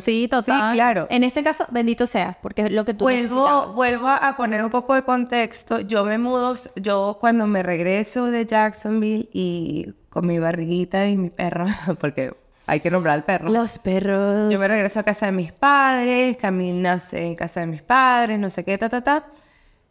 Sí, 0.01 0.23
sí, 0.23 0.27
total. 0.27 0.73
claro. 0.73 1.07
En 1.09 1.23
este 1.23 1.43
caso, 1.43 1.65
bendito 1.69 2.07
sea, 2.07 2.37
porque 2.41 2.63
es 2.63 2.71
lo 2.71 2.85
que 2.85 2.93
tú 2.93 3.05
Vuelvo, 3.05 3.21
necesitabas. 3.21 3.75
vuelvo 3.75 4.07
a 4.07 4.35
poner 4.37 4.63
un 4.63 4.69
poco 4.69 4.93
de 4.95 5.03
contexto. 5.03 5.79
Yo 5.81 6.03
me 6.05 6.17
mudo, 6.17 6.55
yo 6.75 7.17
cuando 7.19 7.47
me 7.47 7.63
regreso 7.63 8.25
de 8.25 8.45
Jacksonville 8.45 9.29
y 9.33 9.93
con 10.09 10.25
mi 10.27 10.39
barriguita 10.39 11.07
y 11.07 11.17
mi 11.17 11.29
perro, 11.29 11.65
porque 11.99 12.33
hay 12.65 12.79
que 12.81 12.91
nombrar 12.91 13.15
al 13.15 13.23
perro. 13.23 13.49
Los 13.49 13.79
perros. 13.79 14.51
Yo 14.51 14.59
me 14.59 14.67
regreso 14.67 14.99
a 14.99 15.03
casa 15.03 15.27
de 15.27 15.31
mis 15.31 15.51
padres, 15.53 16.37
Camil 16.37 16.81
nace 16.81 17.25
en 17.25 17.35
casa 17.35 17.61
de 17.61 17.67
mis 17.67 17.81
padres, 17.81 18.37
no 18.39 18.49
sé 18.49 18.63
qué, 18.65 18.77
ta, 18.77 18.89
ta, 18.89 19.01
ta. 19.01 19.25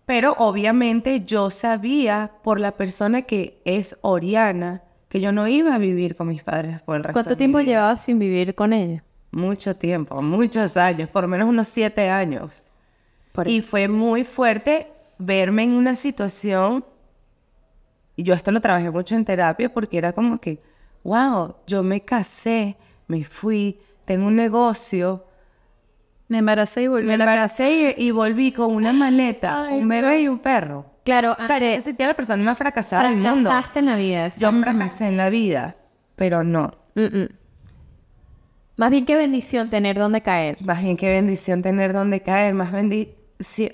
Pero 0.04 0.34
obviamente 0.38 1.22
yo 1.24 1.50
sabía 1.50 2.30
por 2.42 2.60
la 2.60 2.72
persona 2.72 3.22
que 3.22 3.60
es 3.64 3.98
Oriana 4.02 4.82
que 5.08 5.20
yo 5.20 5.32
no 5.32 5.48
iba 5.48 5.74
a 5.74 5.78
vivir 5.78 6.16
con 6.16 6.28
mis 6.28 6.42
padres 6.42 6.80
por 6.82 6.96
el 6.96 7.02
resto 7.04 7.14
¿Cuánto 7.14 7.30
de 7.30 7.34
mi 7.34 7.38
tiempo 7.38 7.58
vida. 7.58 7.66
llevabas 7.70 8.02
sin 8.02 8.18
vivir 8.18 8.54
con 8.54 8.72
ella? 8.72 9.02
Mucho 9.36 9.76
tiempo, 9.76 10.22
muchos 10.22 10.78
años, 10.78 11.10
por 11.10 11.24
lo 11.24 11.28
menos 11.28 11.46
unos 11.46 11.68
siete 11.68 12.08
años. 12.08 12.70
Por 13.32 13.46
Y 13.46 13.60
fue 13.60 13.86
muy 13.86 14.24
fuerte 14.24 14.90
verme 15.18 15.64
en 15.64 15.72
una 15.72 15.94
situación, 15.94 16.86
y 18.16 18.22
yo 18.22 18.32
esto 18.32 18.50
lo 18.50 18.62
trabajé 18.62 18.90
mucho 18.90 19.14
en 19.14 19.26
terapia 19.26 19.70
porque 19.70 19.98
era 19.98 20.14
como 20.14 20.40
que, 20.40 20.62
wow, 21.04 21.54
yo 21.66 21.82
me 21.82 22.00
casé, 22.00 22.78
me 23.08 23.24
fui, 23.24 23.78
tengo 24.06 24.26
un 24.26 24.36
negocio, 24.36 25.26
Me 26.28 26.38
embaracé 26.38 26.84
y 26.84 26.86
volví 26.88 27.06
me 27.06 27.14
embaracé 27.14 27.94
y, 27.98 28.06
y 28.06 28.10
volví 28.12 28.52
con 28.52 28.74
una 28.74 28.94
maleta, 28.94 29.68
un 29.70 29.86
bebé 29.86 30.22
y 30.22 30.28
un 30.28 30.38
perro. 30.38 30.86
Claro, 31.04 31.36
O 31.38 31.46
sea, 31.46 31.58
yo 31.58 31.66
me 31.66 31.80
sentía 31.82 32.06
la 32.06 32.14
persona 32.14 32.42
más 32.42 32.56
fracasada 32.56 33.10
del 33.10 33.18
mundo. 33.18 33.50
fracasaste 33.50 33.80
en 33.80 33.86
la 33.86 33.96
vida. 33.96 34.28
Yo 34.36 34.50
fracasé 34.50 35.08
en 35.08 35.18
la 35.18 35.28
vida, 35.28 35.76
pero 36.16 36.42
no. 36.42 36.72
Mm-mm. 36.94 37.28
Más 38.76 38.90
bien 38.90 39.06
qué 39.06 39.16
bendición 39.16 39.70
tener 39.70 39.98
donde 39.98 40.20
caer. 40.20 40.58
Más 40.62 40.82
bien 40.82 40.96
qué 40.96 41.10
bendición 41.10 41.62
tener 41.62 41.92
donde 41.92 42.20
caer, 42.20 42.54
más 42.54 42.72
bendición, 42.72 43.16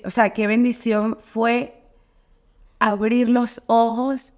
o 0.05 0.09
sea, 0.09 0.29
qué 0.31 0.47
bendición 0.47 1.17
fue 1.23 1.81
abrir 2.79 3.29
los 3.29 3.61
ojos 3.67 4.33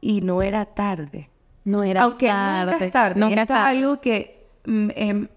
y 0.00 0.20
no 0.20 0.42
era 0.42 0.66
tarde. 0.66 1.30
No 1.64 1.82
era 1.82 2.02
Aunque 2.02 2.26
tarde. 2.26 2.72
nunca 2.72 2.84
es 2.84 2.92
tarde. 2.92 3.20
Nunca 3.20 3.42
Esto 3.42 3.42
es 3.42 3.48
tarde. 3.48 3.72
es 3.72 3.78
algo 3.78 4.00
que 4.00 4.46
mm, 4.66 4.90
em, 4.94 5.28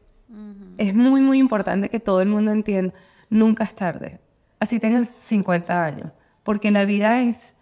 es 0.78 0.94
muy, 0.94 1.22
muy 1.22 1.40
importante 1.40 1.90
que 1.90 2.00
todo 2.00 2.22
el 2.22 2.28
mundo 2.28 2.52
entienda, 2.52 2.94
nunca 3.30 3.64
es 3.64 3.74
tarde. 3.74 4.20
Así 4.60 4.80
tengas 4.80 5.14
50 5.22 5.84
años, 5.84 6.12
porque 6.44 6.72
la 6.72 6.84
vida 6.86 7.22
es, 7.22 7.54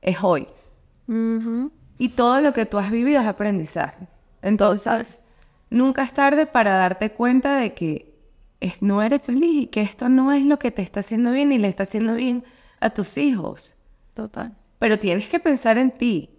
es 0.00 0.16
hoy. 0.22 0.46
Y 1.98 2.08
todo 2.10 2.40
lo 2.40 2.52
que 2.54 2.64
tú 2.66 2.78
has 2.78 2.90
vivido 2.90 3.20
es 3.20 3.26
aprendizaje. 3.26 4.06
Entonces, 4.42 5.20
nunca 5.70 6.02
es 6.02 6.12
tarde 6.12 6.46
para 6.46 6.76
darte 6.76 7.10
cuenta 7.10 7.56
de 7.56 7.74
que 7.74 8.12
es- 8.60 8.82
no 8.82 9.02
eres 9.02 9.22
feliz 9.22 9.62
y 9.64 9.66
que 9.68 9.80
esto 9.82 10.08
no 10.08 10.32
es 10.32 10.44
lo 10.44 10.58
que 10.58 10.70
te 10.70 10.82
está 10.82 11.00
haciendo 11.00 11.32
bien 11.32 11.52
y 11.52 11.58
le 11.58 11.68
está 11.68 11.84
haciendo 11.84 12.14
bien 12.14 12.44
a 12.80 12.90
tus 12.90 13.16
hijos. 13.18 13.76
Total. 14.14 14.54
Pero 14.78 14.98
tienes 14.98 15.28
que 15.28 15.40
pensar 15.40 15.78
en 15.78 15.90
ti. 15.90 16.30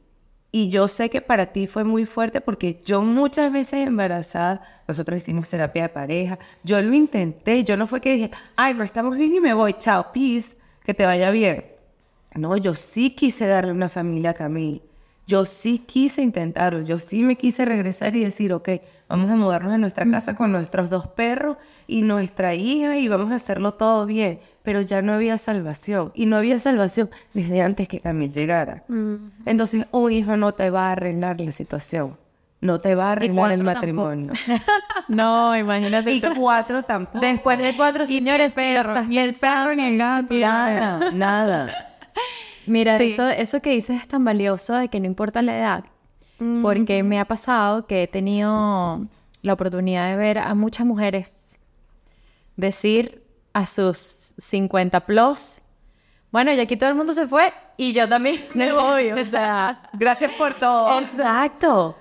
Y 0.53 0.69
yo 0.69 0.89
sé 0.89 1.09
que 1.09 1.21
para 1.21 1.53
ti 1.53 1.65
fue 1.65 1.86
muy 1.86 2.05
fuerte 2.05 2.41
porque 2.41 2.82
yo 2.86 3.01
muchas 3.01 3.53
veces 3.53 3.88
embarazada, 3.88 4.61
nosotros 4.86 5.21
hicimos 5.21 5.47
terapia 5.47 5.84
de 5.84 5.89
pareja, 5.89 6.39
yo 6.63 6.82
lo 6.82 6.93
intenté, 6.93 7.63
yo 7.63 7.77
no 7.77 7.88
fue 7.88 8.01
que 8.01 8.13
dije, 8.13 8.32
ay, 8.57 8.73
no 8.73 8.84
estamos 8.84 9.15
bien 9.15 9.34
y 9.34 9.39
me 9.39 9.53
voy, 9.53 9.73
chao, 9.73 10.11
peace, 10.11 10.57
que 10.84 10.93
te 10.93 11.05
vaya 11.05 11.32
bien. 11.32 11.65
No, 12.36 12.57
yo 12.57 12.73
sí 12.73 13.11
quise 13.15 13.47
darle 13.47 13.71
una 13.71 13.88
familia 13.89 14.32
a 14.32 14.34
Camille. 14.34 14.82
Yo 15.32 15.45
sí 15.45 15.79
quise 15.79 16.21
intentarlo, 16.21 16.82
yo 16.82 16.99
sí 16.99 17.23
me 17.23 17.38
quise 17.38 17.63
regresar 17.63 18.17
y 18.17 18.23
decir, 18.25 18.51
ok, 18.51 18.67
vamos 19.07 19.32
a 19.32 19.36
mudarnos 19.38 19.71
a 19.71 19.77
nuestra 19.77 20.05
casa 20.11 20.36
con 20.36 20.51
nuestros 20.51 20.89
dos 20.89 21.07
perros 21.07 21.55
y 21.88 22.01
nuestra 22.01 22.53
hija 22.53 22.97
y 22.97 23.07
vamos 23.07 23.32
a 23.32 23.36
hacerlo 23.36 23.75
todo 23.75 24.05
bien. 24.05 24.41
Pero 24.61 24.82
ya 24.82 25.01
no 25.01 25.13
había 25.13 25.38
salvación 25.38 26.11
y 26.15 26.25
no 26.25 26.36
había 26.36 26.59
salvación 26.59 27.09
desde 27.34 27.61
antes 27.61 27.88
que 27.88 28.01
Camille 28.01 28.34
llegara. 28.34 28.84
Entonces, 29.45 29.86
un 29.91 30.11
hijo 30.11 30.36
no 30.36 30.51
te 30.51 30.69
va 30.69 30.89
a 30.89 30.91
arreglar 30.91 31.39
la 31.39 31.53
situación, 31.53 32.17
no 32.59 32.82
te 32.82 32.93
va 32.95 33.05
a 33.05 33.11
arreglar 33.13 33.53
el 33.53 33.63
matrimonio. 33.63 34.34
No, 35.07 35.55
imagínate. 35.55 36.11
y 36.11 36.21
cuatro 36.21 36.84
tampoco. 36.84 37.19
Después 37.25 37.57
de 37.57 37.73
cuatro 37.77 38.05
señores, 38.05 38.53
perros. 38.53 39.07
Ni 39.07 39.17
el 39.17 39.34
perro 39.34 39.75
ni 39.75 39.86
el 39.86 39.97
gato. 39.97 40.34
Nada, 40.34 41.11
nada. 41.11 41.88
Mira, 42.72 42.97
Sí. 42.97 43.07
eso, 43.11 43.28
eso 43.28 43.61
que 43.61 43.72
dices 43.72 43.99
es 44.01 44.07
tan 44.07 44.24
valioso 44.24 44.76
de 44.76 44.88
que 44.88 44.99
no 45.01 45.05
importa 45.05 45.41
la 45.41 45.57
edad. 45.57 45.84
Porque 46.63 47.03
me 47.03 47.19
ha 47.19 47.26
pasado 47.26 47.86
que 47.86 48.01
he 48.03 48.07
tenido 48.07 49.05
la 49.43 49.53
oportunidad 49.53 50.09
de 50.09 50.15
ver 50.15 50.39
a 50.39 50.55
muchas 50.55 50.88
mujeres 50.88 51.59
decir 52.55 53.24
a 53.53 53.65
sus 53.67 54.34
50 54.38 55.01
plus, 55.01 55.61
bueno, 56.32 56.51
y 56.53 56.59
aquí 56.59 56.78
todo 56.78 56.89
el 56.89 56.95
mundo 56.95 57.13
se 57.13 57.28
fue 57.28 57.53
y 57.78 57.91
yo 57.93 58.07
también 58.07 58.41
me 58.55 58.72
voy. 58.72 59.11
O 59.11 59.26
sea, 59.26 59.84
Gracias 59.93 60.32
por 60.34 60.53
todo. 60.55 60.99
Exacto. 61.01 61.95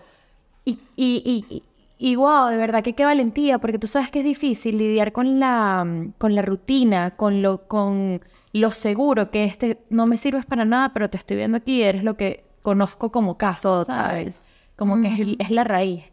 Y, 0.64 0.78
y, 0.96 1.44
y, 1.50 1.62
y, 1.98 2.16
wow, 2.16 2.46
de 2.46 2.56
verdad 2.56 2.82
que 2.82 2.94
qué 2.94 3.04
valentía, 3.04 3.58
porque 3.58 3.78
tú 3.78 3.86
sabes 3.88 4.10
que 4.10 4.20
es 4.20 4.24
difícil 4.24 4.78
lidiar 4.78 5.12
con 5.12 5.40
la, 5.40 5.84
con 6.18 6.34
la 6.34 6.42
rutina, 6.42 7.10
con 7.16 7.42
lo, 7.42 7.66
con 7.66 8.22
lo 8.52 8.70
seguro 8.70 9.30
que 9.30 9.44
este 9.44 9.78
no 9.90 10.06
me 10.06 10.16
sirves 10.16 10.46
para 10.46 10.64
nada, 10.64 10.92
pero 10.92 11.08
te 11.08 11.16
estoy 11.16 11.36
viendo 11.36 11.56
aquí 11.56 11.82
eres 11.82 12.04
lo 12.04 12.16
que 12.16 12.44
conozco 12.62 13.12
como 13.12 13.38
casa, 13.38 13.62
Total. 13.62 13.86
¿sabes? 13.86 14.40
Como 14.76 15.00
que 15.00 15.08
es, 15.08 15.20
es 15.38 15.50
la 15.50 15.64
raíz. 15.64 16.04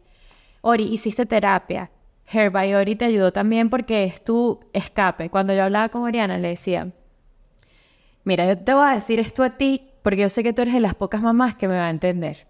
Ori, 0.60 0.84
hiciste 0.84 1.26
terapia. 1.26 1.90
Hair 2.30 2.50
by 2.50 2.74
Ori 2.74 2.96
te 2.96 3.06
ayudó 3.06 3.32
también 3.32 3.70
porque 3.70 4.04
es 4.04 4.22
tu 4.22 4.60
escape. 4.72 5.30
Cuando 5.30 5.54
yo 5.54 5.64
hablaba 5.64 5.88
con 5.88 6.02
Oriana, 6.02 6.36
le 6.36 6.48
decía, 6.48 6.92
Mira, 8.28 8.46
yo 8.46 8.58
te 8.58 8.74
voy 8.74 8.86
a 8.86 8.94
decir 8.94 9.18
esto 9.20 9.42
a 9.42 9.56
ti 9.56 9.88
porque 10.02 10.20
yo 10.20 10.28
sé 10.28 10.42
que 10.42 10.52
tú 10.52 10.60
eres 10.60 10.74
de 10.74 10.80
las 10.80 10.94
pocas 10.94 11.22
mamás 11.22 11.54
que 11.54 11.66
me 11.66 11.78
va 11.78 11.86
a 11.86 11.90
entender. 11.90 12.46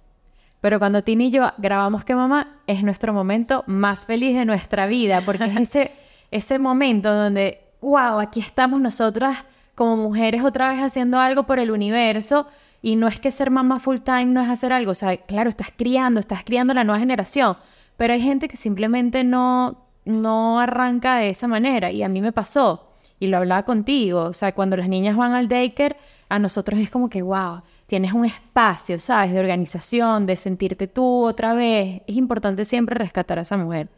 Pero 0.61 0.81
cuando 0.81 1.05
Tini 1.05 1.27
y 1.27 1.31
yo 1.31 1.53
grabamos 1.57 2.05
que 2.05 2.17
mamá 2.17 2.63
es 2.67 2.83
nuestro 2.83 3.13
momento 3.13 3.63
más 3.69 4.05
feliz 4.05 4.35
de 4.35 4.45
nuestra 4.45 4.87
vida, 4.87 5.23
porque 5.25 5.45
es 5.45 5.57
ese, 5.57 5.93
ese 6.33 6.59
momento 6.59 7.15
donde, 7.15 7.61
wow, 7.81 8.19
aquí 8.19 8.41
estamos 8.41 8.81
nosotras 8.81 9.45
como 9.79 9.97
mujeres 9.97 10.43
otra 10.43 10.71
vez 10.71 10.81
haciendo 10.81 11.21
algo 11.21 11.45
por 11.45 11.61
el 11.61 11.71
universo 11.71 12.49
y 12.83 12.97
no 12.97 13.07
es 13.07 13.21
que 13.21 13.31
ser 13.31 13.53
mamá 13.53 13.79
full 13.79 13.99
time 13.99 14.25
no 14.25 14.43
es 14.43 14.51
hacer 14.51 14.73
algo, 14.73 14.91
o 14.91 14.95
sea, 14.95 15.17
claro, 15.19 15.49
estás 15.49 15.69
criando, 15.77 16.19
estás 16.19 16.43
criando 16.43 16.75
la 16.75 16.83
nueva 16.83 16.99
generación, 16.99 17.57
pero 17.97 18.13
hay 18.13 18.21
gente 18.21 18.49
que 18.49 18.57
simplemente 18.57 19.23
no, 19.23 19.87
no 20.05 20.59
arranca 20.59 21.19
de 21.19 21.31
esa 21.31 21.47
manera 21.47 21.93
y 21.93 22.03
a 22.03 22.09
mí 22.09 22.21
me 22.21 22.33
pasó 22.33 22.89
y 23.21 23.29
lo 23.29 23.37
hablaba 23.37 23.63
contigo, 23.63 24.25
o 24.25 24.33
sea, 24.33 24.53
cuando 24.53 24.77
las 24.77 24.89
niñas 24.89 25.17
van 25.17 25.35
al 25.35 25.47
daycare, 25.47 25.97
a 26.29 26.41
nosotros 26.41 26.81
es 26.81 26.91
como 26.91 27.09
que, 27.09 27.23
wow, 27.23 27.63
tienes 27.87 28.13
un 28.13 28.25
espacio, 28.25 28.99
¿sabes? 28.99 29.33
De 29.33 29.39
organización, 29.39 30.27
de 30.27 30.37
sentirte 30.37 30.89
tú 30.89 31.25
otra 31.25 31.55
vez. 31.55 32.03
Es 32.07 32.17
importante 32.17 32.65
siempre 32.65 32.97
rescatar 32.97 33.39
a 33.39 33.43
esa 33.43 33.57
mujer. 33.57 33.89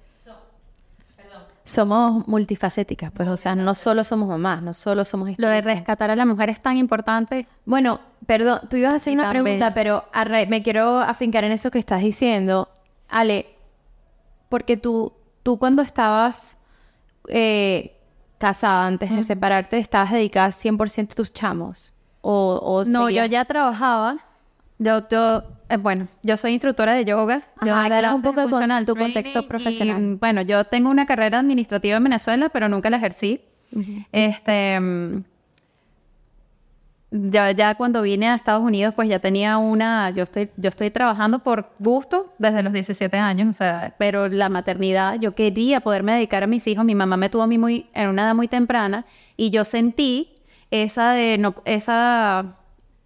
Somos 1.65 2.27
multifacéticas, 2.27 3.11
pues, 3.13 3.29
o 3.29 3.37
sea, 3.37 3.55
no 3.55 3.75
solo 3.75 4.03
somos 4.03 4.29
mamás, 4.29 4.63
no 4.63 4.73
solo 4.73 5.05
somos 5.05 5.31
Lo 5.39 5.49
de 5.49 5.61
rescatar 5.61 6.11
a 6.11 6.17
la 6.17 6.25
mujer 6.25 6.49
es 6.51 6.61
tan 6.61 6.77
importante. 6.77 7.47
Bueno, 7.65 8.01
perdón, 8.27 8.61
tú 8.69 8.77
ibas 8.77 8.93
a 8.93 8.97
hacer 8.97 9.13
Y 9.13 9.17
una 9.17 9.31
pregunta, 9.31 9.75
pero 9.75 10.05
me 10.49 10.63
quiero 10.63 10.99
afincar 10.99 11.45
en 11.45 11.53
eso 11.53 11.71
que 11.71 11.79
estás 11.79 12.01
diciendo. 12.01 12.69
Ale, 13.09 13.47
porque 14.49 14.77
tú, 14.77 15.13
tú 15.43 15.59
cuando 15.59 15.83
estabas 15.83 16.59
eh, 17.29 17.97
casada, 18.39 18.87
antes 18.87 19.15
de 19.15 19.23
separarte, 19.23 19.79
estabas 19.79 20.13
dedicada 20.13 20.49
100% 20.49 21.13
a 21.13 21.15
tus 21.15 21.33
chamos. 21.33 21.93
O, 22.23 22.61
o 22.63 22.85
No, 22.85 23.11
yo 23.11 23.25
ya 23.27 23.45
trabajaba. 23.45 24.19
Yo, 24.79 25.07
yo 25.09 25.43
eh, 25.71 25.77
bueno, 25.77 26.09
yo 26.23 26.37
soy 26.37 26.53
instructora 26.53 26.95
de 26.95 27.05
yoga. 27.05 27.43
Yo 27.65 27.75
Ajá, 27.75 28.15
un 28.15 28.23
poco 28.23 28.43
de 28.43 28.51
con 28.51 28.85
tu 28.85 28.97
contexto 28.97 29.39
y, 29.39 29.43
profesional. 29.43 30.17
bueno, 30.17 30.43
yo 30.43 30.65
tengo 30.65 30.91
una 30.91 31.07
carrera 31.07 31.39
administrativa 31.39 31.97
en 31.97 32.05
Venezuela, 32.05 32.49
pero 32.49 32.69
nunca 32.69 32.91
la 32.91 32.97
ejercí. 32.97 33.41
Este, 34.11 34.81
mm, 34.81 35.23
ya, 37.13 37.51
ya 37.53 37.75
cuando 37.77 38.03
vine 38.03 38.29
a 38.29 38.35
Estados 38.35 38.63
Unidos, 38.63 38.95
pues 38.95 39.09
ya 39.09 39.19
tenía 39.19 39.59
una, 39.59 40.11
yo 40.11 40.25
estoy, 40.25 40.51
yo 40.57 40.69
estoy 40.69 40.91
trabajando 40.91 41.41
por 41.41 41.71
gusto 41.79 42.33
desde 42.39 42.63
los 42.63 42.73
17 42.73 43.17
años, 43.17 43.49
o 43.49 43.53
sea, 43.53 43.95
pero 43.99 44.29
la 44.29 44.49
maternidad, 44.49 45.21
yo 45.21 45.35
quería 45.35 45.81
poderme 45.81 46.15
dedicar 46.15 46.43
a 46.43 46.47
mis 46.47 46.67
hijos, 46.67 46.85
mi 46.85 46.95
mamá 46.95 47.17
me 47.17 47.29
tuvo 47.29 47.43
a 47.43 47.47
mí 47.47 47.59
muy, 47.59 47.87
en 47.95 48.09
una 48.09 48.23
edad 48.23 48.35
muy 48.35 48.49
temprana, 48.49 49.07
y 49.37 49.51
yo 49.51 49.65
sentí 49.65 50.37
esa 50.71 51.13
de, 51.13 51.39
no, 51.39 51.55
esa, 51.65 52.57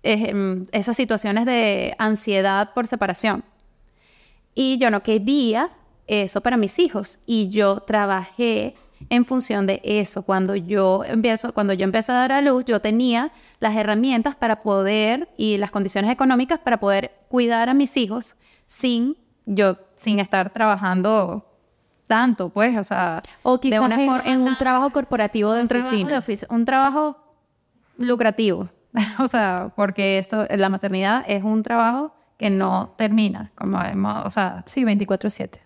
eh, 0.05 0.29
em, 0.31 0.67
esas 0.73 0.97
situaciones 0.97 1.45
de 1.47 1.95
ansiedad 1.99 2.73
por 2.75 2.87
separación. 2.87 3.43
Y 4.55 4.79
yo 4.79 4.91
no 4.91 5.03
quería 5.03 5.71
eso 6.07 6.41
para 6.41 6.57
mis 6.57 6.79
hijos. 6.79 7.19
Y 7.27 7.51
yo 7.51 7.81
trabajé 7.81 8.75
en 9.11 9.25
función 9.25 9.67
de 9.67 9.81
eso. 9.83 10.23
Cuando 10.23 10.55
yo 10.55 11.03
empiezo, 11.05 11.53
cuando 11.53 11.73
yo 11.73 11.85
empecé 11.85 12.13
a 12.13 12.17
dar 12.17 12.33
a 12.33 12.41
luz, 12.41 12.65
yo 12.65 12.81
tenía 12.81 13.33
las 13.61 13.75
herramientas 13.75 14.35
para 14.37 14.63
poder 14.63 15.29
y 15.37 15.57
las 15.59 15.71
condiciones 15.71 16.11
económicas 16.11 16.61
para 16.61 16.79
poder 16.79 17.11
cuidar 17.29 17.69
a 17.69 17.75
mis 17.75 17.97
hijos 17.97 18.37
sin 18.69 19.17
yo, 19.47 19.77
sin 19.97 20.21
estar 20.21 20.51
trabajando 20.51 21.51
tanto, 22.07 22.51
pues, 22.51 22.77
o 22.79 22.85
sea, 22.85 23.23
O 23.43 23.55
de 23.57 23.61
quizás 23.61 23.81
una 23.81 24.23
en, 24.27 24.43
un 24.43 24.57
trabajo 24.59 24.91
corporativo 24.91 25.53
de 25.53 25.63
un 25.63 25.69
trabajo, 25.69 25.91
de 25.91 26.03
oficina. 26.19 26.21
ofici- 26.23 26.47
un 26.55 26.65
trabajo 26.65 27.17
lucrativo. 27.99 28.69
o 29.19 29.29
sea, 29.29 29.73
porque 29.77 30.19
esto, 30.19 30.47
la 30.57 30.69
maternidad 30.69 31.25
es 31.27 31.43
un 31.45 31.63
trabajo 31.63 32.15
que 32.39 32.51
no 32.51 32.95
termina, 32.97 33.53
como 33.55 33.81
hemos, 33.83 34.27
o 34.27 34.31
sea, 34.31 34.63
Sí, 34.67 34.85
24/7. 34.85 35.61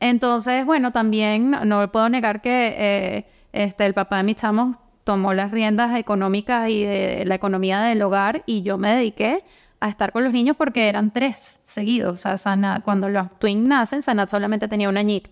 entonces, 0.00 0.64
bueno, 0.66 0.90
también 0.92 1.50
no, 1.50 1.64
no 1.64 1.90
puedo 1.92 2.08
negar 2.08 2.40
que 2.42 2.74
eh, 2.76 3.26
este, 3.52 3.86
el 3.86 3.94
papá 3.94 4.18
de 4.18 4.22
mis 4.24 4.36
chamos 4.36 4.76
tomó 5.04 5.34
las 5.34 5.50
riendas 5.50 5.96
económicas 5.96 6.68
y 6.70 6.82
de 6.84 7.24
la 7.26 7.34
economía 7.36 7.80
del 7.82 8.02
hogar 8.02 8.42
y 8.46 8.62
yo 8.62 8.78
me 8.78 8.94
dediqué 8.94 9.44
a 9.80 9.88
estar 9.88 10.12
con 10.12 10.24
los 10.24 10.32
niños 10.32 10.56
porque 10.56 10.88
eran 10.88 11.10
tres 11.12 11.60
seguidos. 11.62 12.14
O 12.14 12.16
sea, 12.16 12.38
Sana- 12.38 12.80
cuando 12.84 13.08
los 13.10 13.38
twins 13.38 13.68
nacen, 13.68 14.00
Sanat 14.02 14.30
solamente 14.30 14.66
tenía 14.66 14.88
un 14.88 14.96
añito. 14.96 15.30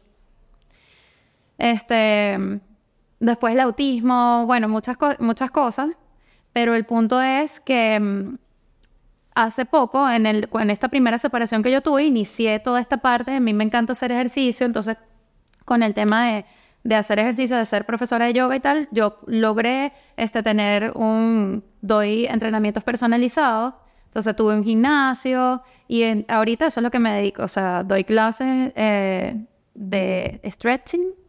Este, 1.59 2.39
después 3.20 3.55
el 3.55 3.61
autismo, 3.61 4.45
bueno, 4.47 4.68
muchas, 4.68 4.97
co- 4.97 5.14
muchas 5.20 5.51
cosas, 5.51 5.89
pero 6.53 6.74
el 6.74 6.84
punto 6.84 7.20
es 7.20 7.61
que 7.61 7.98
mm, 7.98 8.36
hace 9.34 9.64
poco, 9.64 10.09
en, 10.09 10.26
el, 10.26 10.48
en 10.53 10.70
esta 10.70 10.88
primera 10.88 11.18
separación 11.18 11.62
que 11.62 11.70
yo 11.70 11.80
tuve, 11.80 12.05
inicié 12.05 12.59
toda 12.61 12.80
esta 12.80 12.98
parte. 12.98 13.34
A 13.36 13.40
mí 13.40 13.55
me 13.55 13.64
encanta 13.64 13.92
hacer 13.92 14.12
ejercicio, 14.12 14.66
entonces 14.66 14.96
con 15.64 15.82
el 15.82 15.94
tema 15.94 16.44
de, 16.84 16.94
hacer 16.94 17.18
ejercicio, 17.18 17.57
de 17.57 17.64
ser 17.64 17.86
profesora 17.86 18.26
de 18.26 18.34
yoga 18.34 18.57
y 18.57 18.61
tal, 18.61 18.88
yo 18.90 19.18
logré 19.26 19.92
este, 20.16 20.42
tener 20.42 20.92
un, 20.94 21.64
doy 21.80 22.26
entrenamientos 22.26 22.84
personalizados. 22.84 23.74
Entonces 24.07 24.36
tuve 24.36 24.55
un 24.55 24.64
gimnasio 24.64 25.62
y 25.88 26.24
ahorita 26.28 26.66
eso 26.66 26.80
es 26.80 26.84
lo 26.84 26.90
que 26.90 26.98
me 26.98 27.12
dedico. 27.12 27.44
O 27.44 27.48
sea, 27.48 27.82
doy 27.82 28.05
clases 28.05 28.72
eh, 28.76 29.46
de 29.74 30.40
stretching 30.44 31.22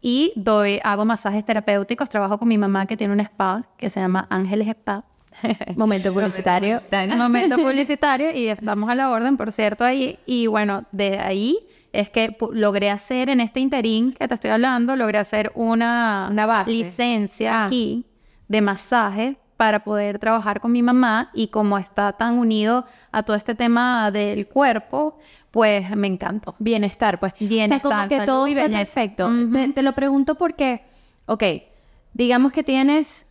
y 0.00 0.32
doy, 0.36 0.80
hago 0.84 1.04
masajes 1.04 1.44
terapéuticos. 1.44 2.08
Trabajo 2.08 2.38
con 2.38 2.48
mi 2.48 2.58
mamá 2.58 2.86
que 2.86 2.96
tiene 2.96 3.12
un 3.12 3.20
spa 3.20 3.66
que 3.76 3.90
se 3.90 4.00
llama 4.00 4.26
Ángeles 4.30 4.68
Spa. 4.68 5.04
Momento 5.76 6.12
publicitario. 6.12 6.80
Momento 7.16 7.56
publicitario 7.56 8.32
y 8.34 8.48
estamos 8.48 8.88
a 8.90 8.94
la 8.94 9.10
orden, 9.10 9.36
por 9.36 9.52
cierto, 9.52 9.84
ahí. 9.84 10.18
Y 10.26 10.46
bueno, 10.46 10.84
de 10.92 11.18
ahí 11.18 11.58
es 11.92 12.10
que 12.10 12.36
logré 12.52 12.90
hacer 12.90 13.28
en 13.28 13.40
este 13.40 13.60
interín 13.60 14.12
que 14.12 14.28
te 14.28 14.34
estoy 14.34 14.50
hablando, 14.50 14.94
logré 14.96 15.18
hacer 15.18 15.52
una, 15.54 16.30
licencia 16.66 17.62
Ah. 17.62 17.66
aquí 17.66 18.04
de 18.46 18.60
masaje 18.60 19.36
para 19.56 19.80
poder 19.80 20.20
trabajar 20.20 20.60
con 20.60 20.70
mi 20.70 20.82
mamá 20.82 21.30
y 21.34 21.48
como 21.48 21.78
está 21.78 22.12
tan 22.12 22.38
unido 22.38 22.86
a 23.10 23.24
todo 23.24 23.36
este 23.36 23.56
tema 23.56 24.10
del 24.12 24.46
cuerpo, 24.46 25.18
pues 25.58 25.90
me 25.96 26.06
encantó. 26.06 26.54
Bienestar, 26.60 27.18
pues. 27.18 27.32
o 27.32 27.36
sea, 27.36 27.48
Bienestar, 27.48 27.80
como 27.82 28.08
que 28.08 28.20
todo 28.24 28.46
y 28.46 28.54
fue 28.54 28.68
perfecto. 28.68 29.28
Te 29.74 29.82
lo 29.82 29.92
pregunto 29.92 30.36
porque, 30.36 30.82
ok, 31.26 31.42
digamos 32.12 32.52
que 32.52 32.62
tienes 32.62 33.26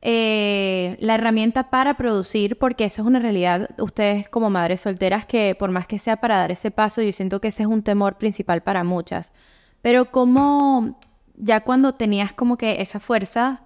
eh, 0.00 0.96
la 1.00 1.16
herramienta 1.16 1.68
para 1.68 1.98
producir, 1.98 2.56
porque 2.56 2.86
eso 2.86 3.02
es 3.02 3.06
una 3.06 3.18
realidad. 3.18 3.68
Ustedes 3.78 4.26
como 4.30 4.48
madres 4.48 4.80
solteras, 4.80 5.26
que 5.26 5.54
por 5.54 5.70
más 5.70 5.86
que 5.86 5.98
sea 5.98 6.16
para 6.16 6.38
dar 6.38 6.50
ese 6.50 6.70
paso, 6.70 7.02
yo 7.02 7.12
siento 7.12 7.42
que 7.42 7.48
ese 7.48 7.64
es 7.64 7.68
un 7.68 7.82
temor 7.82 8.16
principal 8.16 8.62
para 8.62 8.82
muchas. 8.82 9.34
Pero 9.82 10.10
como 10.10 10.98
ya 11.36 11.60
cuando 11.60 11.92
tenías 11.92 12.32
como 12.32 12.56
que 12.56 12.80
esa 12.80 13.00
fuerza 13.00 13.64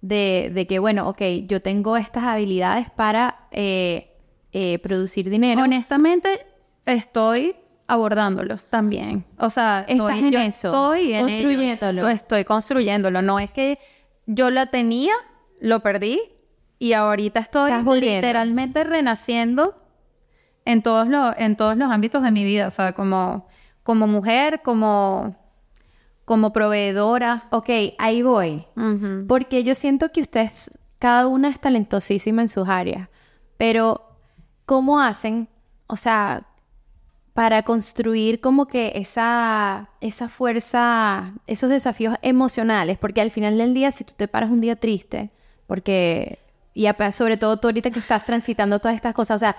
de, 0.00 0.50
de 0.54 0.66
que, 0.66 0.78
bueno, 0.78 1.10
ok, 1.10 1.20
yo 1.46 1.60
tengo 1.60 1.98
estas 1.98 2.24
habilidades 2.24 2.88
para 2.88 3.48
eh, 3.50 4.16
eh, 4.52 4.78
producir 4.78 5.28
dinero. 5.28 5.60
Honestamente, 5.60 6.46
estoy 6.86 7.56
abordándolo 7.86 8.56
también. 8.70 9.24
O 9.38 9.50
sea, 9.50 9.84
Estás 9.88 10.10
estoy, 10.16 10.18
en 10.26 10.32
yo 10.32 10.38
eso, 10.38 10.68
estoy 10.94 11.12
en 11.12 11.28
ello. 11.28 11.42
construyéndolo. 11.42 12.08
Estoy 12.08 12.44
construyéndolo. 12.44 13.22
No 13.22 13.38
es 13.38 13.50
que 13.50 13.78
yo 14.26 14.50
la 14.50 14.66
tenía, 14.66 15.12
lo 15.60 15.80
perdí 15.80 16.20
y 16.78 16.92
ahorita 16.92 17.40
estoy 17.40 17.72
literalmente 18.00 18.84
renaciendo 18.84 19.76
en 20.64 20.82
todos 20.82 21.08
los 21.08 21.34
en 21.36 21.56
todos 21.56 21.76
los 21.76 21.90
ámbitos 21.90 22.22
de 22.22 22.30
mi 22.30 22.44
vida, 22.44 22.68
o 22.68 22.70
sea, 22.70 22.92
como 22.92 23.48
como 23.82 24.06
mujer, 24.06 24.62
como 24.62 25.36
como 26.24 26.52
proveedora. 26.52 27.48
Ok, 27.50 27.70
ahí 27.98 28.22
voy. 28.22 28.66
Porque 29.26 29.64
yo 29.64 29.74
siento 29.74 30.12
que 30.12 30.20
ustedes, 30.20 30.78
cada 31.00 31.26
una 31.26 31.48
es 31.48 31.58
talentosísima 31.58 32.42
en 32.42 32.48
sus 32.48 32.68
áreas, 32.68 33.08
pero 33.56 34.16
¿cómo 34.64 35.00
hacen? 35.00 35.48
O 35.88 35.96
sea, 35.96 36.46
para 37.40 37.62
construir 37.62 38.42
como 38.42 38.66
que 38.66 38.92
esa, 38.96 39.88
esa 40.02 40.28
fuerza, 40.28 41.32
esos 41.46 41.70
desafíos 41.70 42.16
emocionales, 42.20 42.98
porque 42.98 43.22
al 43.22 43.30
final 43.30 43.56
del 43.56 43.72
día, 43.72 43.92
si 43.92 44.04
tú 44.04 44.12
te 44.14 44.28
paras 44.28 44.50
un 44.50 44.60
día 44.60 44.76
triste, 44.76 45.30
porque, 45.66 46.38
y 46.74 46.86
sobre 47.12 47.38
todo 47.38 47.56
tú 47.56 47.68
ahorita 47.68 47.92
que 47.92 47.98
estás 47.98 48.26
transitando 48.26 48.78
todas 48.78 48.94
estas 48.94 49.14
cosas, 49.14 49.36
o 49.36 49.38
sea, 49.38 49.56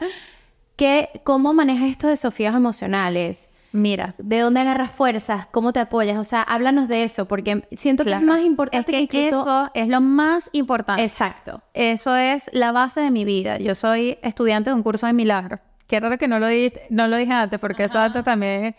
¿qué, 0.76 1.10
¿cómo 1.24 1.56
manejas 1.56 1.90
estos 1.90 2.12
desafíos 2.12 2.54
emocionales? 2.54 3.50
Mira, 3.72 4.14
¿De 4.20 4.42
dónde 4.42 4.60
agarras 4.60 4.92
fuerzas? 4.92 5.48
¿Cómo 5.48 5.74
te 5.74 5.80
apoyas? 5.80 6.20
O 6.20 6.24
sea, 6.24 6.44
háblanos 6.44 6.88
de 6.88 7.04
eso, 7.04 7.28
porque 7.28 7.68
siento 7.76 8.04
que 8.04 8.12
es 8.14 8.22
más 8.22 8.42
es 8.42 8.46
importante 8.46 8.92
que 8.92 9.08
que 9.08 9.22
incluso... 9.24 9.42
eso 9.42 9.72
es 9.74 9.88
lo 9.88 10.02
más 10.02 10.52
importante. 10.54 11.04
Exacto. 11.04 11.64
Eso 11.74 12.16
es 12.16 12.48
la 12.54 12.74
base 12.74 13.02
de 13.02 13.10
mi 13.10 13.26
vida. 13.26 13.58
Yo 13.58 13.74
soy 13.74 14.20
estudiante 14.22 14.70
de 14.70 14.76
un 14.76 14.84
curso 14.84 15.08
de 15.08 15.14
milagros. 15.14 15.62
Qué 15.92 16.00
raro 16.00 16.18
que 16.18 16.30
no 16.30 16.40
lo, 16.40 16.48
di- 16.48 16.72
no 16.90 17.10
lo 17.10 17.18
dije 17.18 17.34
antes, 17.34 17.60
porque 17.60 17.84
eso 17.84 18.00
antes 18.00 18.24
también, 18.24 18.78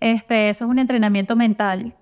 este, 0.00 0.48
eso 0.48 0.64
es 0.64 0.70
un 0.70 0.78
entrenamiento 0.78 1.36
mental. 1.36 1.94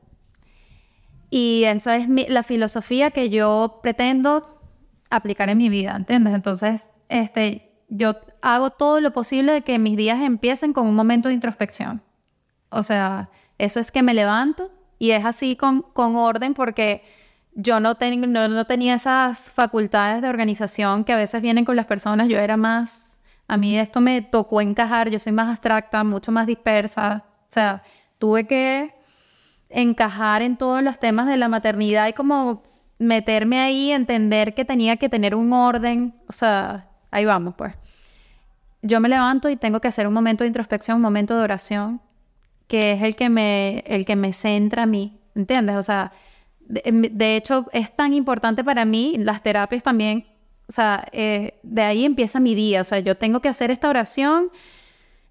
Y 1.31 1.65
eso 1.65 1.91
es 1.91 2.09
mi- 2.09 2.29
la 2.29 2.45
filosofía 2.45 3.11
que 3.11 3.29
yo 3.29 3.81
pretendo 3.83 4.61
aplicar 5.11 5.49
en 5.49 5.59
mi 5.59 5.69
vida, 5.69 5.97
¿entiendes? 5.97 6.33
Entonces, 6.33 6.85
este, 7.09 7.73
yo 7.89 8.15
hago 8.41 8.71
todo 8.71 9.01
lo 9.01 9.13
posible 9.13 9.51
de 9.51 9.63
que 9.63 9.81
mis 9.81 9.97
días 9.97 10.23
empiecen 10.23 10.73
con 10.73 10.87
un 10.87 10.95
momento 10.95 11.29
de 11.29 11.35
introspección. 11.35 12.01
O 12.71 12.85
sea, 12.85 13.31
eso 13.59 13.81
es 13.81 13.91
que 13.91 14.05
me 14.05 14.15
levanto 14.15 14.71
y 15.01 15.11
es 15.11 15.25
así 15.25 15.57
con, 15.57 15.83
con 15.83 16.15
orden 16.15 16.55
porque 16.55 17.03
yo 17.55 17.81
no, 17.81 17.97
ten- 17.97 18.33
no, 18.33 18.47
no 18.47 18.65
tenía 18.65 18.95
esas 18.95 19.51
facultades 19.51 20.23
de 20.23 20.29
organización 20.29 21.03
que 21.03 21.13
a 21.13 21.17
veces 21.17 21.43
vienen 21.43 21.65
con 21.65 21.75
las 21.75 21.87
personas. 21.87 22.29
Yo 22.29 22.39
era 22.39 22.57
más, 22.57 23.06
a 23.49 23.57
mí 23.57 23.79
esto 23.79 24.01
me 24.01 24.23
tocó 24.23 24.61
encajar, 24.61 25.09
yo 25.09 25.21
soy 25.21 25.33
más 25.33 25.49
abstracta, 25.49 26.03
mucho 26.05 26.33
más 26.33 26.47
dispersa. 26.47 27.25
O 27.49 27.53
sea, 27.53 27.83
tuve 28.19 28.47
que 28.47 28.95
encajar 29.69 30.43
en 30.43 30.57
todos 30.57 30.83
los 30.83 30.99
temas 30.99 31.27
de 31.27 31.37
la 31.37 31.49
maternidad 31.49 32.09
y 32.09 32.13
como 32.13 32.63
meterme 32.99 33.61
ahí, 33.61 33.93
entender 33.93 34.55
que 34.55 34.65
tenía 34.65 34.97
que 34.97 35.09
tener 35.09 35.35
un 35.35 35.53
orden. 35.53 36.15
O 36.29 36.33
sea, 36.33 36.89
ahí 37.11 37.25
vamos 37.25 37.55
pues. 37.57 37.75
Yo 38.83 39.01
me 39.01 39.09
levanto 39.09 39.49
y 39.49 39.57
tengo 39.57 39.81
que 39.81 39.89
hacer 39.89 40.07
un 40.07 40.15
momento 40.15 40.45
de 40.45 40.49
introspección, 40.49 40.97
un 40.97 41.03
momento 41.03 41.37
de 41.37 41.43
oración 41.43 42.01
que 42.69 42.93
es 42.93 43.03
el 43.03 43.15
que 43.17 43.29
me, 43.29 43.85
el 43.87 44.05
que 44.05 44.17
me 44.17 44.33
centra 44.33 44.85
a 44.85 44.87
mí, 44.87 45.21
¿entiendes? 45.35 45.77
O 45.77 45.83
sea, 45.83 46.13
de, 46.61 47.11
de 47.13 47.37
hecho 47.37 47.67
es 47.73 47.95
tan 47.95 48.13
importante 48.13 48.65
para 48.65 48.85
mí, 48.85 49.17
las 49.19 49.43
terapias 49.43 49.83
también, 49.83 50.27
o 50.69 50.73
sea, 50.73 51.07
eh, 51.13 51.59
de 51.63 51.83
ahí 51.83 52.05
empieza 52.05 52.41
mi 52.41 52.55
día, 52.55 52.81
o 52.81 52.85
sea, 52.85 52.99
yo 52.99 53.17
tengo 53.17 53.41
que 53.41 53.49
hacer 53.49 53.71
esta 53.71 53.89
oración, 53.89 54.51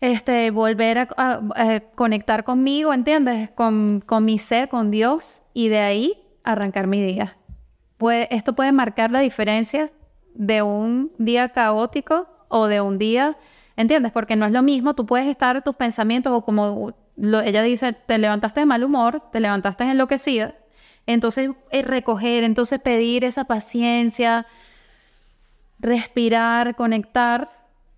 este, 0.02 0.52
volver 0.52 1.10
a, 1.18 1.82
conectar 1.96 2.44
conmigo, 2.44 2.94
¿entiendes? 2.94 3.50
Con, 3.52 4.04
con 4.06 4.24
mi 4.26 4.40
ser, 4.40 4.70
con 4.70 4.92
Dios, 4.92 5.42
y 5.54 5.70
de 5.70 5.80
ahí 5.80 6.24
arrancar 6.44 6.88
mi 6.88 7.02
día. 7.02 7.38
Puede, 7.98 8.34
esto 8.36 8.54
puede 8.54 8.72
marcar 8.72 9.12
la 9.12 9.20
diferencia 9.20 9.92
de 10.34 10.62
un 10.62 11.12
día 11.18 11.50
caótico 11.50 12.28
o 12.48 12.68
de 12.68 12.82
un 12.82 12.98
día, 12.98 13.38
¿entiendes? 13.76 14.12
Porque 14.12 14.36
no 14.36 14.46
es 14.46 14.52
lo 14.52 14.62
mismo, 14.62 14.94
tú 14.96 15.06
puedes 15.06 15.28
estar 15.28 15.64
tus 15.64 15.76
pensamientos 15.76 16.32
o 16.34 16.44
como 16.44 16.94
ella 17.18 17.64
dice, 17.64 17.94
te 17.94 18.18
levantaste 18.18 18.62
de 18.62 18.66
mal 18.66 18.84
humor, 18.84 19.24
te 19.32 19.40
levantaste 19.40 19.86
enloquecida, 19.86 20.56
entonces 21.06 21.52
eh, 21.72 21.82
recoger, 21.82 22.44
entonces 22.44 22.80
pedir 22.80 23.24
esa 23.24 23.46
paciencia, 23.46 24.46
respirar, 25.80 26.76
conectar. 26.76 27.50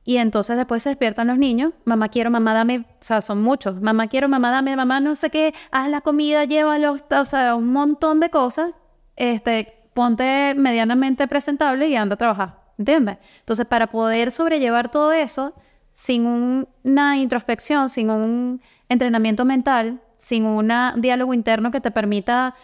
Y 0.04 0.18
entonces 0.18 0.56
después 0.56 0.84
se 0.84 0.90
despiertan 0.90 1.28
los 1.28 1.38
niños, 1.38 1.74
mamá 1.84 2.08
quiero, 2.08 2.32
mamá 2.32 2.54
dame, 2.54 2.80
o 2.80 2.86
sea, 3.02 3.22
son 3.22 3.42
muchos, 3.44 3.82
mamá 3.82 4.08
quiero, 4.08 4.30
mamá 4.30 4.52
dame, 4.52 4.74
mamá 4.78 5.02
no 5.02 5.16
sé 5.16 5.30
qué, 5.30 5.54
haz 5.70 5.90
la 5.90 6.00
comida, 6.00 6.46
llévalo, 6.46 6.96
o 7.10 7.26
sea, 7.26 7.56
un 7.56 7.74
montón 7.74 8.22
de 8.22 8.30
cosas, 8.30 8.72
este, 9.18 9.74
ponte 9.94 10.56
medianamente 10.56 11.28
presentable 11.28 11.90
y 11.90 11.96
anda 11.98 12.14
a 12.14 12.18
trabajar, 12.18 12.60
¿entiendes? 12.78 13.18
Entonces, 13.40 13.66
para 13.66 13.88
poder 13.88 14.32
sobrellevar 14.32 14.90
todo 14.92 15.12
eso, 15.12 15.54
sin 15.92 16.26
un- 16.26 16.70
una 16.86 17.18
introspección, 17.18 17.90
sin 17.90 18.10
un 18.10 18.62
entrenamiento 18.88 19.44
mental, 19.44 20.00
sin 20.18 20.46
un 20.46 20.72
diálogo 20.98 21.34
interno 21.34 21.70
que 21.70 21.82
te 21.82 21.92
permita 21.92 22.56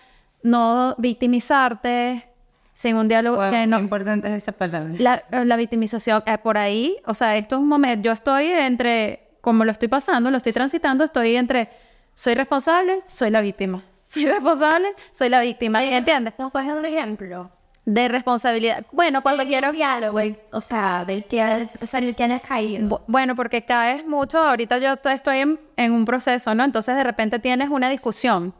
no 0.43 0.95
victimizarte, 0.97 2.26
sin 2.74 2.95
un 2.95 3.07
diálogo 3.07 3.38
Wow, 3.38 3.51
que 3.51 3.67
no, 3.67 3.80
importante 3.80 4.28
es 4.28 4.34
esa 4.43 4.51
palabra. 4.51 4.93
la, 4.99 5.24
la 5.45 5.55
victimización, 5.57 6.24
eh, 6.26 6.38
por 6.38 6.57
ahí, 6.57 6.97
o 7.05 7.13
sea, 7.13 7.38
esto 7.38 7.55
es 7.55 7.61
un 7.61 7.67
momento, 7.67 8.03
yo 8.05 8.11
estoy 8.11 8.47
entre, 8.47 9.28
como 9.41 9.63
lo 9.65 9.71
estoy 9.71 9.88
pasando, 9.88 10.32
lo 10.32 10.38
estoy 10.38 10.53
transitando, 10.53 11.03
estoy 11.03 11.36
entre, 11.36 11.69
soy 12.15 12.34
responsable, 12.36 13.01
soy 13.05 13.30
la 13.30 13.41
víctima. 13.41 13.84
Soy 14.13 14.28
responsable, 14.28 14.89
soy 15.11 15.30
la 15.30 15.39
víctima, 15.41 15.84
¿entiendes? 15.84 16.34
¿Nos 16.38 16.51
puedes 16.51 16.67
dar 16.67 16.78
un 16.78 16.86
ejemplo? 16.86 17.49
De 17.84 18.07
responsabilidad. 18.07 18.86
Bueno, 18.91 19.24
cuando 19.24 19.43
quiero... 19.43 19.71
diálogo, 19.71 20.19
o 20.51 20.61
sea, 20.61 21.03
del 21.03 21.26
que 21.26 21.41
has, 21.41 21.80
o 21.82 21.86
sea, 21.88 21.99
del 21.99 22.15
que 22.15 22.24
has 22.26 22.41
caído. 22.43 22.88
Bu- 22.88 23.01
Bueno, 23.07 23.36
porque 23.36 23.63
caes 23.65 24.05
mucho, 24.05 24.38
ahorita 24.38 24.78
yo 24.78 24.93
estoy 25.09 25.38
en, 25.39 25.59
en 25.78 25.91
un 25.93 26.05
proceso, 26.05 26.53
¿no? 26.53 26.63
Entonces 26.63 26.95
de 26.95 27.03
repente 27.03 27.39
tienes 27.39 27.69
una 27.71 27.89
discusión, 27.89 28.53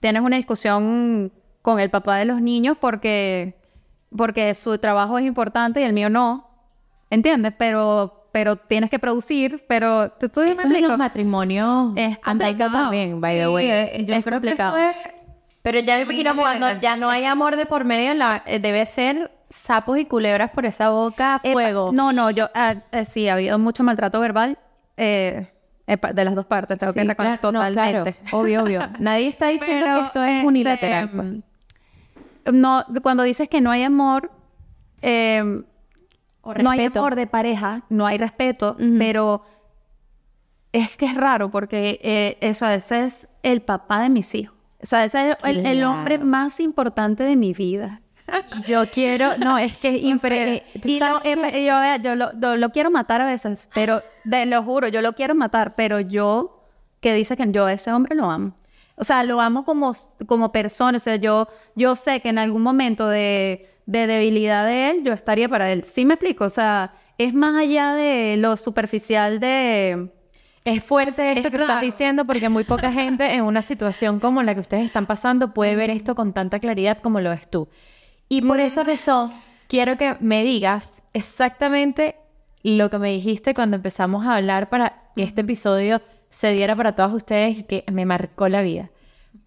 tienes 0.00 0.22
una 0.22 0.36
discusión 0.36 1.30
con 1.66 1.80
el 1.80 1.90
papá 1.90 2.18
de 2.18 2.26
los 2.26 2.40
niños 2.40 2.76
porque, 2.80 3.56
porque 4.16 4.54
su 4.54 4.78
trabajo 4.78 5.18
es 5.18 5.24
importante 5.26 5.80
y 5.80 5.82
el 5.82 5.92
mío 5.92 6.08
no, 6.08 6.48
¿entiendes? 7.10 7.52
Pero, 7.58 8.28
pero 8.30 8.54
tienes 8.54 8.88
que 8.88 9.00
producir, 9.00 9.64
pero 9.68 10.08
tú, 10.10 10.28
tú 10.28 10.42
Esto 10.42 10.68
es 10.68 10.80
los 10.80 10.96
matrimonios 10.96 11.92
Es 11.96 12.20
también, 12.20 13.20
by 13.20 13.36
the 13.36 13.48
way. 13.48 13.66
Sí, 13.66 13.72
eh, 13.72 14.04
yo 14.06 14.14
es 14.14 14.24
creo 14.24 14.40
que 14.40 14.50
esto 14.50 14.76
es 14.76 14.96
Pero 15.62 15.80
ya 15.80 15.96
me 15.96 16.02
imagino 16.02 16.36
cuando 16.36 16.68
ya 16.80 16.94
no 16.96 17.10
hay 17.10 17.24
amor 17.24 17.56
de 17.56 17.66
por 17.66 17.84
medio, 17.84 18.14
la- 18.14 18.44
eh, 18.46 18.60
debe 18.60 18.86
ser 18.86 19.32
sapos 19.50 19.98
y 19.98 20.04
culebras 20.04 20.52
por 20.52 20.66
esa 20.66 20.90
boca, 20.90 21.40
fuego. 21.52 21.90
no, 21.92 22.12
no, 22.12 22.30
yo, 22.30 22.48
ah, 22.54 22.76
eh, 22.92 23.04
sí, 23.04 23.28
ha 23.28 23.32
habido 23.32 23.58
mucho 23.58 23.82
maltrato 23.82 24.20
verbal 24.20 24.56
eh, 24.96 25.48
de 25.88 26.24
las 26.24 26.34
dos 26.36 26.46
partes, 26.46 26.78
tengo 26.78 26.92
Sí, 26.92 26.98
que 27.00 27.04
reconocer 27.06 27.40
claro, 27.40 27.52
no, 27.52 27.58
totalmente. 27.58 28.14
claro, 28.20 28.38
obvio, 28.38 28.62
obvio. 28.62 28.80
Nadie 29.00 29.26
está 29.28 29.48
diciendo 29.56 29.84
Pero, 29.86 29.98
que 30.00 30.06
esto 30.06 30.22
es 30.22 30.30
este, 30.30 30.46
unilateral. 30.46 31.42
No, 32.52 32.84
cuando 33.02 33.22
dices 33.22 33.48
que 33.48 33.60
no 33.60 33.70
hay 33.70 33.82
amor, 33.82 34.30
eh, 35.02 35.62
O 36.42 36.54
no 36.54 36.70
hay 36.70 36.78
amor 37.00 37.14
de 37.16 37.26
pareja, 37.26 37.82
no 37.88 38.06
hay 38.06 38.18
respeto, 38.18 38.76
pero 38.98 39.42
es 40.72 40.96
que 40.96 41.06
es 41.06 41.14
raro 41.16 41.50
porque 41.50 42.00
eh, 42.02 42.38
eso, 42.40 42.66
ese 42.68 43.04
es 43.06 43.28
el 43.42 43.62
papá 43.62 44.02
de 44.02 44.10
mis 44.10 44.34
hijos. 44.34 44.54
O 44.82 44.86
sea, 44.86 45.04
ese 45.04 45.30
es 45.30 45.36
el, 45.44 45.64
el 45.66 45.84
hombre 45.84 46.18
más 46.18 46.60
importante 46.60 47.24
de 47.24 47.34
mi 47.36 47.52
vida. 47.54 48.02
Yo 48.66 48.84
quiero, 48.90 49.38
no, 49.38 49.56
es 49.56 49.78
que 49.78 49.94
es 49.96 50.02
impre- 50.02 50.32
eh, 50.32 50.66
tú 50.82 50.88
Y 50.88 50.98
no, 51.00 51.06
sabes 51.20 51.22
que- 51.22 51.58
eh, 51.60 51.64
yo, 51.66 52.02
yo 52.02 52.14
lo, 52.16 52.32
lo- 52.32 52.56
lo 52.56 52.70
quiero 52.70 52.90
matar 52.90 53.20
a 53.20 53.26
veces, 53.26 53.70
pero 53.74 54.02
te 54.28 54.44
lo 54.46 54.62
juro, 54.62 54.88
yo 54.88 55.00
lo 55.00 55.12
quiero 55.14 55.34
matar, 55.34 55.74
pero 55.76 56.00
yo 56.00 56.62
que 57.00 57.14
dice 57.14 57.36
que 57.36 57.50
yo 57.52 57.66
a 57.66 57.72
ese 57.72 57.92
hombre 57.92 58.14
lo 58.16 58.30
amo. 58.30 58.52
O 58.96 59.04
sea, 59.04 59.22
lo 59.24 59.40
amo 59.40 59.64
como, 59.64 59.94
como 60.26 60.52
persona. 60.52 60.96
O 60.96 61.00
sea, 61.00 61.16
yo, 61.16 61.48
yo 61.74 61.94
sé 61.96 62.20
que 62.20 62.30
en 62.30 62.38
algún 62.38 62.62
momento 62.62 63.08
de, 63.08 63.68
de 63.86 64.06
debilidad 64.06 64.66
de 64.66 64.90
él, 64.90 65.04
yo 65.04 65.12
estaría 65.12 65.48
para 65.48 65.70
él. 65.70 65.84
¿Sí 65.84 66.04
me 66.04 66.14
explico? 66.14 66.44
O 66.44 66.50
sea, 66.50 66.94
es 67.18 67.34
más 67.34 67.54
allá 67.54 67.94
de 67.94 68.36
lo 68.38 68.56
superficial 68.56 69.38
de... 69.40 70.10
Es 70.64 70.82
fuerte 70.82 71.32
esto 71.32 71.46
Es 71.46 71.52
que 71.52 71.60
estás 71.60 71.68
raro. 71.76 71.86
diciendo 71.86 72.24
porque 72.24 72.48
muy 72.48 72.64
poca 72.64 72.90
gente 72.90 73.32
en 73.34 73.42
una 73.44 73.62
situación 73.62 74.18
como 74.18 74.42
la 74.42 74.52
que 74.54 74.60
ustedes 74.60 74.84
están 74.84 75.06
pasando 75.06 75.54
puede 75.54 75.76
ver 75.76 75.90
esto 75.90 76.16
con 76.16 76.32
tanta 76.32 76.58
claridad 76.58 76.98
como 77.00 77.20
lo 77.20 77.30
ves 77.30 77.48
tú. 77.48 77.68
Y 78.28 78.42
por 78.42 78.58
esa 78.58 78.82
razón 78.82 79.32
quiero 79.68 79.96
que 79.96 80.16
me 80.18 80.42
digas 80.42 81.04
exactamente 81.12 82.16
lo 82.64 82.90
que 82.90 82.98
me 82.98 83.12
dijiste 83.12 83.54
cuando 83.54 83.76
empezamos 83.76 84.26
a 84.26 84.34
hablar 84.36 84.68
para 84.68 85.04
este 85.14 85.42
episodio 85.42 86.02
se 86.30 86.52
diera 86.52 86.74
para 86.76 86.94
todos 86.94 87.12
ustedes 87.12 87.58
y 87.58 87.62
que 87.64 87.84
me 87.90 88.04
marcó 88.06 88.48
la 88.48 88.62
vida. 88.62 88.90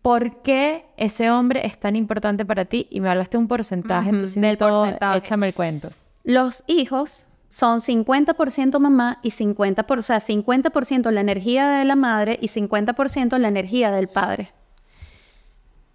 ¿Por 0.02 0.42
qué 0.42 0.86
ese 0.98 1.30
hombre 1.30 1.66
es 1.66 1.80
tan 1.80 1.96
importante 1.96 2.46
para 2.46 2.66
ti? 2.66 2.88
Y 2.90 3.02
me 3.02 3.10
hablaste 3.10 3.38
un 3.38 3.48
porcentaje, 3.48 4.10
Ujú, 4.10 4.16
entonces 4.16 4.42
del 4.42 4.58
todo, 4.58 4.82
porcentaje. 4.82 5.18
échame 5.18 5.48
el 5.48 5.54
cuento. 5.54 5.90
Los 6.24 6.64
hijos 6.68 7.28
son 7.48 7.82
50% 7.82 8.80
mamá 8.80 9.20
y 9.24 9.32
50%, 9.32 9.98
o 10.00 10.02
sea, 10.04 10.20
50% 10.22 11.12
la 11.12 11.22
energía 11.22 11.68
de 11.70 11.86
la 11.86 11.96
madre 11.96 12.38
y 12.42 12.48
50% 12.48 13.38
la 13.38 13.48
energía 13.48 13.92
del 13.92 14.08
padre. 14.08 14.52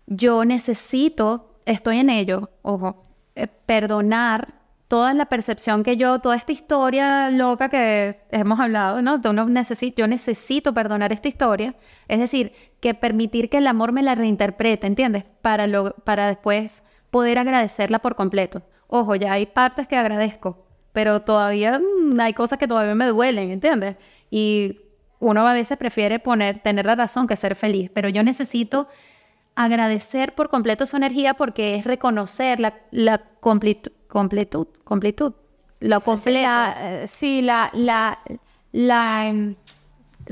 Yo 0.06 0.44
necesito, 0.44 1.56
estoy 1.64 1.98
en 1.98 2.10
ello, 2.10 2.50
ojo, 2.62 3.04
eh, 3.36 3.46
perdonar 3.46 4.54
toda 4.88 5.14
la 5.14 5.26
percepción 5.26 5.82
que 5.82 5.96
yo, 5.96 6.18
toda 6.20 6.36
esta 6.36 6.52
historia 6.52 7.30
loca 7.30 7.68
que 7.68 8.18
hemos 8.30 8.60
hablado, 8.60 9.00
¿no? 9.02 9.14
Uno 9.24 9.46
necesi- 9.46 9.94
yo 9.96 10.06
necesito 10.06 10.74
perdonar 10.74 11.12
esta 11.12 11.28
historia, 11.28 11.74
es 12.06 12.18
decir, 12.18 12.52
que 12.80 12.94
permitir 12.94 13.48
que 13.48 13.58
el 13.58 13.66
amor 13.66 13.92
me 13.92 14.02
la 14.02 14.14
reinterprete, 14.14 14.86
¿entiendes? 14.86 15.24
Para, 15.42 15.66
lo, 15.66 15.94
para 16.04 16.28
después 16.28 16.82
poder 17.10 17.38
agradecerla 17.38 18.00
por 18.00 18.14
completo. 18.14 18.62
Ojo, 18.86 19.16
ya 19.16 19.32
hay 19.32 19.46
partes 19.46 19.88
que 19.88 19.96
agradezco, 19.96 20.66
pero 20.92 21.22
todavía 21.22 21.78
mm, 21.80 22.20
hay 22.20 22.34
cosas 22.34 22.58
que 22.58 22.68
todavía 22.68 22.94
me 22.94 23.06
duelen, 23.06 23.50
¿entiendes? 23.50 23.96
Y 24.30 24.80
uno 25.18 25.46
a 25.48 25.54
veces 25.54 25.78
prefiere 25.78 26.18
poner, 26.18 26.58
tener 26.58 26.84
la 26.84 26.94
razón 26.94 27.26
que 27.26 27.36
ser 27.36 27.54
feliz, 27.56 27.90
pero 27.94 28.08
yo 28.10 28.22
necesito 28.22 28.86
agradecer 29.54 30.34
por 30.34 30.50
completo 30.50 30.84
su 30.84 30.96
energía 30.96 31.34
porque 31.34 31.76
es 31.76 31.84
reconocer 31.86 32.60
la, 32.60 32.74
la 32.90 33.18
completud, 34.14 34.68
completud, 34.84 35.32
lo 35.80 36.00
completo. 36.00 36.40
La, 36.40 36.74
eh, 37.02 37.06
sí, 37.06 37.42
la, 37.42 37.68
la, 37.74 38.18
la, 38.72 39.26
em, 39.26 39.56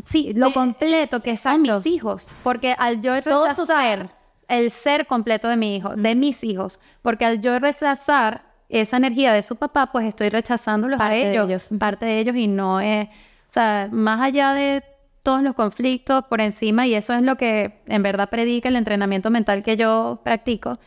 Sí, 0.07 0.33
lo 0.35 0.47
Eh, 0.49 0.53
completo 0.55 1.20
que 1.20 1.37
son 1.37 1.61
mis 1.61 1.85
hijos. 1.85 2.28
Porque 2.43 2.74
al 2.78 3.03
yo 3.03 3.20
Todo 3.22 3.45
rechazar 3.49 3.55
su 3.57 3.66
ser. 3.66 4.09
el 4.49 4.70
ser 4.70 5.07
completo 5.07 5.49
de 5.49 5.57
mi 5.59 5.76
hijo, 5.76 5.91
de 5.97 6.14
mis 6.14 6.43
hijos, 6.45 6.80
porque 7.03 7.26
al 7.26 7.43
yo 7.43 7.59
rechazar 7.59 8.45
esa 8.70 8.97
energía 8.97 9.35
de 9.35 9.43
su 9.43 9.57
papá, 9.57 9.93
pues 9.93 10.07
estoy 10.07 10.30
rechazándolos 10.30 10.99
Parte 10.99 11.14
a 11.26 11.28
de 11.28 11.45
ellos. 11.45 11.70
parte 11.78 12.07
de 12.07 12.20
ellos 12.20 12.37
y 12.37 12.49
no 12.49 12.80
es, 12.80 13.07
o 13.09 13.11
sea, 13.49 13.89
más 13.93 14.20
allá 14.22 14.55
de 14.55 14.83
todos 15.22 15.43
los 15.43 15.55
conflictos 15.55 16.24
por 16.24 16.41
encima, 16.41 16.87
y 16.87 16.95
eso 16.95 17.12
es 17.12 17.20
lo 17.22 17.37
que 17.37 17.83
en 17.87 18.03
verdad 18.03 18.30
predica 18.30 18.70
el 18.70 18.76
entrenamiento 18.76 19.30
mental 19.30 19.62
que 19.62 19.76
yo 19.76 20.20
practico, 20.24 20.78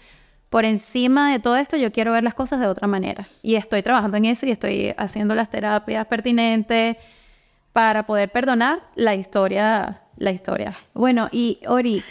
por 0.49 0.65
encima 0.65 1.31
de 1.31 1.39
todo 1.39 1.57
esto 1.57 1.77
yo 1.77 1.91
quiero 1.91 2.11
ver 2.11 2.23
las 2.23 2.33
cosas 2.33 2.59
de 2.59 2.67
otra 2.67 2.87
manera. 2.87 3.25
Y 3.41 3.55
estoy 3.55 3.83
trabajando 3.83 4.17
en 4.17 4.25
eso 4.25 4.45
y 4.45 4.51
estoy 4.51 4.93
haciendo 4.97 5.35
las 5.35 5.49
terapias 5.49 6.05
pertinentes 6.07 6.97
para 7.73 8.05
poder 8.05 8.31
perdonar 8.31 8.83
la 8.95 9.15
historia, 9.15 10.01
la 10.17 10.31
historia. 10.31 10.75
Bueno, 10.93 11.27
y 11.31 11.59
Ori, 11.67 12.03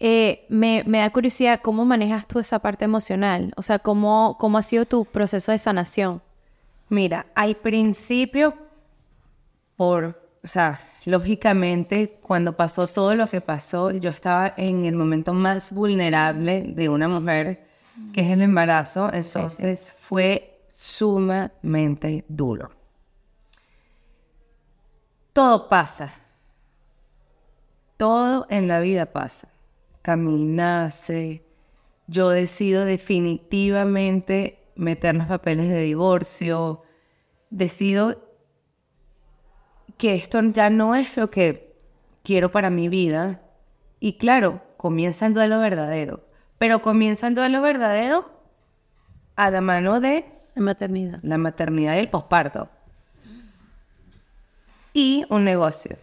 eh, 0.00 0.44
me, 0.48 0.82
me 0.86 0.98
da 0.98 1.10
curiosidad 1.10 1.60
cómo 1.62 1.84
manejas 1.84 2.26
tú 2.26 2.38
esa 2.38 2.58
parte 2.58 2.84
emocional, 2.84 3.52
o 3.56 3.62
sea, 3.62 3.78
cómo, 3.78 4.36
cómo 4.38 4.58
ha 4.58 4.62
sido 4.62 4.86
tu 4.86 5.04
proceso 5.04 5.52
de 5.52 5.58
sanación. 5.58 6.22
Mira, 6.88 7.26
al 7.34 7.56
principio, 7.56 8.54
por, 9.76 10.20
o 10.42 10.46
sea, 10.46 10.80
lógicamente, 11.04 12.18
cuando 12.22 12.56
pasó 12.56 12.86
todo 12.86 13.14
lo 13.14 13.26
que 13.28 13.40
pasó, 13.40 13.90
yo 13.90 14.10
estaba 14.10 14.54
en 14.56 14.84
el 14.84 14.94
momento 14.94 15.32
más 15.32 15.72
vulnerable 15.72 16.62
de 16.62 16.88
una 16.88 17.08
mujer, 17.08 17.66
que 18.12 18.20
es 18.22 18.30
el 18.30 18.42
embarazo, 18.42 19.10
entonces 19.12 19.94
fue 19.98 20.60
sumamente 20.68 22.24
duro. 22.28 22.70
Todo 25.32 25.68
pasa. 25.68 26.14
Todo 27.96 28.46
en 28.50 28.68
la 28.68 28.80
vida 28.80 29.06
pasa. 29.06 29.48
Caminase. 30.02 31.44
Yo 32.06 32.30
decido 32.30 32.84
definitivamente 32.84 34.58
meter 34.74 35.14
los 35.14 35.26
papeles 35.26 35.68
de 35.68 35.82
divorcio. 35.82 36.82
Decido 37.50 38.29
que 40.00 40.14
esto 40.14 40.40
ya 40.42 40.70
no 40.70 40.94
es 40.94 41.14
lo 41.18 41.30
que 41.30 41.76
quiero 42.24 42.50
para 42.50 42.70
mi 42.70 42.88
vida. 42.88 43.42
Y 44.00 44.14
claro, 44.14 44.62
comienza 44.78 45.26
el 45.26 45.34
duelo 45.34 45.60
verdadero. 45.60 46.24
Pero 46.58 46.80
comienza 46.80 47.26
el 47.28 47.34
duelo 47.34 47.60
verdadero 47.60 48.30
a 49.36 49.50
la 49.50 49.60
mano 49.60 50.00
de 50.00 50.24
En 50.56 50.64
maternidad. 50.64 51.20
la 51.22 51.36
maternidad 51.36 51.96
y 51.96 51.98
el 51.98 52.08
posparto. 52.08 52.68
Y 54.94 55.24
un 55.28 55.44
negocio. 55.44 55.98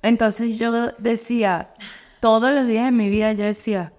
Entonces 0.00 0.58
yo 0.58 0.92
decía, 0.98 1.74
todos 2.20 2.52
los 2.54 2.66
días 2.68 2.84
de 2.84 2.92
mi 2.92 3.10
vida 3.10 3.32
yo 3.32 3.44
decía, 3.44 3.92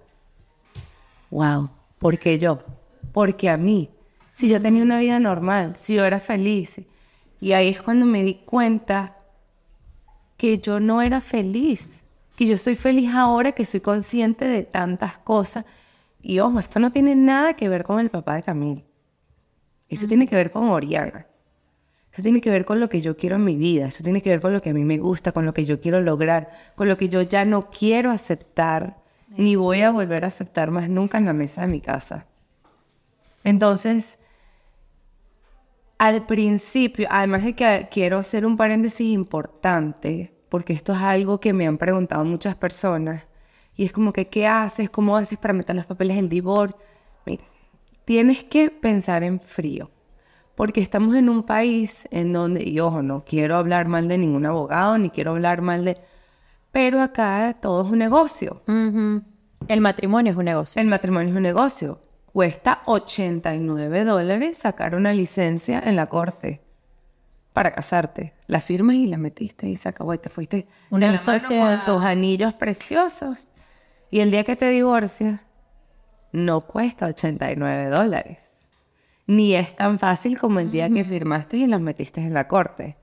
wow, 1.30 1.68
¿por 1.98 2.18
qué 2.18 2.38
yo? 2.38 2.58
Porque 3.12 3.50
a 3.50 3.58
mí. 3.58 3.90
Si 4.30 4.48
yo 4.48 4.60
tenía 4.60 4.82
una 4.82 4.98
vida 4.98 5.20
normal, 5.20 5.76
si 5.76 5.94
yo 5.94 6.04
era 6.04 6.20
feliz. 6.20 6.80
Y 7.44 7.52
ahí 7.52 7.68
es 7.68 7.82
cuando 7.82 8.06
me 8.06 8.22
di 8.22 8.36
cuenta 8.36 9.18
que 10.38 10.60
yo 10.60 10.80
no 10.80 11.02
era 11.02 11.20
feliz, 11.20 12.00
que 12.36 12.46
yo 12.46 12.56
soy 12.56 12.74
feliz 12.74 13.10
ahora 13.12 13.52
que 13.52 13.66
soy 13.66 13.80
consciente 13.80 14.46
de 14.46 14.62
tantas 14.62 15.18
cosas. 15.18 15.66
Y 16.22 16.38
ojo, 16.38 16.58
esto 16.58 16.80
no 16.80 16.90
tiene 16.90 17.14
nada 17.14 17.52
que 17.52 17.68
ver 17.68 17.84
con 17.84 18.00
el 18.00 18.08
papá 18.08 18.36
de 18.36 18.44
Camille. 18.44 18.86
Eso 19.90 20.08
tiene 20.08 20.26
que 20.26 20.36
ver 20.36 20.52
con 20.52 20.70
Oriana. 20.70 21.26
Eso 22.10 22.22
tiene 22.22 22.40
que 22.40 22.48
ver 22.48 22.64
con 22.64 22.80
lo 22.80 22.88
que 22.88 23.02
yo 23.02 23.14
quiero 23.14 23.36
en 23.36 23.44
mi 23.44 23.56
vida. 23.56 23.88
Eso 23.88 24.02
tiene 24.02 24.22
que 24.22 24.30
ver 24.30 24.40
con 24.40 24.54
lo 24.54 24.62
que 24.62 24.70
a 24.70 24.72
mí 24.72 24.82
me 24.82 24.96
gusta, 24.96 25.32
con 25.32 25.44
lo 25.44 25.52
que 25.52 25.66
yo 25.66 25.82
quiero 25.82 26.00
lograr, 26.00 26.48
con 26.76 26.88
lo 26.88 26.96
que 26.96 27.10
yo 27.10 27.20
ya 27.20 27.44
no 27.44 27.68
quiero 27.68 28.10
aceptar, 28.10 29.02
ni 29.36 29.54
voy 29.54 29.82
a 29.82 29.90
volver 29.90 30.24
a 30.24 30.28
aceptar 30.28 30.70
más 30.70 30.88
nunca 30.88 31.18
en 31.18 31.26
la 31.26 31.34
mesa 31.34 31.60
de 31.60 31.66
mi 31.66 31.82
casa. 31.82 32.26
Entonces, 33.44 34.18
al 35.98 36.26
principio, 36.26 37.06
además 37.10 37.44
de 37.44 37.54
que 37.54 37.88
quiero 37.90 38.18
hacer 38.18 38.44
un 38.44 38.56
paréntesis 38.56 39.06
importante, 39.12 40.34
porque 40.48 40.72
esto 40.72 40.92
es 40.92 40.98
algo 40.98 41.40
que 41.40 41.52
me 41.52 41.66
han 41.66 41.78
preguntado 41.78 42.24
muchas 42.24 42.56
personas, 42.56 43.24
y 43.76 43.84
es 43.84 43.92
como 43.92 44.12
que, 44.12 44.28
¿qué 44.28 44.46
haces? 44.46 44.90
¿Cómo 44.90 45.16
haces 45.16 45.38
para 45.38 45.54
meter 45.54 45.74
los 45.74 45.86
papeles 45.86 46.16
del 46.16 46.28
divorcio? 46.28 46.78
Mira, 47.26 47.44
tienes 48.04 48.44
que 48.44 48.70
pensar 48.70 49.22
en 49.24 49.40
frío, 49.40 49.90
porque 50.54 50.80
estamos 50.80 51.14
en 51.16 51.28
un 51.28 51.42
país 51.42 52.06
en 52.10 52.32
donde, 52.32 52.62
y 52.68 52.78
ojo, 52.78 53.02
no 53.02 53.24
quiero 53.24 53.56
hablar 53.56 53.88
mal 53.88 54.06
de 54.06 54.18
ningún 54.18 54.46
abogado, 54.46 54.98
ni 54.98 55.10
quiero 55.10 55.32
hablar 55.32 55.62
mal 55.62 55.84
de... 55.84 55.98
Pero 56.70 57.00
acá 57.00 57.56
todo 57.60 57.84
es 57.84 57.90
un 57.90 57.98
negocio. 57.98 58.62
El 58.66 59.80
matrimonio 59.80 60.32
es 60.32 60.36
un 60.36 60.44
negocio. 60.44 60.82
El 60.82 60.88
matrimonio 60.88 61.30
es 61.30 61.36
un 61.36 61.42
negocio. 61.42 62.00
Cuesta 62.34 62.82
89 62.86 64.04
dólares 64.04 64.58
sacar 64.58 64.96
una 64.96 65.12
licencia 65.12 65.78
en 65.78 65.94
la 65.94 66.06
corte 66.06 66.60
para 67.52 67.72
casarte. 67.72 68.32
La 68.48 68.60
firmas 68.60 68.96
y 68.96 69.06
la 69.06 69.18
metiste 69.18 69.68
y 69.68 69.76
se 69.76 69.88
acabó 69.88 70.14
y 70.14 70.18
te 70.18 70.30
fuiste 70.30 70.66
Una 70.90 71.06
de 71.06 71.12
mano 71.12 71.22
sociedad. 71.22 71.84
con 71.86 71.94
tus 71.94 72.04
anillos 72.04 72.52
preciosos. 72.54 73.52
Y 74.10 74.18
el 74.18 74.32
día 74.32 74.42
que 74.42 74.56
te 74.56 74.68
divorcias, 74.70 75.42
no 76.32 76.62
cuesta 76.62 77.06
89 77.06 77.86
dólares. 77.90 78.38
Ni 79.28 79.54
es 79.54 79.76
tan 79.76 80.00
fácil 80.00 80.36
como 80.36 80.58
el 80.58 80.72
día 80.72 80.90
que 80.90 81.04
firmaste 81.04 81.58
y 81.58 81.68
los 81.68 81.80
metiste 81.80 82.20
en 82.20 82.34
la 82.34 82.48
corte. 82.48 82.96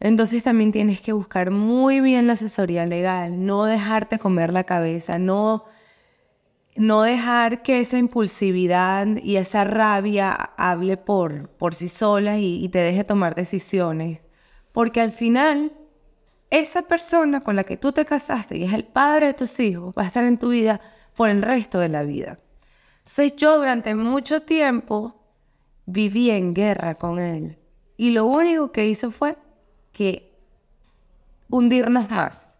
Entonces 0.00 0.42
también 0.42 0.72
tienes 0.72 1.00
que 1.00 1.12
buscar 1.12 1.52
muy 1.52 2.00
bien 2.00 2.26
la 2.26 2.32
asesoría 2.32 2.86
legal, 2.86 3.46
no 3.46 3.66
dejarte 3.66 4.18
comer 4.18 4.52
la 4.52 4.64
cabeza, 4.64 5.20
no, 5.20 5.64
no 6.78 7.02
dejar 7.02 7.62
que 7.62 7.80
esa 7.80 7.98
impulsividad 7.98 9.06
y 9.22 9.36
esa 9.36 9.64
rabia 9.64 10.32
hable 10.32 10.96
por, 10.96 11.48
por 11.50 11.74
sí 11.74 11.88
sola 11.88 12.38
y, 12.38 12.64
y 12.64 12.68
te 12.68 12.78
deje 12.78 13.04
tomar 13.04 13.34
decisiones. 13.34 14.20
Porque 14.72 15.00
al 15.00 15.10
final, 15.10 15.72
esa 16.50 16.82
persona 16.82 17.42
con 17.42 17.56
la 17.56 17.64
que 17.64 17.76
tú 17.76 17.92
te 17.92 18.04
casaste 18.04 18.56
y 18.56 18.64
es 18.64 18.72
el 18.72 18.84
padre 18.84 19.28
de 19.28 19.34
tus 19.34 19.58
hijos 19.60 19.92
va 19.96 20.02
a 20.02 20.06
estar 20.06 20.24
en 20.24 20.38
tu 20.38 20.50
vida 20.50 20.80
por 21.16 21.28
el 21.28 21.42
resto 21.42 21.80
de 21.80 21.88
la 21.88 22.04
vida. 22.04 22.38
Entonces 22.98 23.34
yo 23.36 23.58
durante 23.58 23.94
mucho 23.94 24.42
tiempo 24.42 25.18
viví 25.86 26.30
en 26.30 26.54
guerra 26.54 26.94
con 26.94 27.18
él. 27.18 27.58
Y 27.96 28.10
lo 28.10 28.26
único 28.26 28.70
que 28.70 28.86
hizo 28.86 29.10
fue 29.10 29.36
que 29.92 30.38
hundirnos 31.48 32.08
más. 32.08 32.56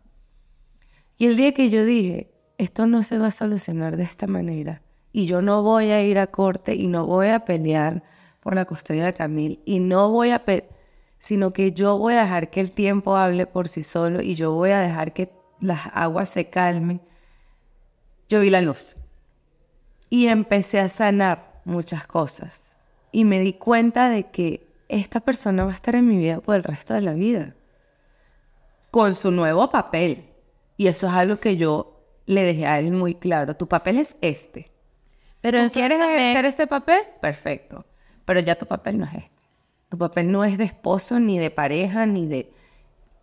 Y 1.19 1.27
el 1.27 1.37
día 1.37 1.53
que 1.53 1.71
yo 1.71 1.85
dije, 1.85 2.33
esto 2.59 2.87
no 2.87 3.03
se 3.03 3.19
va 3.19 3.29
a 3.29 3.31
solucionar 3.31 3.97
de 3.97 4.03
esta 4.03 4.27
manera, 4.27 4.83
y 5.13 5.27
yo 5.27 5.41
no 5.41 5.63
voy 5.63 5.91
a 5.91 6.03
ir 6.03 6.19
a 6.19 6.27
corte 6.27 6.75
y 6.75 6.87
no 6.89 7.07
voy 7.07 7.29
a 7.29 7.45
pelear 7.45 8.03
por 8.41 8.55
la 8.55 8.67
custodia 8.67 9.05
de 9.05 9.15
Camil, 9.15 9.61
y 9.65 9.79
no 9.81 10.11
voy 10.11 10.31
a 10.31 10.43
sino 11.19 11.53
que 11.53 11.73
yo 11.73 11.99
voy 11.99 12.15
a 12.15 12.23
dejar 12.23 12.51
que 12.51 12.61
el 12.61 12.73
tiempo 12.73 13.17
hable 13.17 13.47
por 13.47 13.69
sí 13.69 13.83
solo 13.83 14.23
y 14.23 14.35
yo 14.35 14.53
voy 14.53 14.71
a 14.71 14.81
dejar 14.81 15.13
que 15.13 15.33
las 15.61 15.89
aguas 15.93 16.29
se 16.29 16.49
calmen. 16.49 17.01
Yo 18.29 18.41
vi 18.41 18.51
la 18.51 18.61
luz 18.61 18.97
y 20.11 20.29
empecé 20.29 20.81
a 20.81 20.89
sanar 20.89 21.61
muchas 21.65 22.07
cosas 22.07 22.73
y 23.11 23.25
me 23.25 23.41
di 23.41 23.55
cuenta 23.55 24.11
de 24.11 24.31
que 24.31 24.67
esta 24.89 25.21
persona 25.21 25.65
va 25.65 25.73
a 25.73 25.75
estar 25.75 25.97
en 25.97 26.07
mi 26.07 26.17
vida 26.17 26.41
por 26.41 26.55
el 26.55 26.63
resto 26.63 26.95
de 26.95 27.01
la 27.01 27.15
vida 27.15 27.55
con 28.91 29.15
su 29.15 29.31
nuevo 29.31 29.71
papel. 29.71 30.25
Y 30.77 30.87
eso 30.87 31.09
es 31.09 31.13
algo 31.13 31.37
que 31.37 31.57
yo 31.57 31.98
le 32.29 32.43
dejé 32.43 32.67
a 32.67 32.79
él 32.79 32.93
muy 32.93 33.15
claro. 33.15 33.55
Tu 33.57 33.67
papel 33.67 33.99
es 33.99 34.17
este. 34.21 34.71
Pero 35.41 35.63
¿Tú 35.67 35.73
quieres 35.75 35.99
también- 35.99 36.21
ejercer 36.21 36.45
este 36.45 36.67
papel? 36.67 37.01
Perfecto. 37.21 37.85
Pero 38.25 38.41
ya 38.41 38.55
tu 38.57 38.67
papel 38.67 38.99
no 38.99 39.07
es 39.07 39.15
este. 39.15 39.31
Tu 39.89 39.97
papel 39.99 40.31
no 40.31 40.45
es 40.45 40.59
de 40.59 40.65
esposo, 40.65 41.19
ni 41.19 41.39
de 41.39 41.51
pareja, 41.51 42.05
ni 42.07 42.27
de... 42.27 42.53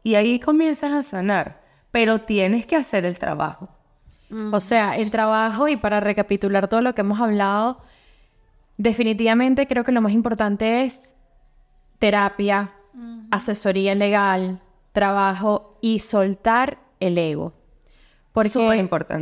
Y 0.03 0.15
ahí 0.15 0.39
comienzas 0.39 0.91
a 0.93 1.03
sanar. 1.03 1.61
Pero 1.91 2.21
tienes 2.21 2.65
que 2.65 2.75
hacer 2.75 3.05
el 3.05 3.19
trabajo. 3.19 3.69
O 4.51 4.59
sea, 4.59 4.97
el 4.97 5.11
trabajo, 5.11 5.67
y 5.67 5.77
para 5.77 5.99
recapitular 5.99 6.67
todo 6.67 6.81
lo 6.81 6.95
que 6.95 7.01
hemos 7.01 7.21
hablado, 7.21 7.79
definitivamente 8.77 9.67
creo 9.67 9.83
que 9.83 9.91
lo 9.91 10.01
más 10.01 10.11
importante 10.13 10.81
es 10.83 11.15
terapia, 11.99 12.73
asesoría 13.31 13.95
legal, 13.95 14.61
trabajo 14.91 15.77
y 15.81 15.99
soltar 15.99 16.79
el 16.99 17.17
ego. 17.17 17.53
Porque 18.35 18.59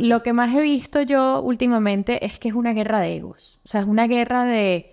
lo 0.00 0.22
que 0.22 0.32
más 0.34 0.54
he 0.54 0.60
visto 0.60 1.00
yo 1.00 1.40
últimamente 1.40 2.24
es 2.26 2.38
que 2.38 2.48
es 2.48 2.54
una 2.54 2.72
guerra 2.72 3.00
de 3.00 3.16
egos. 3.16 3.60
O 3.64 3.68
sea, 3.68 3.80
es 3.80 3.86
una 3.86 4.06
guerra 4.06 4.44
de... 4.44 4.90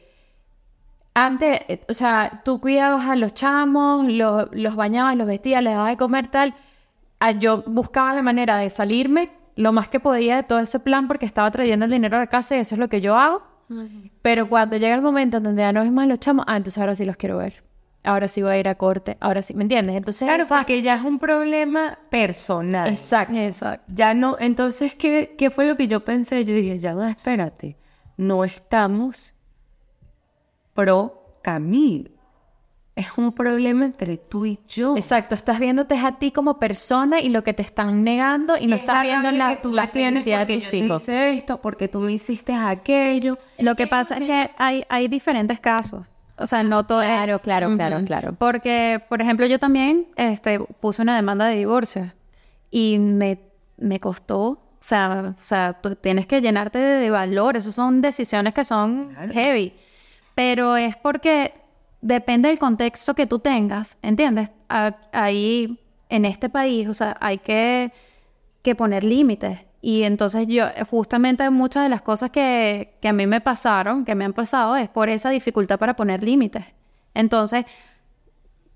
Antes, 1.13 1.59
o 1.89 1.93
sea, 1.93 2.41
tú 2.45 2.61
cuidabas 2.61 3.09
a 3.09 3.15
los 3.17 3.33
chamos, 3.33 4.07
lo- 4.07 4.45
los 4.53 4.75
bañabas, 4.77 5.17
los 5.17 5.27
vestías, 5.27 5.61
les 5.61 5.73
dabas 5.73 5.89
de 5.89 5.97
comer 5.97 6.27
tal. 6.27 6.53
Ah, 7.19 7.31
Yo 7.31 7.63
buscaba 7.67 8.13
la 8.13 8.21
manera 8.21 8.55
de 8.57 8.69
salirme 8.69 9.29
lo 9.57 9.73
más 9.73 9.89
que 9.89 9.99
podía 9.99 10.37
de 10.37 10.43
todo 10.43 10.59
ese 10.59 10.79
plan 10.79 11.07
porque 11.09 11.25
estaba 11.25 11.51
trayendo 11.51 11.85
el 11.85 11.91
dinero 11.91 12.15
a 12.15 12.21
la 12.21 12.27
casa 12.27 12.55
y 12.55 12.59
eso 12.59 12.75
es 12.75 12.79
lo 12.79 12.87
que 12.87 13.01
yo 13.01 13.17
hago. 13.17 13.41
Pero 14.21 14.47
cuando 14.49 14.77
llega 14.77 14.95
el 14.95 15.01
momento 15.01 15.37
en 15.37 15.43
donde 15.43 15.61
ya 15.63 15.73
no 15.73 15.81
ves 15.81 15.91
más 15.91 16.07
los 16.07 16.19
chamos, 16.19 16.45
ah, 16.47 16.55
entonces 16.57 16.79
ahora 16.79 16.95
sí 16.95 17.05
los 17.05 17.17
quiero 17.17 17.37
ver. 17.37 17.61
Ahora 18.03 18.27
sí 18.27 18.41
voy 18.41 18.51
a 18.53 18.57
ir 18.57 18.67
a 18.67 18.75
corte, 18.75 19.15
ahora 19.19 19.41
sí, 19.43 19.53
¿me 19.53 19.61
entiendes? 19.63 19.95
Entonces, 19.95 20.25
Claro, 20.27 20.43
esa- 20.43 20.55
porque 20.57 20.81
ya 20.81 20.95
es 20.95 21.03
un 21.03 21.19
problema 21.19 21.99
personal. 22.09 22.89
Exacto. 22.89 23.35
Exacto. 23.35 23.85
Ya 23.93 24.13
no, 24.15 24.37
entonces, 24.39 24.95
¿qué, 24.95 25.35
¿qué 25.37 25.51
fue 25.51 25.67
lo 25.67 25.77
que 25.77 25.87
yo 25.87 26.03
pensé? 26.03 26.43
Yo 26.43 26.55
dije, 26.55 26.79
ya 26.79 26.95
va, 26.95 27.09
espérate, 27.11 27.77
no 28.17 28.43
estamos 28.43 29.35
pro 30.73 31.37
Camil. 31.41 32.11
Es 32.95 33.07
un 33.17 33.31
problema 33.31 33.85
entre 33.85 34.17
tú 34.17 34.45
y 34.45 34.59
yo. 34.67 34.95
Exacto, 34.97 35.33
estás 35.33 35.59
viéndote 35.59 35.97
a 35.97 36.19
ti 36.19 36.31
como 36.31 36.59
persona 36.59 37.19
y 37.21 37.29
lo 37.29 37.43
que 37.43 37.53
te 37.53 37.61
están 37.61 38.03
negando 38.03 38.57
y 38.57 38.67
no 38.67 38.75
es 38.75 38.81
estás 38.81 38.97
la 38.97 39.01
viendo 39.03 39.31
la, 39.31 39.55
que 39.55 39.61
tú 39.61 39.73
la 39.73 39.87
felicidad 39.87 40.39
de 40.39 40.45
porque 40.45 40.55
tus 40.55 40.65
yo 40.65 40.69
te 40.71 40.77
hijos. 40.77 41.01
hice 41.03 41.29
esto, 41.31 41.61
porque 41.61 41.87
tú 41.87 41.99
me 42.01 42.11
hiciste 42.11 42.53
aquello. 42.53 43.37
Lo 43.59 43.75
que 43.75 43.87
pasa 43.87 44.17
es 44.17 44.25
que 44.25 44.51
hay, 44.57 44.83
hay 44.89 45.07
diferentes 45.07 45.59
casos. 45.59 46.05
O 46.37 46.47
sea, 46.47 46.63
no 46.63 46.85
todo 46.85 47.01
es- 47.01 47.07
Claro, 47.09 47.39
claro, 47.39 47.75
claro, 47.75 47.97
Ujú. 47.97 48.05
claro. 48.05 48.33
Porque, 48.33 49.01
por 49.09 49.21
ejemplo, 49.21 49.45
yo 49.45 49.59
también 49.59 50.07
este, 50.15 50.59
puse 50.59 51.01
una 51.01 51.15
demanda 51.15 51.45
de 51.45 51.57
divorcio 51.57 52.11
y 52.71 52.97
me, 52.99 53.39
me 53.77 53.99
costó, 53.99 54.41
o 54.49 54.59
sea, 54.79 55.35
o 55.37 55.41
sea, 55.43 55.73
tú 55.81 55.95
tienes 55.95 56.25
que 56.25 56.41
llenarte 56.41 56.79
de, 56.79 56.99
de 57.01 57.09
valor, 57.11 57.57
esas 57.57 57.75
son 57.75 58.01
decisiones 58.01 58.53
que 58.53 58.63
son 58.65 59.09
Claro. 59.13 59.33
heavy, 59.33 59.73
pero 60.33 60.77
es 60.77 60.95
porque 60.95 61.53
depende 62.01 62.49
del 62.49 62.57
contexto 62.57 63.13
que 63.13 63.27
tú 63.27 63.37
tengas, 63.39 63.97
¿entiendes? 64.01 64.49
A- 64.69 64.95
Ahí, 65.11 65.77
en 66.09 66.25
este 66.25 66.49
país, 66.49 66.87
o 66.87 66.93
sea, 66.93 67.15
hay 67.21 67.37
que, 67.37 67.91
que 68.63 68.73
poner 68.75 69.03
límites. 69.03 69.59
Y 69.81 70.03
entonces 70.03 70.47
yo, 70.47 70.65
justamente 70.89 71.49
muchas 71.49 71.83
de 71.83 71.89
las 71.89 72.01
cosas 72.03 72.29
que, 72.29 72.97
que 73.01 73.07
a 73.07 73.13
mí 73.13 73.25
me 73.25 73.41
pasaron, 73.41 74.05
que 74.05 74.13
me 74.15 74.25
han 74.25 74.33
pasado, 74.33 74.75
es 74.75 74.87
por 74.89 75.09
esa 75.09 75.29
dificultad 75.31 75.79
para 75.79 75.95
poner 75.95 76.23
límites. 76.23 76.63
Entonces, 77.15 77.65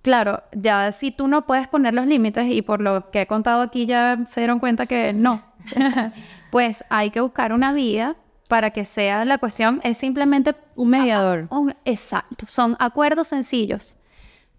claro, 0.02 0.42
ya 0.54 0.92
si 0.92 1.12
tú 1.12 1.28
no 1.28 1.46
puedes 1.46 1.68
poner 1.68 1.94
los 1.94 2.06
límites, 2.08 2.46
y 2.52 2.62
por 2.62 2.82
lo 2.82 3.12
que 3.12 3.22
he 3.22 3.28
contado 3.28 3.62
aquí 3.62 3.86
ya 3.86 4.18
se 4.26 4.42
dieron 4.42 4.60
cuenta 4.60 4.86
que 4.88 5.14
no, 5.14 5.44
pues 6.52 6.84
hay 6.90 7.12
que 7.12 7.22
buscar 7.22 7.54
una 7.54 7.72
vía 7.74 8.16
para 8.48 8.72
que 8.72 8.86
sea 8.86 9.26
la 9.26 9.38
cuestión, 9.40 9.82
es 9.84 9.98
simplemente 9.98 10.56
Un 10.76 10.90
mediador. 10.90 11.48
un- 11.50 11.76
exacto, 11.86 12.46
son 12.48 12.76
acuerdos 12.80 13.28
sencillos 13.28 13.96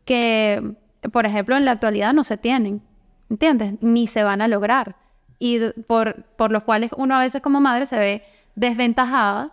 que, 0.04 0.74
por 1.12 1.26
ejemplo, 1.26 1.56
en 1.56 1.64
la 1.64 1.72
actualidad 1.72 2.12
no 2.12 2.24
se 2.24 2.36
tienen, 2.36 2.82
¿entiendes? 3.30 3.74
Ni 3.80 4.06
se 4.06 4.22
van 4.24 4.40
a 4.42 4.48
lograr. 4.48 4.96
Y 5.38 5.70
por, 5.86 6.22
por 6.36 6.50
los 6.50 6.62
cuales 6.62 6.90
uno 6.96 7.14
a 7.14 7.20
veces 7.20 7.42
como 7.42 7.60
madre 7.60 7.86
se 7.86 7.98
ve 7.98 8.24
desventajada, 8.54 9.50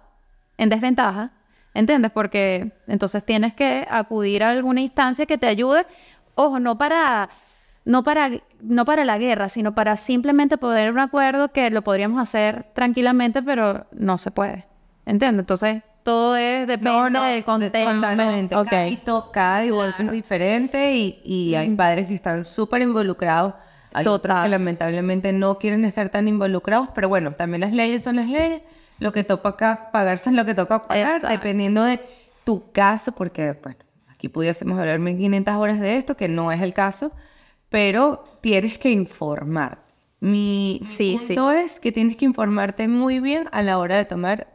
en 0.57 0.69
desventaja, 0.69 1.31
¿entiendes? 1.73 2.11
Porque 2.11 2.71
entonces 2.88 3.23
tienes 3.25 3.53
que 3.53 3.86
acudir 3.89 4.43
a 4.43 4.51
alguna 4.51 4.81
instancia 4.81 5.25
que 5.25 5.38
te 5.38 5.47
ayude, 5.47 5.86
ojo, 6.36 6.59
no 6.59 6.77
para, 6.77 7.29
no 7.86 8.03
para, 8.03 8.31
no 8.61 8.86
para 8.86 9.03
la 9.05 9.17
guerra, 9.17 9.49
sino 9.49 9.75
para 9.75 9.97
simplemente 9.97 10.57
poder 10.57 10.91
un 10.91 10.99
acuerdo 10.99 11.51
que 11.51 11.69
lo 11.69 11.81
podríamos 11.81 12.21
hacer 12.21 12.63
tranquilamente, 12.73 13.41
pero 13.43 13.86
no 13.91 14.17
se 14.17 14.31
puede, 14.31 14.65
¿entiendes? 15.05 15.41
Entonces 15.41 15.84
todo 16.03 16.36
es 16.36 16.67
depende 16.67 17.19
del 17.19 17.43
contexto. 17.43 17.93
Totalmente. 17.93 18.55
Ok. 18.55 18.69
Cada, 18.69 19.31
cada 19.31 19.59
divorcio 19.61 20.05
es 20.05 20.11
diferente 20.11 20.95
y, 20.95 21.21
y 21.23 21.55
hay 21.55 21.73
padres 21.75 22.07
que 22.07 22.15
están 22.15 22.43
súper 22.43 22.81
involucrados. 22.81 23.53
Hay 23.93 24.03
Total. 24.03 24.43
que 24.45 24.49
lamentablemente 24.49 25.31
no 25.33 25.57
quieren 25.59 25.85
estar 25.85 26.09
tan 26.09 26.27
involucrados, 26.27 26.89
pero 26.95 27.09
bueno, 27.09 27.33
también 27.33 27.61
las 27.61 27.71
leyes 27.73 28.03
son 28.03 28.15
las 28.17 28.27
leyes. 28.27 28.61
Lo 28.99 29.11
que 29.11 29.23
toca 29.23 29.89
pagarse 29.91 30.29
es 30.29 30.35
lo 30.35 30.45
que 30.45 30.53
toca 30.55 30.87
pagar, 30.87 31.15
Exacto. 31.17 31.27
dependiendo 31.29 31.83
de 31.83 31.99
tu 32.43 32.71
caso, 32.71 33.11
porque, 33.13 33.53
bueno, 33.61 33.79
aquí 34.09 34.29
pudiésemos 34.29 34.77
hablar 34.79 34.99
1500 34.99 35.55
horas 35.55 35.79
de 35.79 35.97
esto, 35.97 36.15
que 36.17 36.27
no 36.27 36.51
es 36.51 36.61
el 36.61 36.73
caso, 36.73 37.11
pero 37.69 38.23
tienes 38.41 38.77
que 38.77 38.91
informar. 38.91 39.79
Mi 40.19 40.79
Sí, 40.83 41.17
sí. 41.17 41.27
punto 41.35 41.51
es 41.51 41.79
que 41.79 41.91
tienes 41.91 42.15
que 42.15 42.25
informarte 42.25 42.87
muy 42.87 43.19
bien 43.19 43.45
a 43.51 43.61
la 43.61 43.77
hora 43.77 43.97
de 43.97 44.05
tomar 44.05 44.47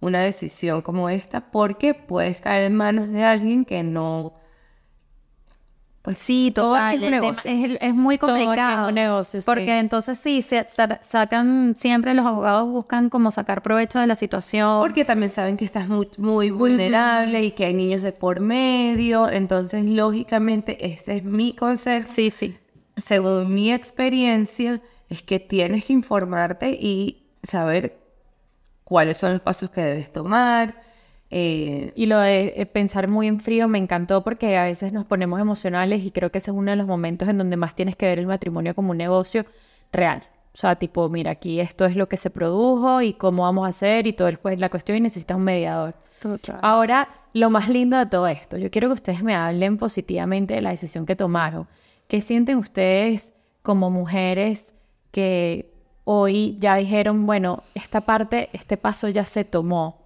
una 0.00 0.20
decisión 0.20 0.82
como 0.82 1.08
esta, 1.08 1.40
porque 1.50 1.94
puedes 1.94 2.38
caer 2.38 2.64
en 2.64 2.76
manos 2.76 3.08
de 3.10 3.24
alguien 3.24 3.64
que 3.64 3.82
no... 3.82 4.34
Pues 6.04 6.18
Sí, 6.18 6.50
todo 6.54 6.76
es 6.76 7.00
un 7.00 7.10
negocio. 7.10 7.50
Es, 7.50 7.78
es 7.80 7.94
muy 7.94 8.18
Todo 8.18 8.32
aquí 8.32 8.40
es 8.42 8.46
un 8.46 8.52
complicado. 8.54 8.92
negocio, 8.92 9.40
sí. 9.40 9.46
Porque 9.46 9.78
entonces 9.78 10.18
sí, 10.18 10.42
se, 10.42 10.68
sa- 10.68 11.00
sacan, 11.02 11.74
siempre 11.78 12.12
los 12.12 12.26
abogados 12.26 12.70
buscan 12.70 13.08
como 13.08 13.30
sacar 13.30 13.62
provecho 13.62 13.98
de 13.98 14.06
la 14.06 14.14
situación. 14.14 14.82
Porque 14.82 15.06
también 15.06 15.32
saben 15.32 15.56
que 15.56 15.64
estás 15.64 15.88
muy, 15.88 16.10
muy 16.18 16.50
vulnerable 16.50 17.42
y 17.42 17.52
que 17.52 17.64
hay 17.64 17.72
niños 17.72 18.02
de 18.02 18.12
por 18.12 18.40
medio. 18.40 19.30
Entonces, 19.30 19.82
lógicamente, 19.86 20.86
ese 20.92 21.16
es 21.16 21.24
mi 21.24 21.54
consejo. 21.54 22.06
Sí, 22.06 22.28
sí. 22.30 22.58
Según 22.98 23.54
mi 23.54 23.72
experiencia, 23.72 24.82
es 25.08 25.22
que 25.22 25.40
tienes 25.40 25.86
que 25.86 25.94
informarte 25.94 26.68
y 26.78 27.30
saber 27.42 27.98
cuáles 28.84 29.16
son 29.16 29.32
los 29.32 29.40
pasos 29.40 29.70
que 29.70 29.80
debes 29.80 30.12
tomar. 30.12 30.82
Eh, 31.36 31.92
Y 31.96 32.06
lo 32.06 32.20
de 32.20 32.52
eh, 32.54 32.64
pensar 32.66 33.08
muy 33.08 33.26
en 33.26 33.40
frío 33.40 33.66
me 33.66 33.78
encantó 33.78 34.22
porque 34.22 34.56
a 34.56 34.62
veces 34.62 34.92
nos 34.92 35.04
ponemos 35.04 35.40
emocionales 35.40 36.04
y 36.04 36.12
creo 36.12 36.30
que 36.30 36.38
ese 36.38 36.52
es 36.52 36.56
uno 36.56 36.70
de 36.70 36.76
los 36.76 36.86
momentos 36.86 37.28
en 37.28 37.38
donde 37.38 37.56
más 37.56 37.74
tienes 37.74 37.96
que 37.96 38.06
ver 38.06 38.20
el 38.20 38.28
matrimonio 38.28 38.72
como 38.76 38.92
un 38.92 38.98
negocio 38.98 39.44
real. 39.90 40.22
O 40.52 40.56
sea, 40.56 40.76
tipo, 40.76 41.08
mira, 41.08 41.32
aquí 41.32 41.58
esto 41.58 41.86
es 41.86 41.96
lo 41.96 42.08
que 42.08 42.16
se 42.16 42.30
produjo 42.30 43.02
y 43.02 43.14
cómo 43.14 43.42
vamos 43.42 43.66
a 43.66 43.70
hacer 43.70 44.06
y 44.06 44.12
todo 44.12 44.28
el, 44.28 44.38
pues, 44.38 44.60
la 44.60 44.68
cuestión 44.68 44.96
y 44.96 45.00
necesitas 45.00 45.36
un 45.36 45.42
mediador. 45.42 45.96
Ahora, 46.62 47.08
lo 47.32 47.50
más 47.50 47.68
lindo 47.68 47.98
de 47.98 48.06
todo 48.06 48.28
esto, 48.28 48.56
yo 48.56 48.70
quiero 48.70 48.86
que 48.88 48.94
ustedes 48.94 49.24
me 49.24 49.34
hablen 49.34 49.76
positivamente 49.76 50.54
de 50.54 50.62
la 50.62 50.70
decisión 50.70 51.04
que 51.04 51.16
tomaron. 51.16 51.66
¿Qué 52.06 52.20
sienten 52.20 52.58
ustedes 52.58 53.34
como 53.62 53.90
mujeres 53.90 54.76
que 55.10 55.74
hoy 56.04 56.56
ya 56.60 56.76
dijeron, 56.76 57.26
bueno, 57.26 57.64
esta 57.74 58.02
parte, 58.02 58.50
este 58.52 58.76
paso 58.76 59.08
ya 59.08 59.24
se 59.24 59.44
tomó? 59.44 60.00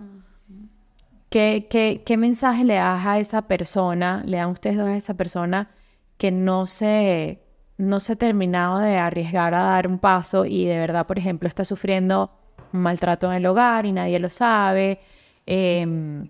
¿Qué, 1.30 1.66
qué, 1.70 2.02
qué 2.06 2.16
mensaje 2.16 2.64
le 2.64 2.74
das 2.74 3.06
a 3.06 3.18
esa 3.18 3.42
persona, 3.42 4.22
le 4.26 4.38
dan 4.38 4.50
ustedes 4.50 4.78
dos 4.78 4.88
a 4.88 4.96
esa 4.96 5.14
persona 5.14 5.70
que 6.16 6.30
no 6.30 6.66
se, 6.66 7.42
no 7.78 8.00
se 8.00 8.14
ha 8.14 8.16
terminado 8.16 8.78
de 8.78 8.96
arriesgar 8.96 9.54
a 9.54 9.62
dar 9.62 9.86
un 9.88 9.98
paso 9.98 10.44
y 10.46 10.64
de 10.64 10.78
verdad, 10.78 11.06
por 11.06 11.18
ejemplo, 11.18 11.48
está 11.48 11.64
sufriendo 11.64 12.30
un 12.72 12.80
maltrato 12.80 13.28
en 13.30 13.34
el 13.38 13.46
hogar 13.46 13.86
y 13.86 13.92
nadie 13.92 14.18
lo 14.18 14.30
sabe, 14.30 15.00
em, 15.46 16.28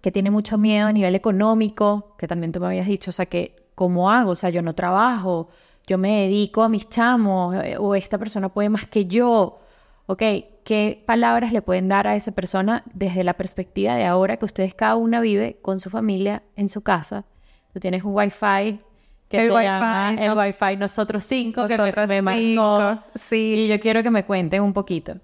que 0.00 0.12
tiene 0.12 0.30
mucho 0.30 0.58
miedo 0.58 0.88
a 0.88 0.92
nivel 0.92 1.14
económico, 1.14 2.14
que 2.18 2.28
también 2.28 2.52
tú 2.52 2.60
me 2.60 2.66
habías 2.66 2.86
dicho, 2.86 3.10
o 3.10 3.12
sea, 3.12 3.26
que 3.26 3.56
¿cómo 3.74 4.10
hago? 4.10 4.32
O 4.32 4.36
sea, 4.36 4.50
yo 4.50 4.62
no 4.62 4.74
trabajo, 4.74 5.48
yo 5.86 5.98
me 5.98 6.22
dedico 6.22 6.62
a 6.62 6.68
mis 6.68 6.88
chamos 6.88 7.54
eh, 7.56 7.76
o 7.78 7.94
esta 7.94 8.18
persona 8.18 8.48
puede 8.48 8.68
más 8.68 8.86
que 8.86 9.06
yo. 9.06 9.58
Ok, 10.06 10.22
¿qué 10.64 11.02
palabras 11.06 11.52
le 11.52 11.62
pueden 11.62 11.88
dar 11.88 12.06
a 12.06 12.16
esa 12.16 12.32
persona 12.32 12.82
desde 12.92 13.22
la 13.24 13.34
perspectiva 13.34 13.94
de 13.94 14.04
ahora 14.04 14.36
que 14.38 14.44
ustedes 14.44 14.74
cada 14.74 14.96
una 14.96 15.20
vive 15.20 15.58
con 15.62 15.78
su 15.80 15.90
familia 15.90 16.42
en 16.56 16.68
su 16.68 16.80
casa? 16.82 17.24
Tú 17.72 17.80
tienes 17.80 18.02
un 18.04 18.14
wifi 18.14 18.80
que 19.28 19.38
El 19.40 19.48
se 19.48 19.52
wifi, 19.54 19.64
llama 19.64 20.14
el 20.18 20.34
¿no? 20.34 20.40
wifi 20.40 20.76
nosotros 20.78 21.24
cinco 21.24 21.66
que 21.66 21.76
me- 21.76 21.78
Nosotros 21.78 22.08
me, 22.08 22.22
marcó. 22.22 22.38
cinco, 22.40 23.02
sí. 23.14 23.54
Y 23.58 23.68
yo 23.68 23.80
quiero 23.80 24.02
que 24.02 24.10
me 24.10 24.24
cuenten 24.24 24.62
un 24.62 24.72
poquito. 24.72 25.14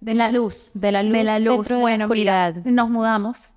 De 0.00 0.14
la 0.14 0.30
luz, 0.30 0.70
de 0.74 0.92
la 0.92 1.02
luz, 1.02 1.12
de 1.12 1.24
la 1.24 1.38
luz. 1.38 1.56
dentro 1.68 1.76
de 1.76 1.80
la 1.80 1.82
Bueno, 1.82 2.08
mira, 2.08 2.48
oscuridad. 2.48 2.64
nos 2.72 2.88
mudamos. 2.90 3.48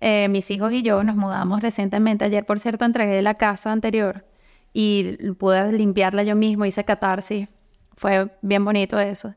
Eh, 0.00 0.28
mis 0.28 0.50
hijos 0.50 0.72
y 0.72 0.82
yo 0.82 1.02
nos 1.04 1.16
mudamos 1.16 1.60
recientemente. 1.62 2.24
Ayer, 2.24 2.44
por 2.46 2.58
cierto, 2.58 2.84
entregué 2.84 3.20
la 3.22 3.34
casa 3.34 3.70
anterior 3.72 4.24
y 4.72 5.16
pude 5.38 5.72
limpiarla 5.72 6.22
yo 6.24 6.34
mismo, 6.36 6.64
hice 6.64 6.84
catarsis. 6.84 7.48
Fue 7.96 8.28
bien 8.42 8.64
bonito 8.64 8.98
eso. 8.98 9.34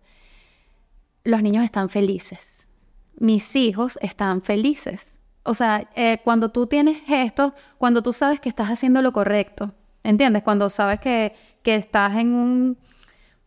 Los 1.23 1.41
niños 1.41 1.63
están 1.63 1.89
felices. 1.89 2.67
Mis 3.15 3.55
hijos 3.55 3.99
están 4.01 4.41
felices. 4.41 5.19
O 5.43 5.53
sea, 5.53 5.89
eh, 5.95 6.19
cuando 6.23 6.49
tú 6.49 6.67
tienes 6.67 7.01
esto, 7.07 7.53
cuando 7.77 8.03
tú 8.03 8.13
sabes 8.13 8.39
que 8.39 8.49
estás 8.49 8.69
haciendo 8.69 9.01
lo 9.01 9.11
correcto, 9.11 9.73
¿entiendes? 10.03 10.43
Cuando 10.43 10.69
sabes 10.69 10.99
que, 10.99 11.35
que 11.63 11.75
estás 11.75 12.15
en 12.15 12.33
un 12.33 12.77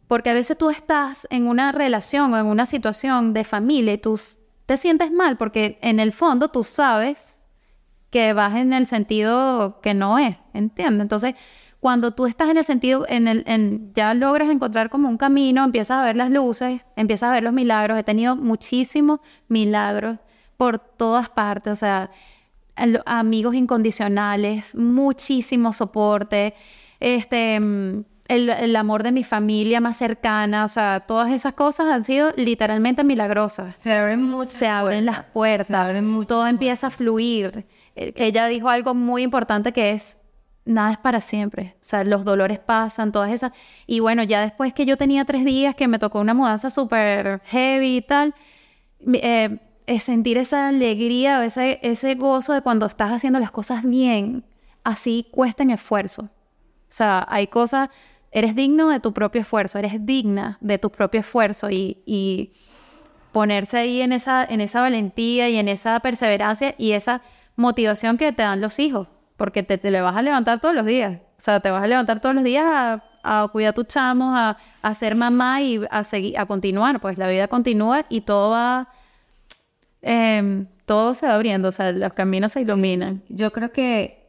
porque 0.07 0.31
a 0.31 0.35
veces 0.35 0.59
tú 0.59 0.71
estás 0.71 1.27
en 1.31 1.49
una 1.49 1.73
relación 1.73 2.33
o 2.35 2.39
en 2.39 2.47
una 2.47 2.67
situación 2.67 3.33
de 3.33 3.43
familia 3.43 3.95
y 3.95 3.99
tú 3.99 4.21
te 4.67 4.77
sientes 4.77 5.11
mal 5.11 5.37
porque 5.37 5.79
en 5.83 5.99
el 5.99 6.13
fondo 6.13 6.49
tú 6.49 6.63
sabes 6.63 7.49
que 8.11 8.33
vas 8.33 8.55
en 8.55 8.73
el 8.73 8.87
sentido 8.87 9.81
que 9.81 9.95
no 9.95 10.19
es, 10.19 10.37
¿entiendes? 10.53 11.03
Entonces, 11.03 11.35
cuando 11.85 12.13
tú 12.13 12.25
estás 12.25 12.49
en 12.49 12.57
el 12.57 12.65
sentido, 12.65 13.05
en 13.11 13.29
el, 13.29 13.45
en, 13.47 13.93
ya 13.93 14.15
logras 14.15 14.49
encontrar 14.49 14.89
como 14.89 15.07
un 15.07 15.19
camino, 15.19 15.63
empiezas 15.63 15.99
a 15.99 16.03
ver 16.03 16.17
las 16.17 16.31
luces, 16.31 16.81
empiezas 16.97 17.29
a 17.29 17.35
ver 17.35 17.43
los 17.43 17.53
milagros. 17.53 17.99
He 17.99 18.03
tenido 18.03 18.37
muchísimos 18.37 19.21
milagros 19.49 20.19
por 20.57 20.79
todas 20.79 21.29
partes, 21.29 21.75
o 21.75 21.77
sea, 21.77 22.11
amigos 23.05 23.55
incondicionales, 23.55 24.75
muchísimo 24.75 25.75
soporte, 25.75 26.55
este, 27.01 27.61
mm, 27.61 28.05
el, 28.29 28.49
el 28.49 28.77
amor 28.77 29.03
de 29.03 29.13
mi 29.13 29.23
familia 29.23 29.79
más 29.83 29.99
cercana, 29.99 30.65
o 30.65 30.69
sea, 30.69 31.01
todas 31.01 31.31
esas 31.33 31.53
cosas 31.53 31.89
han 31.89 32.03
sido 32.03 32.33
literalmente 32.37 33.05
milagrosas. 33.05 33.77
Se 33.77 33.93
abren 33.93 34.23
muchas 34.23 34.55
Se 34.55 34.69
abren 34.69 35.05
las 35.05 35.25
puertas, 35.25 35.67
Se 35.67 35.77
abren 35.77 36.25
todo 36.25 36.47
empieza 36.47 36.87
a 36.87 36.91
fluir. 36.91 37.67
Eh, 37.95 38.15
Ella 38.17 38.47
dijo 38.47 38.71
algo 38.71 38.95
muy 38.95 39.23
importante 39.23 39.75
que 39.75 39.91
es, 39.91 40.24
nada 40.65 40.93
es 40.93 40.99
para 40.99 41.21
siempre, 41.21 41.75
o 41.77 41.85
sea, 41.85 42.05
los 42.05 42.25
dolores 42.25 42.59
pasan, 42.59 43.13
todas 43.13 43.31
esas. 43.31 43.53
Y 43.87 44.01
bueno, 44.01 44.23
ya 44.23 44.41
después 44.41 44.73
que 44.75 44.87
yo 44.87 44.97
tenía 44.97 45.25
tres 45.25 45.45
días, 45.45 45.75
que 45.75 45.89
me 45.89 45.99
tocó 45.99 46.21
una 46.21 46.35
mudanza 46.35 46.71
súper 46.71 47.41
heavy 47.47 47.99
y 47.99 48.03
tal, 48.03 48.35
eh, 49.13 49.59
sentir 49.99 50.39
esa 50.39 50.69
alegría 50.69 51.41
o 51.41 51.43
ese, 51.43 51.79
ese 51.83 52.15
gozo 52.15 52.53
de 52.53 52.63
cuando 52.63 52.87
estás 52.87 53.13
haciendo 53.13 53.39
las 53.39 53.51
cosas 53.51 53.83
bien, 53.83 54.45
así 54.83 55.27
cuesten 55.31 55.71
esfuerzo. 55.71 56.23
O 56.23 56.97
sea, 56.97 57.27
hay 57.29 57.49
cosas, 57.49 57.91
eres 58.31 58.55
digno 58.55 58.89
de 58.89 59.01
tu 59.01 59.13
propio 59.13 59.41
esfuerzo, 59.43 59.79
eres 59.79 60.07
digna 60.07 60.59
de 60.61 60.79
tu 60.79 60.91
propio 60.91 61.21
esfuerzo 61.21 61.71
y, 61.71 62.03
y 62.07 62.53
ponerse 63.33 63.79
ahí 63.79 64.01
esa, 64.01 64.45
en 64.45 64.61
esa 64.61 64.81
valentía 64.81 65.49
y 65.49 65.57
en 65.57 65.69
esa 65.69 65.99
perseverancia 66.01 66.75
y 66.79 66.93
esa 66.93 67.21
motivación 67.57 68.17
que 68.17 68.33
te 68.33 68.43
dan 68.43 68.61
los 68.61 68.79
hijos, 68.79 69.09
porque 69.37 69.63
te, 69.63 69.79
te 69.79 69.91
le 69.91 70.01
vas 70.01 70.17
a 70.17 70.23
levantar 70.23 70.61
todos 70.61 70.75
los 70.75 70.87
días. 70.87 71.21
O 71.37 71.41
sea, 71.41 71.61
te 71.61 71.71
vas 71.71 71.83
a 71.83 71.87
levantar 71.87 72.21
todos 72.21 72.35
los 72.35 72.45
días 72.45 72.65
a, 72.67 73.05
a 73.23 73.49
cuidar 73.49 73.71
a 73.71 73.73
tus 73.75 73.87
chamos, 73.87 74.35
a, 74.37 74.59
a 74.83 74.95
ser 74.95 75.15
mamá 75.15 75.63
y 75.63 75.81
a 75.91 76.05
seguir, 76.05 76.39
a 76.39 76.47
continuar. 76.47 77.01
Pues 77.01 77.19
la 77.19 77.29
vida 77.29 77.49
continúa 77.49 78.07
y 78.09 78.21
todo 78.21 78.51
va, 78.51 78.89
em, 80.03 80.67
todo 80.87 81.15
se 81.15 81.27
va 81.27 81.35
abriendo, 81.35 81.69
o 81.69 81.73
sea, 81.73 81.93
los 81.93 82.13
caminos 82.13 82.53
se 82.53 82.61
iluminan. 82.61 83.23
Yo 83.29 83.53
creo 83.53 83.73
que 83.73 84.29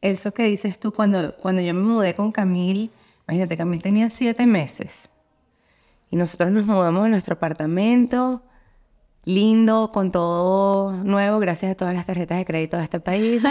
eso 0.00 0.32
que 0.32 0.44
dices 0.44 0.78
tú, 0.78 0.92
cuando, 0.92 1.34
cuando 1.36 1.62
yo 1.62 1.74
me 1.74 1.82
mudé 1.82 2.14
con 2.14 2.32
Camil, 2.32 2.90
imagínate, 3.26 3.56
Camil 3.56 3.82
tenía 3.82 4.10
siete 4.10 4.46
meses. 4.46 5.08
Y 6.10 6.16
nosotros 6.16 6.50
nos 6.50 6.64
mudamos 6.64 7.04
a 7.04 7.08
nuestro 7.08 7.34
apartamento, 7.34 8.42
lindo, 9.24 9.90
con 9.92 10.10
todo 10.10 10.92
nuevo, 11.04 11.38
gracias 11.38 11.72
a 11.72 11.74
todas 11.74 11.94
las 11.94 12.06
tarjetas 12.06 12.38
de 12.38 12.44
crédito 12.44 12.76
de 12.76 12.84
este 12.84 13.00
país. 13.00 13.42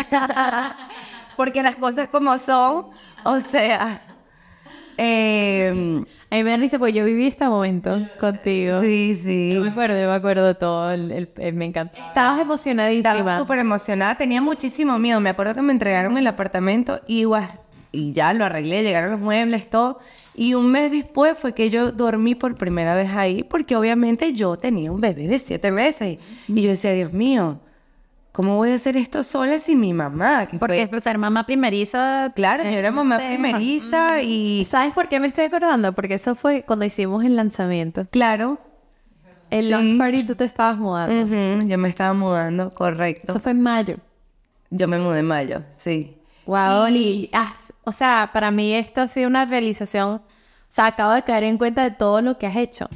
Porque 1.38 1.62
las 1.62 1.76
cosas 1.76 2.08
como 2.10 2.38
son, 2.40 2.88
o 3.24 3.40
sea... 3.40 4.02
eh, 4.98 6.04
A 6.32 6.36
mí 6.36 6.44
me 6.44 6.58
risa 6.58 6.80
porque 6.80 6.94
yo 6.94 7.06
viví 7.06 7.28
este 7.28 7.48
momento 7.48 8.00
contigo. 8.20 8.82
sí, 8.82 9.14
Yo 9.16 9.22
sí. 9.22 9.60
me 9.62 9.70
acuerdo, 9.70 10.02
yo 10.02 10.08
me 10.10 10.16
acuerdo 10.16 10.56
todo, 10.56 10.90
el- 10.92 11.12
el- 11.12 11.30
el- 11.38 11.54
me 11.54 11.66
encanta. 11.66 12.08
Estabas 12.08 12.40
emocionadísima. 12.42 13.12
Estaba 13.12 13.38
súper 13.38 13.60
emocionada, 13.60 14.16
tenía 14.16 14.42
muchísimo 14.42 14.98
miedo. 14.98 15.20
Me 15.20 15.30
acuerdo 15.30 15.54
que 15.54 15.62
me 15.62 15.72
entregaron 15.74 16.18
el 16.18 16.26
apartamento 16.26 17.02
y, 17.08 17.26
y 17.92 18.12
ya 18.14 18.34
lo 18.34 18.46
arreglé, 18.46 18.82
llegaron 18.82 19.12
los 19.12 19.20
muebles, 19.20 19.70
todo. 19.70 20.00
Y 20.40 20.54
un 20.54 20.72
mes 20.72 20.92
después 20.92 21.36
fue 21.38 21.54
que 21.54 21.70
yo 21.72 21.92
dormí 21.92 22.36
por 22.36 22.56
primera 22.56 22.94
vez 22.96 23.10
ahí, 23.10 23.44
porque 23.44 23.76
obviamente 23.76 24.34
yo 24.34 24.56
tenía 24.56 24.92
un 24.92 25.02
bebé 25.02 25.28
de 25.28 25.40
siete 25.40 25.72
meses. 25.72 26.20
Y 26.48 26.62
yo 26.62 26.70
decía, 26.70 26.92
Dios 26.94 27.12
mío, 27.12 27.60
¿cómo 28.34 28.56
voy 28.56 28.70
a 28.70 28.76
hacer 28.76 28.96
esto 28.98 29.24
sola 29.24 29.58
sin 29.58 29.80
mi 29.80 29.94
mamá? 29.94 30.46
Que 30.46 30.60
Porque 30.60 30.88
fue- 30.88 31.02
ser 31.02 31.18
mamá 31.18 31.46
primeriza... 31.48 32.28
claro, 32.36 32.64
yo 32.64 32.70
era 32.70 32.92
mamá 32.92 33.18
tema. 33.18 33.30
primeriza 33.50 34.22
y 34.22 34.64
¿Sabes 34.66 34.94
por 34.94 35.10
qué 35.10 35.20
me 35.20 35.26
estoy 35.26 35.46
acordando? 35.46 35.92
Porque 35.94 36.14
eso 36.14 36.36
fue 36.36 36.62
cuando 36.62 36.86
hicimos 36.86 37.26
el 37.26 37.36
lanzamiento. 37.36 38.06
claro, 38.12 38.60
El 39.50 39.72
launch 39.72 39.98
party 39.98 40.24
tú 40.24 40.36
te 40.36 40.44
estabas 40.46 40.78
mudando. 40.78 41.66
yo 41.66 41.78
me 41.80 41.90
estaba 41.90 42.14
mudando, 42.14 42.74
correcto. 42.76 43.32
Eso 43.32 43.40
fue 43.40 43.54
en 43.54 43.62
mayo. 43.62 43.96
Yo 44.70 44.88
me 44.88 45.00
mudé 45.00 45.20
en 45.22 45.26
mayo, 45.28 45.64
sí. 45.74 46.16
Wow, 46.46 46.84
Oli. 46.84 47.30
Ah, 47.34 47.54
o 47.88 47.94
sea, 47.94 48.32
para 48.34 48.52
mí 48.52 48.74
esto 48.74 49.00
ha 49.00 49.08
sido 49.08 49.30
una 49.30 49.46
realización. 49.46 50.16
O 50.16 50.22
sea, 50.68 50.88
acabo 50.88 51.14
de 51.14 51.24
caer 51.24 51.46
en 51.46 51.58
cuenta 51.58 51.84
de 51.84 51.92
todo 51.92 52.22
lo 52.22 52.38
que 52.38 52.46
has 52.46 52.58
hecho. 52.58 52.90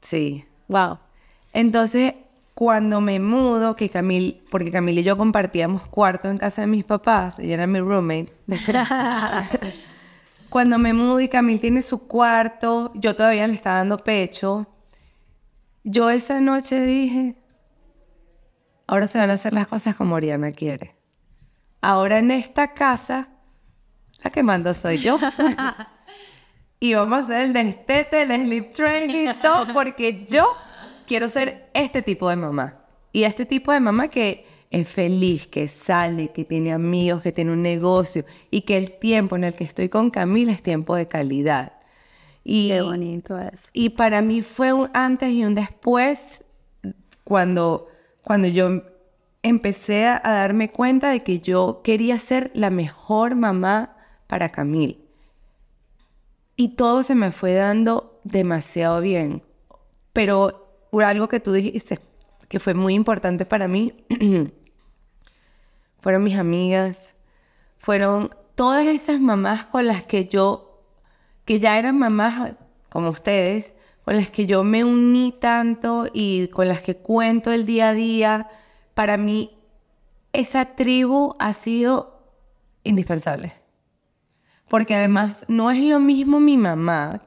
Sí. 0.00 0.46
Wow. 0.68 0.98
Entonces, 1.52 2.14
cuando 2.54 3.02
me 3.02 3.20
mudo, 3.20 3.76
que 3.76 3.90
Camil, 3.90 4.42
porque 4.50 4.72
Camil 4.72 4.98
y 4.98 5.02
yo 5.02 5.18
compartíamos 5.18 5.86
cuarto 5.88 6.30
en 6.30 6.38
casa 6.38 6.62
de 6.62 6.68
mis 6.68 6.84
papás, 6.84 7.38
ella 7.38 7.52
era 7.52 7.66
mi 7.66 7.80
roommate. 7.80 8.32
cuando 10.48 10.78
me 10.78 10.94
mudo 10.94 11.20
y 11.20 11.28
Camil 11.28 11.60
tiene 11.60 11.82
su 11.82 12.06
cuarto, 12.06 12.92
yo 12.94 13.14
todavía 13.14 13.46
le 13.46 13.52
estaba 13.52 13.76
dando 13.76 14.02
pecho. 14.02 14.66
Yo 15.84 16.08
esa 16.08 16.40
noche 16.40 16.80
dije, 16.80 17.36
ahora 18.86 19.06
se 19.06 19.18
van 19.18 19.28
a 19.28 19.34
hacer 19.34 19.52
las 19.52 19.66
cosas 19.66 19.96
como 19.96 20.14
Oriana 20.14 20.52
quiere. 20.52 20.96
Ahora 21.82 22.18
en 22.18 22.30
esta 22.30 22.72
casa, 22.72 23.28
la 24.22 24.30
que 24.30 24.42
mando 24.42 24.72
soy 24.74 24.98
yo. 24.98 25.18
y 26.80 26.94
vamos 26.94 27.18
a 27.18 27.20
hacer 27.20 27.46
el 27.46 27.52
destete, 27.52 28.22
el 28.22 28.28
sleep 28.28 28.70
training 28.74 29.28
y 29.30 29.34
todo, 29.40 29.72
porque 29.72 30.24
yo 30.26 30.56
quiero 31.06 31.28
ser 31.28 31.70
este 31.74 32.02
tipo 32.02 32.28
de 32.28 32.36
mamá. 32.36 32.76
Y 33.12 33.24
este 33.24 33.44
tipo 33.44 33.72
de 33.72 33.80
mamá 33.80 34.08
que 34.08 34.46
es 34.70 34.88
feliz, 34.88 35.46
que 35.48 35.66
sale, 35.66 36.28
que 36.28 36.44
tiene 36.44 36.72
amigos, 36.72 37.22
que 37.22 37.32
tiene 37.32 37.52
un 37.52 37.62
negocio 37.62 38.24
y 38.50 38.62
que 38.62 38.76
el 38.78 38.92
tiempo 38.98 39.36
en 39.36 39.44
el 39.44 39.54
que 39.54 39.64
estoy 39.64 39.88
con 39.88 40.10
Camila 40.10 40.52
es 40.52 40.62
tiempo 40.62 40.94
de 40.94 41.08
calidad. 41.08 41.72
Y, 42.44 42.68
Qué 42.68 42.80
bonito 42.80 43.38
eso. 43.38 43.68
y 43.72 43.90
para 43.90 44.22
mí 44.22 44.42
fue 44.42 44.72
un 44.72 44.88
antes 44.94 45.30
y 45.30 45.44
un 45.44 45.54
después 45.54 46.44
cuando, 47.24 47.88
cuando 48.22 48.48
yo 48.48 48.82
empecé 49.42 50.06
a, 50.06 50.20
a 50.22 50.32
darme 50.32 50.70
cuenta 50.70 51.10
de 51.10 51.22
que 51.22 51.40
yo 51.40 51.80
quería 51.82 52.18
ser 52.18 52.50
la 52.54 52.70
mejor 52.70 53.34
mamá 53.34 53.96
para 54.30 54.52
Camil. 54.52 55.04
Y 56.54 56.76
todo 56.76 57.02
se 57.02 57.16
me 57.16 57.32
fue 57.32 57.54
dando 57.54 58.20
demasiado 58.22 59.00
bien. 59.00 59.42
Pero 60.12 60.86
algo 60.92 61.28
que 61.28 61.40
tú 61.40 61.52
dijiste 61.52 61.98
que 62.48 62.60
fue 62.60 62.74
muy 62.74 62.94
importante 62.94 63.44
para 63.44 63.66
mí 63.66 63.92
fueron 66.00 66.22
mis 66.22 66.36
amigas, 66.36 67.12
fueron 67.78 68.30
todas 68.54 68.86
esas 68.86 69.20
mamás 69.20 69.64
con 69.64 69.86
las 69.86 70.04
que 70.04 70.26
yo, 70.26 70.80
que 71.44 71.58
ya 71.58 71.76
eran 71.76 71.98
mamás 71.98 72.54
como 72.88 73.10
ustedes, 73.10 73.74
con 74.04 74.14
las 74.14 74.30
que 74.30 74.46
yo 74.46 74.62
me 74.62 74.84
uní 74.84 75.32
tanto 75.32 76.06
y 76.12 76.48
con 76.48 76.68
las 76.68 76.82
que 76.82 76.96
cuento 76.96 77.52
el 77.52 77.66
día 77.66 77.88
a 77.88 77.94
día. 77.94 78.48
Para 78.94 79.16
mí, 79.16 79.58
esa 80.32 80.76
tribu 80.76 81.34
ha 81.40 81.52
sido 81.52 82.20
indispensable. 82.84 83.59
Porque 84.70 84.94
además 84.94 85.44
no 85.48 85.70
es 85.70 85.80
lo 85.80 85.98
mismo 85.98 86.38
mi 86.40 86.56
mamá 86.56 87.20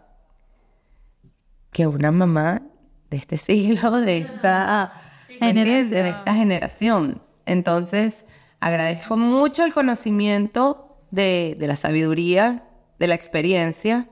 que 1.74 1.86
una 1.86 2.10
mamá 2.12 2.62
de 3.10 3.18
este 3.18 3.36
siglo, 3.36 3.92
de 4.00 4.20
esta, 4.20 4.94
generación. 5.28 5.90
de 5.90 6.10
esta 6.10 6.34
generación. 6.34 7.22
Entonces, 7.46 8.26
agradezco 8.62 9.18
mucho 9.18 9.66
el 9.66 9.74
conocimiento 9.74 10.98
de, 11.12 11.58
de 11.60 11.68
la 11.68 11.76
sabiduría 11.76 12.64
de 12.98 13.08
la 13.08 13.16
experiencia, 13.16 14.08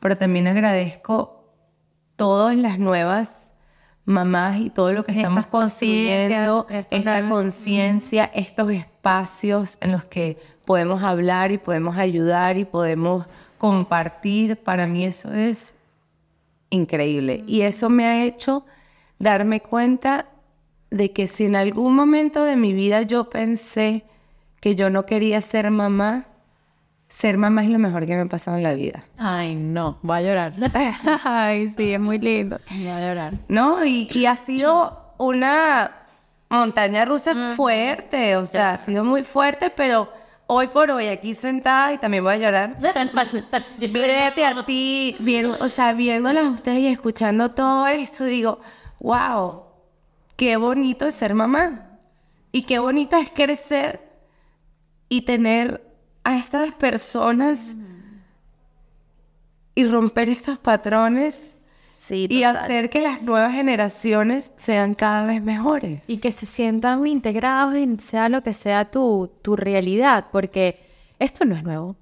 pero 0.00 0.16
también 0.16 0.46
agradezco 0.46 1.54
todas 2.16 2.56
las 2.56 2.78
nuevas 2.78 3.52
mamás 4.04 4.58
y 4.58 4.70
todo 4.70 4.92
lo 4.92 5.04
que 5.04 5.12
estamos 5.12 5.46
construyendo, 5.46 6.66
esta 6.90 7.28
conciencia, 7.28 8.24
estos 8.34 8.70
espacios 8.70 9.78
en 9.80 9.92
los 9.92 10.04
que 10.04 10.38
podemos 10.64 11.02
hablar 11.02 11.52
y 11.52 11.58
podemos 11.58 11.96
ayudar 11.96 12.56
y 12.56 12.64
podemos 12.64 13.26
compartir. 13.58 14.56
Para 14.56 14.86
mí 14.86 15.04
eso 15.04 15.32
es 15.32 15.74
increíble. 16.70 17.44
Y 17.46 17.62
eso 17.62 17.88
me 17.88 18.06
ha 18.06 18.24
hecho 18.24 18.64
darme 19.18 19.60
cuenta 19.60 20.26
de 20.90 21.12
que 21.12 21.26
si 21.26 21.44
en 21.44 21.56
algún 21.56 21.94
momento 21.94 22.44
de 22.44 22.56
mi 22.56 22.72
vida 22.72 23.02
yo 23.02 23.30
pensé 23.30 24.04
que 24.60 24.76
yo 24.76 24.90
no 24.90 25.06
quería 25.06 25.40
ser 25.40 25.70
mamá, 25.70 26.26
ser 27.08 27.36
mamá 27.36 27.64
es 27.64 27.70
lo 27.70 27.78
mejor 27.78 28.06
que 28.06 28.14
me 28.14 28.22
ha 28.22 28.26
pasado 28.26 28.56
en 28.56 28.62
la 28.62 28.74
vida. 28.74 29.04
Ay, 29.18 29.54
no, 29.54 29.98
voy 30.02 30.18
a 30.18 30.22
llorar. 30.22 30.54
Ay, 31.24 31.68
sí, 31.68 31.92
es 31.92 32.00
muy 32.00 32.18
lindo. 32.18 32.58
Voy 32.70 32.88
a 32.88 33.00
llorar. 33.00 33.34
¿No? 33.48 33.84
Y, 33.84 34.08
y 34.12 34.26
ha 34.26 34.36
sido 34.36 35.14
una 35.18 35.90
montaña 36.48 37.04
rusa 37.04 37.54
fuerte, 37.56 38.36
o 38.36 38.44
sea, 38.44 38.72
ha 38.72 38.76
sido 38.76 39.04
muy 39.04 39.24
fuerte, 39.24 39.70
pero 39.70 40.10
hoy 40.46 40.68
por 40.68 40.90
hoy 40.90 41.06
aquí 41.06 41.34
sentada 41.34 41.92
y 41.92 41.98
también 41.98 42.24
voy 42.24 42.34
a 42.34 42.38
llorar. 42.38 42.76
Fíjate 43.78 44.44
a 44.44 44.64
ti, 44.64 45.16
viendo, 45.18 45.56
o 45.60 45.68
sea, 45.68 45.92
viéndolas 45.92 46.44
a 46.44 46.50
ustedes 46.50 46.78
y 46.80 46.86
escuchando 46.88 47.50
todo 47.52 47.86
esto, 47.86 48.24
digo, 48.24 48.60
wow, 49.00 49.64
qué 50.36 50.56
bonito 50.56 51.06
es 51.06 51.14
ser 51.14 51.34
mamá. 51.34 51.88
Y 52.50 52.62
qué 52.62 52.78
bonito 52.78 53.16
es 53.16 53.30
crecer 53.30 54.00
y 55.08 55.22
tener 55.22 55.82
a 56.24 56.36
estas 56.36 56.72
personas 56.74 57.74
y 59.74 59.84
romper 59.86 60.28
estos 60.28 60.58
patrones 60.58 61.51
Sí, 62.02 62.26
y 62.28 62.42
total. 62.42 62.56
hacer 62.56 62.90
que 62.90 63.00
las 63.00 63.22
nuevas 63.22 63.52
generaciones 63.52 64.50
sean 64.56 64.94
cada 64.94 65.24
vez 65.24 65.40
mejores. 65.40 66.02
Y 66.08 66.16
que 66.16 66.32
se 66.32 66.46
sientan 66.46 67.06
integrados 67.06 67.76
en 67.76 68.00
sea 68.00 68.28
lo 68.28 68.42
que 68.42 68.54
sea 68.54 68.90
tu, 68.90 69.30
tu 69.40 69.54
realidad, 69.54 70.26
porque 70.32 70.80
esto 71.20 71.44
no 71.44 71.54
es 71.54 71.62
nuevo. 71.62 71.94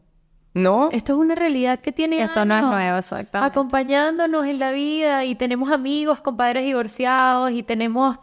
¿No? 0.55 0.89
Esto 0.91 1.13
es 1.13 1.19
una 1.19 1.35
realidad 1.35 1.81
que 1.81 1.93
tiene 1.93 2.23
Esto 2.23 2.47
no 2.47 2.57
es 2.57 2.63
nuevo, 2.63 2.97
exactamente. 2.97 3.53
acompañándonos 3.53 4.47
en 4.47 4.59
la 4.59 4.73
vida 4.73 5.27
y 5.27 5.35
tenemos 5.35 5.71
amigos 5.71 6.21
con 6.21 6.35
padres 6.35 6.65
divorciados 6.65 7.51
y 7.51 7.63
tenemos 7.63 8.17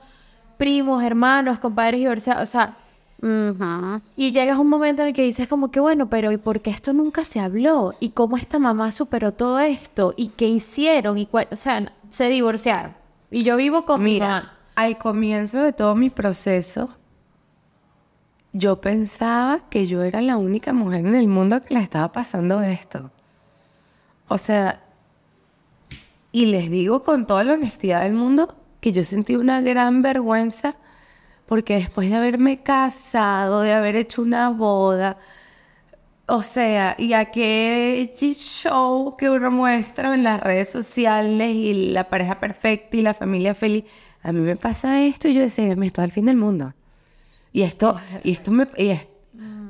primos, 0.57 1.03
hermanos 1.03 1.59
con 1.59 1.75
padres 1.75 1.99
divorciados, 1.99 2.41
o 2.41 2.51
sea, 2.51 2.73
Y 3.19 4.31
llegas 4.31 4.57
a 4.57 4.59
un 4.59 4.69
momento 4.69 5.01
en 5.01 5.09
el 5.09 5.13
que 5.13 5.23
dices 5.23 5.47
como 5.47 5.71
que 5.71 5.79
bueno, 5.79 6.07
pero 6.09 6.31
¿y 6.31 6.37
por 6.37 6.61
qué 6.61 6.69
esto 6.69 6.93
nunca 6.93 7.23
se 7.23 7.39
habló? 7.39 7.93
¿Y 7.99 8.09
cómo 8.09 8.37
esta 8.37 8.59
mamá 8.59 8.91
superó 8.91 9.33
todo 9.33 9.59
esto? 9.59 10.13
¿Y 10.15 10.29
qué 10.29 10.47
hicieron? 10.47 11.17
¿Y 11.17 11.25
cuál? 11.25 11.47
O 11.51 11.55
sea, 11.55 11.91
se 12.09 12.29
divorciaron. 12.29 12.93
Y 13.31 13.43
yo 13.43 13.57
vivo 13.57 13.85
con 13.85 14.03
mi 14.03 14.19
mamá. 14.19 14.39
Mira, 14.39 14.53
al 14.75 14.97
comienzo 14.97 15.63
de 15.63 15.73
todo 15.73 15.95
mi 15.95 16.11
proceso, 16.11 16.89
yo 18.53 18.79
pensaba 18.81 19.61
que 19.69 19.87
yo 19.87 20.03
era 20.03 20.21
la 20.21 20.37
única 20.37 20.71
mujer 20.73 21.05
en 21.05 21.15
el 21.15 21.27
mundo 21.27 21.61
que 21.61 21.73
le 21.73 21.79
estaba 21.81 22.11
pasando 22.11 22.61
esto. 22.61 23.09
O 24.27 24.37
sea, 24.37 24.83
y 26.31 26.45
les 26.47 26.69
digo 26.69 27.03
con 27.03 27.25
toda 27.25 27.43
la 27.43 27.53
honestidad 27.53 28.03
del 28.03 28.13
mundo 28.13 28.55
que 28.79 28.91
yo 28.91 29.03
sentí 29.03 29.35
una 29.35 29.61
gran 29.61 30.01
vergüenza 30.03 30.75
porque 31.47 31.75
después 31.75 32.09
de 32.09 32.15
haberme 32.15 32.61
casado, 32.61 33.61
de 33.61 33.73
haber 33.73 33.95
hecho 33.95 34.21
una 34.21 34.49
boda, 34.49 35.17
o 36.27 36.43
sea, 36.43 36.95
y 36.97 37.13
aquel 37.13 38.11
show 38.17 39.15
que 39.17 39.29
uno 39.29 39.49
muestra 39.49 40.13
en 40.13 40.23
las 40.23 40.41
redes 40.41 40.69
sociales 40.69 41.55
y 41.55 41.91
la 41.93 42.09
pareja 42.09 42.39
perfecta 42.39 42.97
y 42.97 43.01
la 43.01 43.13
familia 43.13 43.55
feliz, 43.55 43.85
a 44.21 44.33
mí 44.33 44.41
me 44.41 44.57
pasa 44.57 45.01
esto 45.01 45.29
y 45.29 45.33
yo 45.33 45.41
decía, 45.41 45.73
me 45.77 45.87
esto 45.87 46.01
es 46.01 46.05
el 46.05 46.11
fin 46.11 46.25
del 46.25 46.35
mundo. 46.35 46.73
Y 47.53 47.61
esto, 47.61 47.97
y 48.23 48.31
esto 48.31 48.51
me... 48.51 48.67
Y, 48.77 48.91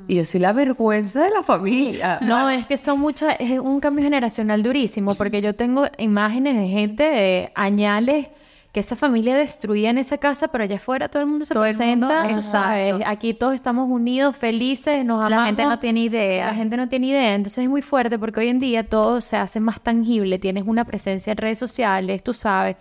y 0.08 0.16
yo 0.16 0.24
soy 0.24 0.40
la 0.40 0.52
vergüenza 0.52 1.22
de 1.22 1.30
la 1.30 1.44
familia. 1.44 2.18
No, 2.22 2.50
es 2.50 2.66
que 2.66 2.76
son 2.76 2.98
muchas, 2.98 3.36
es 3.38 3.58
un 3.60 3.78
cambio 3.78 4.02
generacional 4.02 4.62
durísimo, 4.64 5.14
porque 5.14 5.40
yo 5.40 5.54
tengo 5.54 5.84
imágenes 5.98 6.58
de 6.58 6.66
gente 6.66 7.04
de 7.04 7.52
añales 7.54 8.26
que 8.72 8.80
esa 8.80 8.96
familia 8.96 9.36
destruía 9.36 9.90
en 9.90 9.98
esa 9.98 10.18
casa, 10.18 10.48
pero 10.48 10.64
allá 10.64 10.76
afuera 10.76 11.08
todo 11.08 11.22
el 11.22 11.28
mundo 11.28 11.44
se 11.44 11.54
Todo 11.54 11.64
el 11.64 11.76
mundo, 11.76 12.06
presenta, 12.06 12.22
tú 12.22 12.28
exacto. 12.28 12.50
sabes, 12.50 13.02
aquí 13.06 13.32
todos 13.32 13.54
estamos 13.54 13.88
unidos, 13.88 14.36
felices, 14.36 15.04
nos 15.04 15.20
amamos. 15.20 15.30
La 15.30 15.46
gente 15.46 15.64
no 15.64 15.78
tiene 15.78 16.00
idea. 16.00 16.46
La 16.46 16.54
gente 16.54 16.76
no 16.76 16.88
tiene 16.88 17.06
idea, 17.08 17.34
entonces 17.34 17.64
es 17.64 17.70
muy 17.70 17.82
fuerte 17.82 18.18
porque 18.18 18.40
hoy 18.40 18.48
en 18.48 18.60
día 18.60 18.86
todo 18.86 19.20
se 19.20 19.36
hace 19.36 19.58
más 19.58 19.80
tangible, 19.80 20.38
tienes 20.38 20.64
una 20.66 20.84
presencia 20.84 21.30
en 21.30 21.38
redes 21.38 21.58
sociales, 21.58 22.22
tú 22.22 22.34
sabes, 22.34 22.76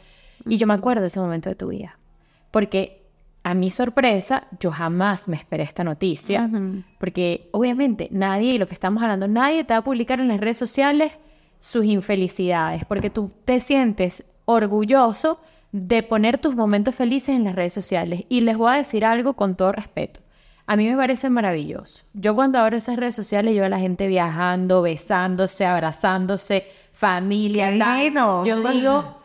y 0.45 0.57
yo 0.57 0.67
me 0.67 0.73
acuerdo 0.73 1.01
de 1.01 1.07
ese 1.07 1.19
momento 1.19 1.49
de 1.49 1.55
tu 1.55 1.69
vida, 1.69 1.97
porque 2.51 2.97
a 3.43 3.53
mi 3.53 3.69
sorpresa, 3.69 4.43
yo 4.59 4.71
jamás 4.71 5.29
me 5.29 5.38
esperé 5.38 5.63
esta 5.63 5.85
noticia, 5.85 6.49
porque 6.99 7.47
obviamente 7.53 8.09
nadie, 8.11 8.55
y 8.55 8.57
lo 8.57 8.67
que 8.67 8.73
estamos 8.73 9.01
hablando, 9.01 9.29
nadie 9.29 9.63
te 9.63 9.73
va 9.73 9.77
a 9.77 9.83
publicar 9.85 10.19
en 10.19 10.27
las 10.27 10.41
redes 10.41 10.57
sociales 10.57 11.17
sus 11.59 11.85
infelicidades, 11.85 12.83
porque 12.83 13.09
tú 13.09 13.31
te 13.45 13.61
sientes 13.61 14.25
orgulloso 14.43 15.39
de 15.72 16.03
poner 16.03 16.38
tus 16.38 16.55
momentos 16.55 16.95
felices 16.95 17.30
en 17.36 17.43
las 17.43 17.55
redes 17.55 17.74
sociales. 17.74 18.24
Y 18.30 18.41
les 18.41 18.57
voy 18.57 18.72
a 18.72 18.76
decir 18.78 19.05
algo 19.05 19.34
con 19.34 19.55
todo 19.55 19.72
respeto. 19.72 20.22
A 20.65 20.76
mí 20.76 20.89
me 20.89 20.97
parece 20.97 21.30
maravilloso. 21.30 22.03
Yo 22.13 22.36
cuando 22.36 22.59
abro 22.59 22.76
esas 22.78 22.97
redes 22.97 23.15
sociales, 23.15 23.53
yo 23.53 23.59
veo 23.61 23.68
a 23.68 23.70
la 23.70 23.80
gente 23.80 24.07
viajando, 24.07 24.82
besándose, 24.82 25.65
abrazándose, 25.65 26.65
familia. 26.91 27.72
¡Qué 27.72 27.80
tal. 27.80 27.97
divino! 27.99 28.45
Yo 28.45 28.61
digo, 28.72 29.18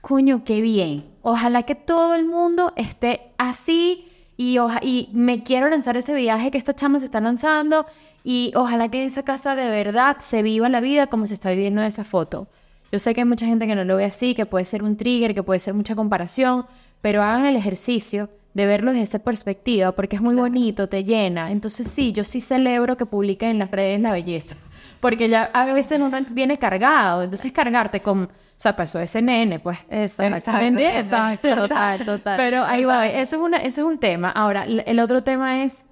coño, 0.00 0.44
qué 0.44 0.60
bien. 0.60 1.06
Ojalá 1.22 1.62
que 1.62 1.74
todo 1.74 2.14
el 2.14 2.26
mundo 2.26 2.72
esté 2.76 3.32
así 3.38 4.06
y, 4.36 4.58
oja- 4.58 4.80
y 4.82 5.08
me 5.12 5.42
quiero 5.42 5.68
lanzar 5.70 5.96
ese 5.96 6.14
viaje 6.14 6.50
que 6.50 6.58
esta 6.58 6.74
chama 6.74 6.98
se 6.98 7.06
está 7.06 7.20
lanzando 7.20 7.86
y 8.24 8.52
ojalá 8.54 8.88
que 8.90 9.00
en 9.00 9.06
esa 9.06 9.22
casa 9.22 9.54
de 9.54 9.70
verdad 9.70 10.16
se 10.18 10.42
viva 10.42 10.68
la 10.68 10.80
vida 10.80 11.06
como 11.06 11.26
se 11.26 11.34
está 11.34 11.50
viviendo 11.50 11.80
en 11.80 11.86
esa 11.86 12.04
foto. 12.04 12.48
Yo 12.92 12.98
sé 12.98 13.14
que 13.14 13.22
hay 13.22 13.26
mucha 13.26 13.46
gente 13.46 13.66
que 13.66 13.74
no 13.74 13.84
lo 13.84 13.96
ve 13.96 14.04
así, 14.04 14.34
que 14.34 14.44
puede 14.44 14.66
ser 14.66 14.82
un 14.82 14.98
trigger, 14.98 15.34
que 15.34 15.42
puede 15.42 15.58
ser 15.58 15.72
mucha 15.72 15.96
comparación, 15.96 16.66
pero 17.00 17.22
hagan 17.22 17.46
el 17.46 17.56
ejercicio 17.56 18.28
de 18.52 18.66
verlo 18.66 18.92
desde 18.92 19.04
esa 19.04 19.18
perspectiva 19.18 19.92
porque 19.92 20.16
es 20.16 20.22
muy 20.22 20.34
bonito, 20.34 20.90
te 20.90 21.02
llena. 21.02 21.50
Entonces 21.50 21.90
sí, 21.90 22.12
yo 22.12 22.22
sí 22.22 22.42
celebro 22.42 22.98
que 22.98 23.06
publiquen 23.06 23.48
en 23.50 23.58
las 23.60 23.70
redes 23.70 23.98
la 23.98 24.12
belleza, 24.12 24.56
porque 25.00 25.30
ya 25.30 25.44
a 25.54 25.64
veces 25.72 26.00
uno 26.00 26.10
viene 26.30 26.58
cargado, 26.58 27.22
entonces 27.22 27.50
cargarte 27.50 28.00
con, 28.00 28.24
o 28.24 28.30
sea, 28.56 28.76
pasó 28.76 29.00
ese 29.00 29.22
nene, 29.22 29.58
pues. 29.58 29.78
Exacto. 29.88 30.52
¿Me 30.52 30.66
entiendes? 30.66 31.04
Exacto, 31.06 31.56
total, 31.56 31.98
total. 32.04 32.36
Pero 32.36 32.62
ahí 32.62 32.84
va, 32.84 33.06
eso 33.06 33.36
es, 33.36 33.42
una, 33.42 33.56
eso 33.56 33.80
es 33.80 33.86
un 33.86 33.98
tema. 33.98 34.30
Ahora, 34.30 34.64
el 34.64 35.00
otro 35.00 35.22
tema 35.22 35.64
es 35.64 35.86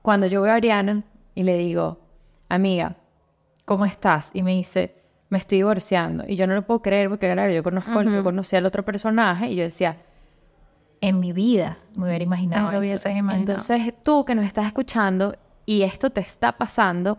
cuando 0.00 0.26
yo 0.26 0.40
veo 0.40 0.52
a 0.52 0.56
Ariana 0.56 1.04
y 1.34 1.42
le 1.42 1.58
digo, 1.58 2.00
amiga, 2.48 2.96
¿cómo 3.66 3.84
estás? 3.84 4.30
Y 4.32 4.42
me 4.42 4.52
dice, 4.52 4.94
me 5.30 5.38
estoy 5.38 5.58
divorciando. 5.58 6.24
Y 6.26 6.36
yo 6.36 6.46
no 6.46 6.54
lo 6.54 6.62
puedo 6.62 6.80
creer 6.82 7.08
porque, 7.08 7.30
claro, 7.32 7.52
yo 7.52 7.62
conozco, 7.62 8.02
yo 8.02 8.22
conocí 8.24 8.56
al 8.56 8.66
otro 8.66 8.84
personaje 8.84 9.48
y 9.50 9.56
yo 9.56 9.62
decía, 9.62 9.96
en 11.00 11.20
mi 11.20 11.32
vida 11.32 11.78
me 11.94 12.04
hubiera 12.06 12.24
imaginado 12.24 12.62
No 12.66 12.72
lo 12.72 12.78
eso". 12.78 12.80
hubieses 12.80 13.16
imaginado. 13.16 13.38
Entonces, 13.38 13.94
tú 14.02 14.24
que 14.24 14.34
nos 14.34 14.44
estás 14.44 14.66
escuchando 14.66 15.36
y 15.66 15.82
esto 15.82 16.10
te 16.10 16.20
está 16.20 16.52
pasando, 16.52 17.18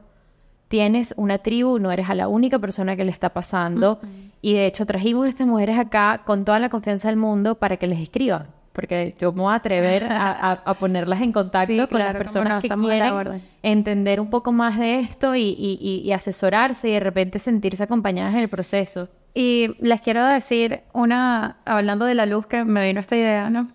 tienes 0.68 1.14
una 1.18 1.38
tribu, 1.38 1.80
no 1.80 1.92
eres 1.92 2.10
a 2.10 2.16
la 2.16 2.28
única 2.28 2.60
persona 2.60 2.96
que 2.96 3.04
le 3.06 3.12
está 3.12 3.30
pasando. 3.30 4.00
Y 4.42 4.54
de 4.54 4.66
hecho 4.66 4.86
trajimos 4.86 5.26
a 5.26 5.30
estas 5.30 5.48
mujeres 5.48 5.78
acá 5.78 6.22
con 6.26 6.46
toda 6.46 6.60
la 6.60 6.70
confianza 6.70 7.08
del 7.10 7.18
mundo 7.18 7.56
para 7.56 7.78
que 7.78 7.88
les 7.88 8.00
escriban. 8.00 8.48
Porque 8.74 9.16
yo 9.20 9.32
me 9.32 9.42
voy 9.42 9.52
a 9.52 9.56
atrever 9.56 10.04
a, 10.06 10.30
a- 10.32 10.62
a 10.66 10.74
ponerlas 10.76 11.22
en 11.22 11.32
contacto 11.32 11.74
Sí, 11.74 11.88
con 11.88 12.00
las 12.00 12.10
claro, 12.10 12.18
personas 12.20 12.56
no, 12.56 12.62
que 12.62 12.70
quieren 12.70 13.42
entender 13.64 14.20
un 14.22 14.30
poco 14.30 14.52
más 14.52 14.78
de 14.78 15.00
esto 15.00 15.36
y, 15.36 15.42
y- 15.42 15.78
y- 15.82 16.02
y 16.08 16.12
asesorarse 16.14 16.88
y 16.90 16.94
de 16.94 17.00
repente 17.00 17.40
sentirse 17.40 17.84
acompañadas 17.84 18.34
en 18.34 18.40
el 18.42 18.50
proceso. 18.50 19.10
Y 19.34 19.76
les 19.80 20.02
quiero 20.02 20.26
decir 20.26 20.82
una, 20.94 21.58
hablando 21.66 22.06
de 22.06 22.16
la 22.16 22.26
luz 22.26 22.46
que 22.48 22.64
me 22.64 22.86
vino 22.86 23.00
esta 23.00 23.16
idea, 23.16 23.50
¿no? 23.50 23.70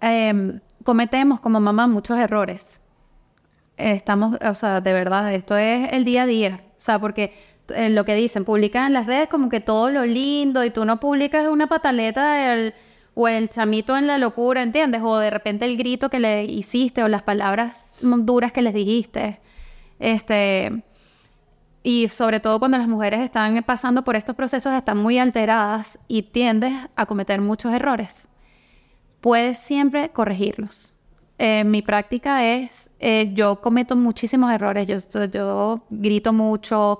Em, 0.00 0.60
cometemos 0.84 1.40
como 1.40 1.60
mamá 1.60 1.86
muchos 1.86 2.18
errores. 2.18 2.80
Estamos, 3.76 4.36
o 4.42 4.54
sea, 4.54 4.80
de 4.80 4.92
verdad, 4.92 5.32
esto 5.32 5.56
es 5.56 5.92
el 5.92 6.04
día 6.04 6.22
a 6.22 6.26
día. 6.26 6.60
O 6.76 6.80
sea, 6.80 6.98
porque 6.98 7.32
eh, 7.74 7.88
lo 7.90 8.04
que 8.04 8.14
dicen, 8.14 8.44
publican 8.44 8.86
en 8.88 8.92
las 8.94 9.06
redes 9.06 9.28
como 9.28 9.48
que 9.48 9.60
todo 9.60 9.90
lo 9.90 10.04
lindo 10.04 10.64
y 10.64 10.70
tú 10.70 10.84
no 10.84 11.00
publicas 11.00 11.46
una 11.46 11.66
pataleta 11.66 12.34
del- 12.34 12.74
o 13.14 13.28
el 13.28 13.48
chamito 13.48 13.96
en 13.96 14.06
la 14.06 14.18
locura, 14.18 14.62
¿entiendes? 14.62 15.02
O 15.04 15.18
de 15.18 15.30
repente 15.30 15.64
el 15.66 15.76
grito 15.76 16.10
que 16.10 16.20
le 16.20 16.44
hiciste 16.44 17.02
o 17.02 17.08
las 17.08 17.22
palabras 17.22 17.92
duras 18.00 18.52
que 18.52 18.62
les 18.62 18.74
dijiste. 18.74 19.40
Este, 19.98 20.82
y 21.82 22.08
sobre 22.08 22.40
todo 22.40 22.58
cuando 22.58 22.78
las 22.78 22.88
mujeres 22.88 23.20
están 23.20 23.62
pasando 23.64 24.04
por 24.04 24.16
estos 24.16 24.36
procesos, 24.36 24.72
están 24.72 24.98
muy 24.98 25.18
alteradas 25.18 25.98
y 26.08 26.22
tiendes 26.22 26.72
a 26.96 27.06
cometer 27.06 27.40
muchos 27.40 27.72
errores. 27.72 28.28
Puedes 29.20 29.58
siempre 29.58 30.10
corregirlos. 30.10 30.94
eh, 31.38 31.64
mi 31.64 31.80
práctica 31.82 32.44
es, 32.44 32.90
eh, 33.00 33.30
yo 33.34 33.60
cometo 33.62 33.96
muchísimos 33.96 34.52
errores, 34.52 34.86
yo, 34.86 35.24
yo 35.24 35.86
grito 35.88 36.34
mucho, 36.34 36.98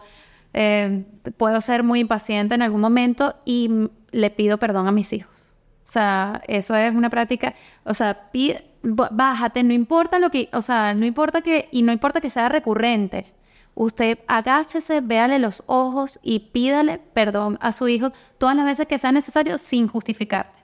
eh, 0.55 1.05
puedo 1.37 1.61
ser 1.61 1.83
muy 1.83 2.01
impaciente 2.01 2.55
en 2.55 2.63
algún 2.63 2.81
momento 2.81 3.37
y 3.45 3.71
le 4.13 4.31
pido 4.31 4.59
perdón 4.59 4.87
a 4.89 4.93
mis 4.93 5.13
hijos. 5.13 5.50
O 5.91 5.93
sea, 5.93 6.41
eso 6.47 6.77
es 6.77 6.95
una 6.95 7.11
práctica, 7.11 7.57
o 7.83 7.95
sea, 7.95 8.31
pi- 8.31 8.55
b- 8.85 9.09
bájate, 9.11 9.65
no 9.65 9.73
importa 9.73 10.21
lo 10.21 10.31
que, 10.31 10.49
o 10.53 10.63
sea, 10.63 10.95
no 10.95 11.05
importa 11.05 11.41
que, 11.43 11.69
y 11.73 11.83
no 11.83 11.91
importa 11.91 12.21
que 12.21 12.31
sea 12.31 12.49
recurrente. 12.49 13.27
Usted 13.75 14.21
agáchese, 14.29 15.01
véale 15.01 15.41
los 15.41 15.65
ojos 15.67 16.21
y 16.23 16.51
pídale 16.53 16.99
perdón 17.13 17.59
a 17.61 17.73
su 17.73 17.89
hijo 17.89 18.13
todas 18.39 18.55
las 18.55 18.67
veces 18.67 18.87
que 18.87 18.99
sea 18.99 19.11
necesario 19.11 19.59
sin 19.59 19.89
justificarte. 19.89 20.61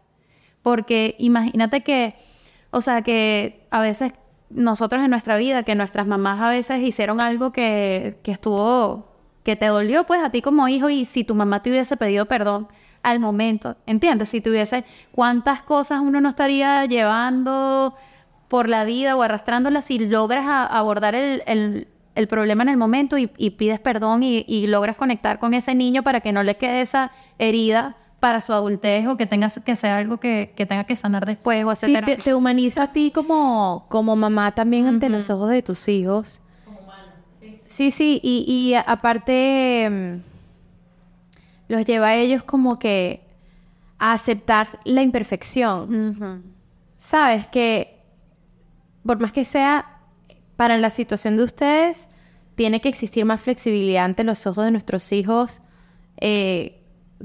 Porque 0.63 1.17
imagínate 1.19 1.83
que, 1.83 2.15
o 2.71 2.81
sea, 2.81 3.03
que 3.03 3.67
a 3.73 3.81
veces 3.81 4.13
nosotros 4.49 5.03
en 5.03 5.11
nuestra 5.11 5.37
vida, 5.39 5.65
que 5.65 5.75
nuestras 5.75 6.07
mamás 6.07 6.41
a 6.41 6.51
veces 6.51 6.81
hicieron 6.83 7.21
algo 7.21 7.51
que, 7.51 8.21
que 8.23 8.31
estuvo, 8.31 9.09
que 9.43 9.57
te 9.57 9.67
dolió 9.67 10.05
pues 10.07 10.23
a 10.23 10.31
ti 10.31 10.41
como 10.41 10.69
hijo 10.69 10.89
y 10.89 11.05
si 11.05 11.25
tu 11.25 11.35
mamá 11.35 11.63
te 11.65 11.71
hubiese 11.71 11.97
pedido 11.97 12.27
perdón 12.27 12.69
al 13.03 13.21
momento, 13.21 13.77
¿entiendes? 13.87 14.29
Si 14.31 14.41
tuviese 14.41 14.85
cuántas 15.13 15.63
cosas 15.63 16.01
uno 16.01 16.21
no 16.21 16.29
estaría 16.29 16.85
llevando 16.87 17.95
por 18.49 18.69
la 18.69 18.85
vida 18.85 19.17
o 19.17 19.23
arrastrándolas 19.23 19.85
si 19.87 19.99
logras 19.99 20.45
a- 20.47 20.67
abordar 20.67 21.15
el, 21.15 21.43
el- 21.47 21.89
el 22.15 22.29
problema 22.29 22.63
en 22.63 22.71
el 22.71 22.77
momento 22.79 23.19
y, 23.19 23.31
y 23.37 23.51
pides 23.51 23.79
perdón 23.81 24.23
y, 24.23 24.45
y 24.49 24.67
logras 24.69 24.97
conectar 24.97 25.39
con 25.39 25.53
ese 25.55 25.75
niño 25.75 26.03
para 26.03 26.21
que 26.21 26.33
no 26.33 26.43
le 26.43 26.57
quede 26.57 26.81
esa 26.81 27.11
herida 27.39 27.97
para 28.21 28.41
su 28.41 28.53
adultez 28.55 29.07
o 29.07 29.17
que 29.19 29.27
tenga 29.27 29.51
que 29.51 29.77
ser 29.77 29.91
algo 29.91 30.17
que, 30.19 30.53
que 30.57 30.65
tenga 30.65 30.85
que 30.85 30.97
sanar 30.97 31.27
después 31.27 31.65
o 31.67 31.75
Sí, 31.77 31.87
etcétera. 31.93 32.07
te, 32.07 32.17
te 32.23 32.35
humaniza 32.35 32.85
a 32.85 32.93
ti 32.93 33.11
como, 33.11 33.85
como 33.91 34.17
mamá 34.17 34.53
también 34.53 34.87
ante 34.87 35.11
los 35.11 35.29
ojos 35.29 35.51
de 35.51 35.61
tus 35.63 35.87
hijos. 35.89 36.41
sí. 37.67 37.91
Sí, 37.91 38.21
y, 38.23 38.45
y 38.49 38.75
a- 38.75 38.81
aparte 38.81 39.89
mm, 39.91 40.36
los 41.69 41.85
lleva 41.85 42.09
a 42.09 42.17
ellos 42.17 42.43
como 42.45 42.79
que 42.79 43.23
a 43.99 44.13
aceptar 44.13 44.81
la 44.85 45.03
imperfección. 45.03 46.55
Sabes 46.99 47.47
que 47.47 47.97
por 49.05 49.21
más 49.21 49.33
que 49.33 49.45
sea 49.45 50.01
para 50.57 50.77
la 50.79 50.91
situación 50.91 51.37
de 51.37 51.45
ustedes, 51.45 52.09
tiene 52.55 52.81
que 52.81 52.89
existir 52.89 53.25
más 53.25 53.41
flexibilidad 53.41 54.05
ante 54.05 54.25
los 54.25 54.47
ojos 54.47 54.65
de 54.65 54.71
nuestros 54.71 55.13
hijos 55.13 55.61
eh, 56.19 56.81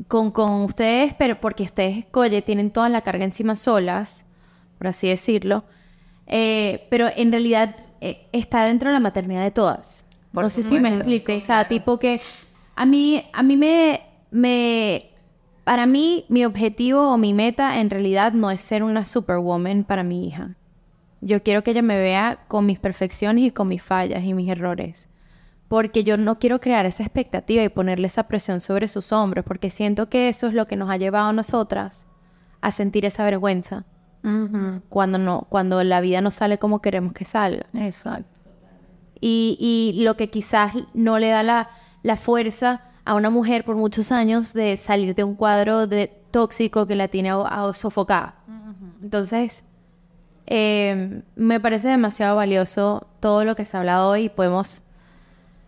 con, 0.07 0.31
con 0.31 0.61
ustedes, 0.61 1.13
pero 1.17 1.39
porque 1.39 1.63
ustedes, 1.63 2.05
tienen 2.43 2.71
toda 2.71 2.89
la 2.89 3.01
carga 3.01 3.23
encima 3.23 3.55
solas, 3.55 4.25
por 4.77 4.87
así 4.87 5.07
decirlo. 5.07 5.63
Eh, 6.27 6.87
pero 6.89 7.07
en 7.15 7.31
realidad 7.31 7.75
eh, 8.01 8.27
está 8.31 8.65
dentro 8.65 8.89
de 8.89 8.93
la 8.93 8.99
maternidad 8.99 9.43
de 9.43 9.51
todas. 9.51 10.05
Por 10.33 10.43
no 10.43 10.49
sé 10.49 10.63
si 10.63 10.79
me 10.79 10.89
explico. 10.89 11.33
o 11.33 11.39
sea, 11.39 11.67
tipo 11.67 11.99
que 11.99 12.21
a 12.75 12.85
mí, 12.85 13.25
a 13.33 13.43
mí 13.43 13.57
me, 13.57 14.01
me, 14.31 15.11
para 15.63 15.85
mí, 15.85 16.25
mi 16.29 16.45
objetivo 16.45 17.11
o 17.11 17.17
mi 17.17 17.33
meta 17.33 17.79
en 17.79 17.89
realidad 17.89 18.33
no 18.33 18.49
es 18.49 18.61
ser 18.61 18.81
una 18.83 19.05
superwoman 19.05 19.83
para 19.83 20.03
mi 20.03 20.27
hija. 20.27 20.55
Yo 21.19 21.43
quiero 21.43 21.63
que 21.63 21.71
ella 21.71 21.83
me 21.83 21.99
vea 21.99 22.39
con 22.47 22.65
mis 22.65 22.79
perfecciones 22.79 23.43
y 23.43 23.51
con 23.51 23.67
mis 23.67 23.83
fallas 23.83 24.23
y 24.23 24.33
mis 24.33 24.49
errores. 24.49 25.09
Porque 25.67 26.03
yo 26.03 26.17
no 26.17 26.39
quiero 26.39 26.59
crear 26.59 26.85
esa 26.85 27.03
expectativa 27.03 27.63
y 27.63 27.69
ponerle 27.69 28.07
esa 28.07 28.27
presión 28.27 28.59
sobre 28.59 28.87
sus 28.87 29.11
hombros, 29.11 29.45
porque 29.45 29.69
siento 29.69 30.09
que 30.09 30.29
eso 30.29 30.47
es 30.47 30.53
lo 30.53 30.65
que 30.65 30.75
nos 30.75 30.89
ha 30.89 30.97
llevado 30.97 31.29
a 31.29 31.33
nosotras 31.33 32.07
a 32.59 32.71
sentir 32.71 33.05
esa 33.05 33.23
vergüenza 33.23 33.85
cuando 34.89 35.17
no, 35.17 35.47
cuando 35.49 35.83
la 35.83 35.99
vida 35.99 36.21
no 36.21 36.29
sale 36.29 36.59
como 36.59 36.81
queremos 36.81 37.13
que 37.13 37.25
salga. 37.25 37.65
Exacto. 37.73 38.39
Y, 39.19 39.57
y 39.95 40.03
lo 40.03 40.15
que 40.17 40.29
quizás 40.29 40.73
no 40.93 41.19
le 41.19 41.29
da 41.29 41.43
la, 41.43 41.69
la 42.03 42.17
fuerza 42.17 42.90
a 43.05 43.15
una 43.15 43.29
mujer 43.29 43.63
por 43.63 43.75
muchos 43.75 44.11
años 44.11 44.53
de 44.53 44.77
salir 44.77 45.15
de 45.15 45.23
un 45.23 45.35
cuadro 45.35 45.87
de 45.87 46.07
tóxico 46.31 46.87
que 46.87 46.95
la 46.95 47.07
tiene 47.07 47.29
a, 47.29 47.35
a 47.35 47.73
sofocada. 47.73 48.35
Entonces, 49.01 49.63
eh, 50.47 51.21
me 51.35 51.59
parece 51.59 51.87
demasiado 51.87 52.35
valioso 52.35 53.07
todo 53.19 53.45
lo 53.45 53.55
que 53.55 53.65
se 53.65 53.75
ha 53.75 53.79
hablado 53.79 54.09
hoy 54.09 54.25
y 54.25 54.29
podemos 54.29 54.81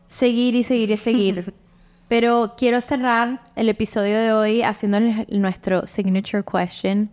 seguir 0.07 0.55
y 0.55 0.63
seguir 0.63 0.91
y 0.91 0.97
seguir. 0.97 1.53
Pero 2.09 2.53
quiero 2.57 2.81
cerrar 2.81 3.41
el 3.55 3.69
episodio 3.69 4.19
de 4.19 4.33
hoy 4.33 4.61
haciéndoles 4.61 5.27
nuestro 5.29 5.87
signature 5.87 6.43
question. 6.43 7.09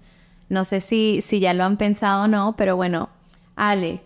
No 0.48 0.64
sé 0.64 0.80
si, 0.80 1.20
si 1.22 1.40
ya 1.40 1.54
lo 1.54 1.64
han 1.64 1.76
pensado 1.76 2.24
o 2.24 2.28
no, 2.28 2.56
pero 2.56 2.74
bueno, 2.74 3.08
Ale, 3.54 4.00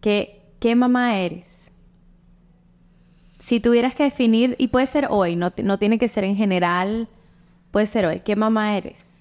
¿qué, 0.00 0.42
qué 0.58 0.74
mamá 0.74 1.18
eres? 1.18 1.63
Si 3.44 3.60
tuvieras 3.60 3.94
que 3.94 4.04
definir, 4.04 4.56
y 4.58 4.68
puede 4.68 4.86
ser 4.86 5.08
hoy, 5.10 5.36
no, 5.36 5.52
no 5.62 5.78
tiene 5.78 5.98
que 5.98 6.08
ser 6.08 6.24
en 6.24 6.34
general, 6.34 7.08
puede 7.72 7.84
ser 7.84 8.06
hoy, 8.06 8.20
¿qué 8.20 8.36
mamá 8.36 8.74
eres? 8.74 9.20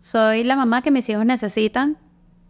Soy 0.00 0.42
la 0.42 0.56
mamá 0.56 0.80
que 0.80 0.90
mis 0.90 1.06
hijos 1.10 1.26
necesitan, 1.26 1.98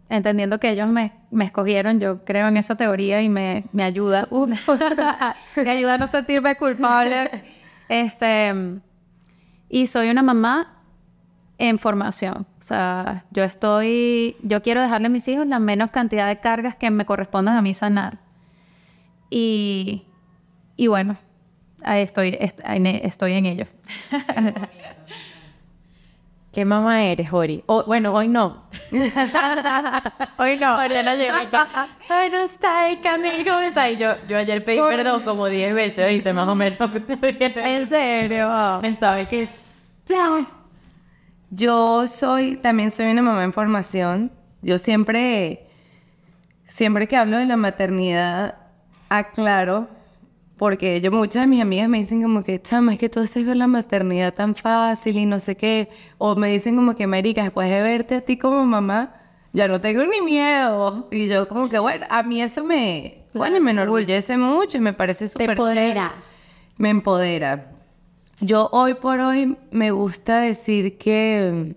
entendiendo 0.07 0.61
que 0.61 0.69
ellos 0.69 0.87
me, 0.87 1.11
me 1.29 1.43
escogieron. 1.43 1.99
Yo 1.99 2.23
creo 2.23 2.47
en 2.47 2.55
esa 2.55 2.75
teoría 2.75 3.21
y 3.21 3.27
me, 3.27 3.65
me 3.73 3.83
ayuda. 3.83 4.29
Me 5.57 5.69
ayuda 5.69 5.95
a 5.95 5.97
no 5.97 6.07
sentirme 6.07 6.55
culpable. 6.55 7.43
Este, 7.89 8.79
y 9.67 9.87
soy 9.87 10.09
una 10.11 10.23
mamá 10.23 10.83
en 11.57 11.79
formación. 11.79 12.47
O 12.59 12.61
sea, 12.61 13.25
yo 13.31 13.43
estoy, 13.43 14.37
yo 14.41 14.61
quiero 14.61 14.81
dejarle 14.81 15.07
a 15.07 15.09
mis 15.09 15.27
hijos 15.27 15.45
la 15.45 15.59
menos 15.59 15.91
cantidad 15.91 16.29
de 16.29 16.39
cargas 16.39 16.77
que 16.77 16.89
me 16.89 17.05
correspondan 17.05 17.57
a 17.57 17.61
mí 17.61 17.73
sanar. 17.73 18.19
Y, 19.29 20.05
y 20.83 20.87
bueno, 20.87 21.17
ahí 21.83 22.01
estoy, 22.03 22.37
est- 22.39 22.59
en- 22.63 22.85
estoy 22.87 23.33
en 23.33 23.45
ello. 23.45 23.65
¿Qué 26.51 26.65
mamá 26.65 27.03
eres, 27.03 27.31
Ori? 27.31 27.63
O- 27.67 27.83
bueno, 27.83 28.11
hoy 28.13 28.27
no. 28.27 28.63
Hoy 30.37 30.57
no. 30.57 30.77
Llegó. 30.87 31.35
Ay, 32.09 32.29
no 32.31 32.39
está, 32.39 32.89
y 32.91 32.97
Camil, 32.97 33.45
¿cómo 33.45 33.59
está? 33.59 33.89
Y 33.89 33.97
yo, 33.97 34.13
yo 34.27 34.37
ayer 34.37 34.63
pedí 34.63 34.79
perdón 34.79 35.21
como 35.23 35.45
10 35.47 35.73
veces, 35.75 36.07
¿viste? 36.09 36.33
Más 36.33 36.47
o 36.47 36.55
menos. 36.55 36.79
¿En 37.21 37.87
serio? 37.87 38.81
Estaba 38.81 39.23
que 39.27 39.47
Yo 41.51 42.07
soy, 42.07 42.55
también 42.57 42.89
soy 42.89 43.11
una 43.11 43.21
mamá 43.21 43.43
en 43.43 43.53
formación. 43.53 44.31
Yo 44.63 44.79
siempre, 44.79 45.67
siempre 46.67 47.07
que 47.07 47.15
hablo 47.15 47.37
de 47.37 47.45
la 47.45 47.57
maternidad, 47.57 48.57
aclaro, 49.09 49.87
porque 50.59 50.99
yo 50.99 51.09
muchas 51.09 51.43
de 51.43 51.47
mis 51.47 51.61
amigas 51.61 51.87
me 51.87 51.99
dicen 51.99 52.21
como 52.21 52.43
que, 52.43 52.61
chama, 52.61 52.91
es 52.91 52.99
que 52.99 53.07
tú 53.07 53.21
haces 53.21 53.45
ver 53.45 53.55
la 53.55 53.67
maternidad 53.67 54.33
tan 54.33 54.55
fácil 54.55 55.17
y 55.17 55.25
no 55.25 55.39
sé 55.39 55.55
qué, 55.55 55.87
o 56.17 56.35
me 56.35 56.49
dicen 56.49 56.75
como 56.75 56.95
que, 56.97 57.07
Marica, 57.07 57.43
después 57.43 57.69
de 57.69 57.81
verte 57.81 58.15
a 58.15 58.21
ti 58.21 58.37
como 58.37 58.65
mamá, 58.65 59.15
ya 59.53 59.69
no 59.69 59.79
tengo 59.79 60.03
ni 60.03 60.19
miedo. 60.19 61.07
Y 61.11 61.29
yo 61.29 61.47
como 61.47 61.69
que, 61.69 61.79
bueno, 61.79 62.05
a 62.09 62.23
mí 62.23 62.41
eso 62.41 62.65
me, 62.65 63.23
bueno, 63.33 63.61
me 63.61 63.71
enorgullece 63.71 64.37
mucho 64.37 64.77
y 64.77 64.81
me 64.81 64.91
parece 64.91 65.29
súper 65.29 65.51
empodera. 65.51 66.11
Me 66.75 66.89
empodera. 66.89 67.71
Yo 68.41 68.67
hoy 68.73 68.95
por 68.95 69.21
hoy 69.21 69.55
me 69.71 69.91
gusta 69.91 70.41
decir 70.41 70.97
que 70.97 71.73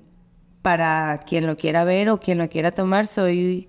para 0.61 1.21
quien 1.25 1.47
lo 1.47 1.57
quiera 1.57 1.85
ver 1.85 2.11
o 2.11 2.19
quien 2.19 2.39
lo 2.39 2.49
quiera 2.49 2.73
tomar, 2.73 3.07
soy 3.07 3.69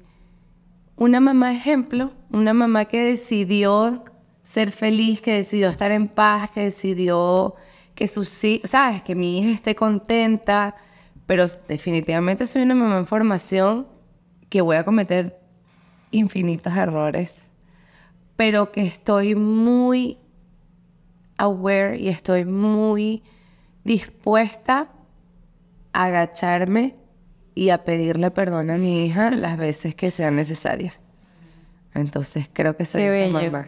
una 0.95 1.19
mamá 1.19 1.53
ejemplo, 1.53 2.13
una 2.31 2.55
mamá 2.55 2.85
que 2.85 3.03
decidió 3.03 4.03
ser 4.43 4.71
feliz, 4.71 5.21
que 5.21 5.33
decidió 5.33 5.69
estar 5.69 5.91
en 5.91 6.07
paz, 6.07 6.51
que 6.51 6.61
decidió 6.61 7.55
que 7.95 8.07
sus 8.07 8.29
sabes, 8.63 9.01
que 9.03 9.15
mi 9.15 9.39
hija 9.39 9.51
esté 9.51 9.75
contenta, 9.75 10.75
pero 11.25 11.45
definitivamente 11.67 12.45
soy 12.45 12.63
una 12.63 12.75
mamá 12.75 12.97
en 12.97 13.05
formación 13.05 13.87
que 14.49 14.61
voy 14.61 14.75
a 14.75 14.83
cometer 14.83 15.39
infinitos 16.11 16.75
errores, 16.75 17.45
pero 18.35 18.71
que 18.71 18.81
estoy 18.81 19.35
muy 19.35 20.17
aware 21.37 21.97
y 21.97 22.09
estoy 22.09 22.45
muy 22.45 23.23
dispuesta 23.83 24.89
a 25.93 26.03
agacharme 26.05 26.95
y 27.55 27.69
a 27.69 27.83
pedirle 27.83 28.31
perdón 28.31 28.69
a 28.69 28.77
mi 28.77 29.05
hija 29.05 29.31
las 29.31 29.57
veces 29.57 29.95
que 29.95 30.11
sean 30.11 30.35
necesarias. 30.35 31.02
Entonces 31.95 32.49
creo 32.51 32.75
que 32.75 32.85
soy 32.85 33.01
Qué 33.01 33.25
esa 33.27 33.37
bello. 33.37 33.51
mamá. 33.51 33.67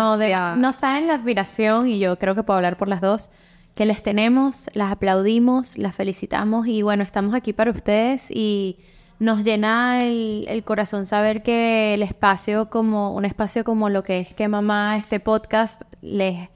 No, 0.00 0.18
de- 0.18 0.28
no 0.56 0.72
saben 0.72 1.06
la 1.06 1.14
admiración 1.14 1.88
y 1.88 1.98
yo 1.98 2.18
creo 2.18 2.34
que 2.34 2.42
puedo 2.42 2.56
hablar 2.56 2.76
por 2.76 2.88
las 2.88 3.00
dos 3.00 3.30
que 3.74 3.86
les 3.86 4.02
tenemos, 4.02 4.68
las 4.74 4.90
aplaudimos, 4.92 5.78
las 5.78 5.94
felicitamos 5.94 6.66
y 6.66 6.82
bueno, 6.82 7.02
estamos 7.02 7.34
aquí 7.34 7.52
para 7.52 7.70
ustedes 7.70 8.30
y 8.30 8.78
nos 9.20 9.44
llena 9.44 10.02
el, 10.02 10.44
el 10.48 10.64
corazón 10.64 11.06
saber 11.06 11.42
que 11.42 11.94
el 11.94 12.02
espacio 12.02 12.68
como 12.70 13.14
un 13.14 13.24
espacio 13.24 13.64
como 13.64 13.88
lo 13.88 14.02
que 14.02 14.20
es 14.20 14.34
que 14.34 14.48
mamá 14.48 14.96
este 14.96 15.20
podcast 15.20 15.82
les 16.02 16.48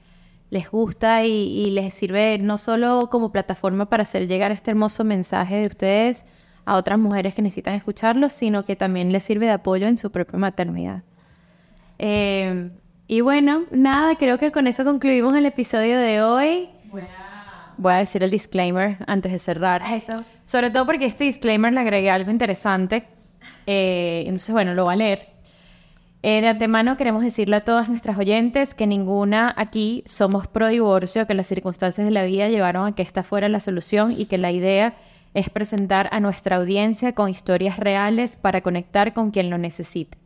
les 0.51 0.69
gusta 0.69 1.25
y, 1.25 1.31
y 1.31 1.71
les 1.71 1.93
sirve 1.93 2.37
no 2.39 2.57
solo 2.57 3.09
como 3.11 3.31
plataforma 3.31 3.89
para 3.89 4.03
hacer 4.03 4.27
llegar 4.27 4.51
este 4.51 4.71
hermoso 4.71 5.03
mensaje 5.03 5.55
de 5.57 5.67
ustedes 5.67 6.25
a 6.65 6.75
otras 6.75 6.99
mujeres 6.99 7.35
que 7.35 7.41
necesitan 7.41 7.75
escucharlo, 7.75 8.29
sino 8.29 8.65
que 8.65 8.75
también 8.75 9.11
les 9.11 9.23
sirve 9.23 9.45
de 9.45 9.53
apoyo 9.53 9.87
en 9.87 9.97
su 9.97 10.11
propia 10.11 10.39
maternidad. 10.39 11.03
Eh, 11.99 12.69
y 13.07 13.21
bueno, 13.21 13.65
nada, 13.71 14.15
creo 14.15 14.37
que 14.39 14.51
con 14.51 14.67
eso 14.67 14.83
concluimos 14.83 15.35
el 15.35 15.45
episodio 15.45 15.97
de 15.99 16.21
hoy. 16.21 16.69
Voy 17.77 17.93
a 17.93 17.97
decir 17.97 18.23
el 18.23 18.31
disclaimer 18.31 18.97
antes 19.05 19.31
de 19.31 19.39
cerrar. 19.39 19.83
Eso. 19.93 20.23
Sobre 20.45 20.71
todo 20.71 20.85
porque 20.85 21.05
este 21.05 21.25
disclaimer 21.25 21.71
le 21.73 21.81
agregué 21.81 22.09
algo 22.09 22.31
interesante. 22.31 23.05
Eh, 23.67 24.23
entonces, 24.25 24.51
bueno, 24.51 24.73
lo 24.73 24.85
voy 24.85 24.93
a 24.93 24.97
leer. 24.97 25.35
Eh, 26.23 26.41
de 26.41 26.47
antemano 26.47 26.97
queremos 26.97 27.23
decirle 27.23 27.57
a 27.57 27.63
todas 27.63 27.87
nuestras 27.87 28.17
oyentes 28.17 28.73
que 28.73 28.87
ninguna 28.87 29.53
aquí 29.57 30.01
somos 30.07 30.47
pro 30.47 30.69
divorcio, 30.69 31.27
que 31.27 31.35
las 31.35 31.45
circunstancias 31.45 32.03
de 32.03 32.09
la 32.09 32.23
vida 32.23 32.49
llevaron 32.49 32.87
a 32.87 32.95
que 32.95 33.03
esta 33.03 33.21
fuera 33.21 33.47
la 33.47 33.59
solución 33.59 34.11
y 34.11 34.25
que 34.25 34.39
la 34.39 34.51
idea 34.51 34.95
es 35.35 35.51
presentar 35.51 36.09
a 36.11 36.19
nuestra 36.19 36.55
audiencia 36.55 37.13
con 37.13 37.29
historias 37.29 37.77
reales 37.77 38.37
para 38.37 38.61
conectar 38.61 39.13
con 39.13 39.29
quien 39.29 39.51
lo 39.51 39.59
necesite. 39.59 40.17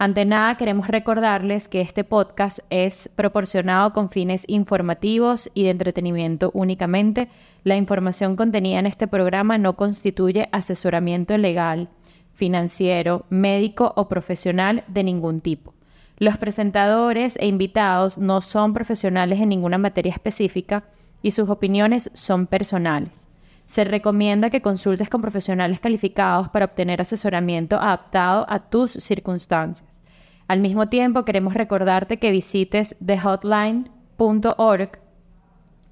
Ante 0.00 0.24
nada, 0.24 0.56
queremos 0.56 0.88
recordarles 0.88 1.68
que 1.68 1.80
este 1.80 2.04
podcast 2.04 2.60
es 2.70 3.10
proporcionado 3.16 3.92
con 3.92 4.10
fines 4.10 4.44
informativos 4.46 5.50
y 5.54 5.64
de 5.64 5.70
entretenimiento 5.70 6.52
únicamente. 6.54 7.28
La 7.64 7.76
información 7.76 8.36
contenida 8.36 8.78
en 8.78 8.86
este 8.86 9.08
programa 9.08 9.58
no 9.58 9.74
constituye 9.74 10.48
asesoramiento 10.52 11.36
legal, 11.36 11.88
financiero, 12.32 13.26
médico 13.28 13.92
o 13.96 14.08
profesional 14.08 14.84
de 14.86 15.02
ningún 15.02 15.40
tipo. 15.40 15.74
Los 16.16 16.38
presentadores 16.38 17.36
e 17.36 17.46
invitados 17.46 18.18
no 18.18 18.40
son 18.40 18.74
profesionales 18.74 19.40
en 19.40 19.48
ninguna 19.48 19.78
materia 19.78 20.12
específica 20.12 20.84
y 21.22 21.32
sus 21.32 21.50
opiniones 21.50 22.10
son 22.14 22.46
personales. 22.46 23.28
Se 23.68 23.84
recomienda 23.84 24.48
que 24.48 24.62
consultes 24.62 25.10
con 25.10 25.20
profesionales 25.20 25.78
calificados 25.78 26.48
para 26.48 26.64
obtener 26.64 27.02
asesoramiento 27.02 27.76
adaptado 27.76 28.46
a 28.48 28.60
tus 28.60 28.92
circunstancias. 28.92 30.00
Al 30.48 30.60
mismo 30.60 30.88
tiempo, 30.88 31.26
queremos 31.26 31.52
recordarte 31.52 32.16
que 32.16 32.30
visites 32.30 32.96
thehotline.org. 33.04 34.90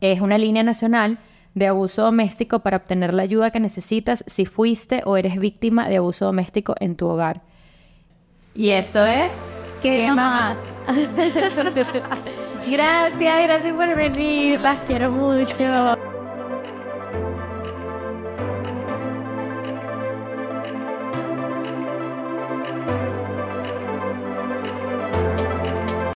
Es 0.00 0.20
una 0.22 0.38
línea 0.38 0.62
nacional 0.62 1.18
de 1.52 1.66
abuso 1.66 2.04
doméstico 2.04 2.60
para 2.60 2.78
obtener 2.78 3.12
la 3.12 3.24
ayuda 3.24 3.50
que 3.50 3.60
necesitas 3.60 4.24
si 4.26 4.46
fuiste 4.46 5.02
o 5.04 5.18
eres 5.18 5.38
víctima 5.38 5.86
de 5.86 5.98
abuso 5.98 6.24
doméstico 6.24 6.74
en 6.80 6.96
tu 6.96 7.06
hogar. 7.06 7.42
Y 8.54 8.70
esto 8.70 9.04
es... 9.04 9.30
¿Qué 9.82 10.10
más? 10.12 10.56
Gracias, 12.66 13.42
gracias 13.44 13.74
por 13.76 13.94
venir. 13.94 14.60
Las 14.60 14.80
quiero 14.80 15.12
mucho. 15.12 16.15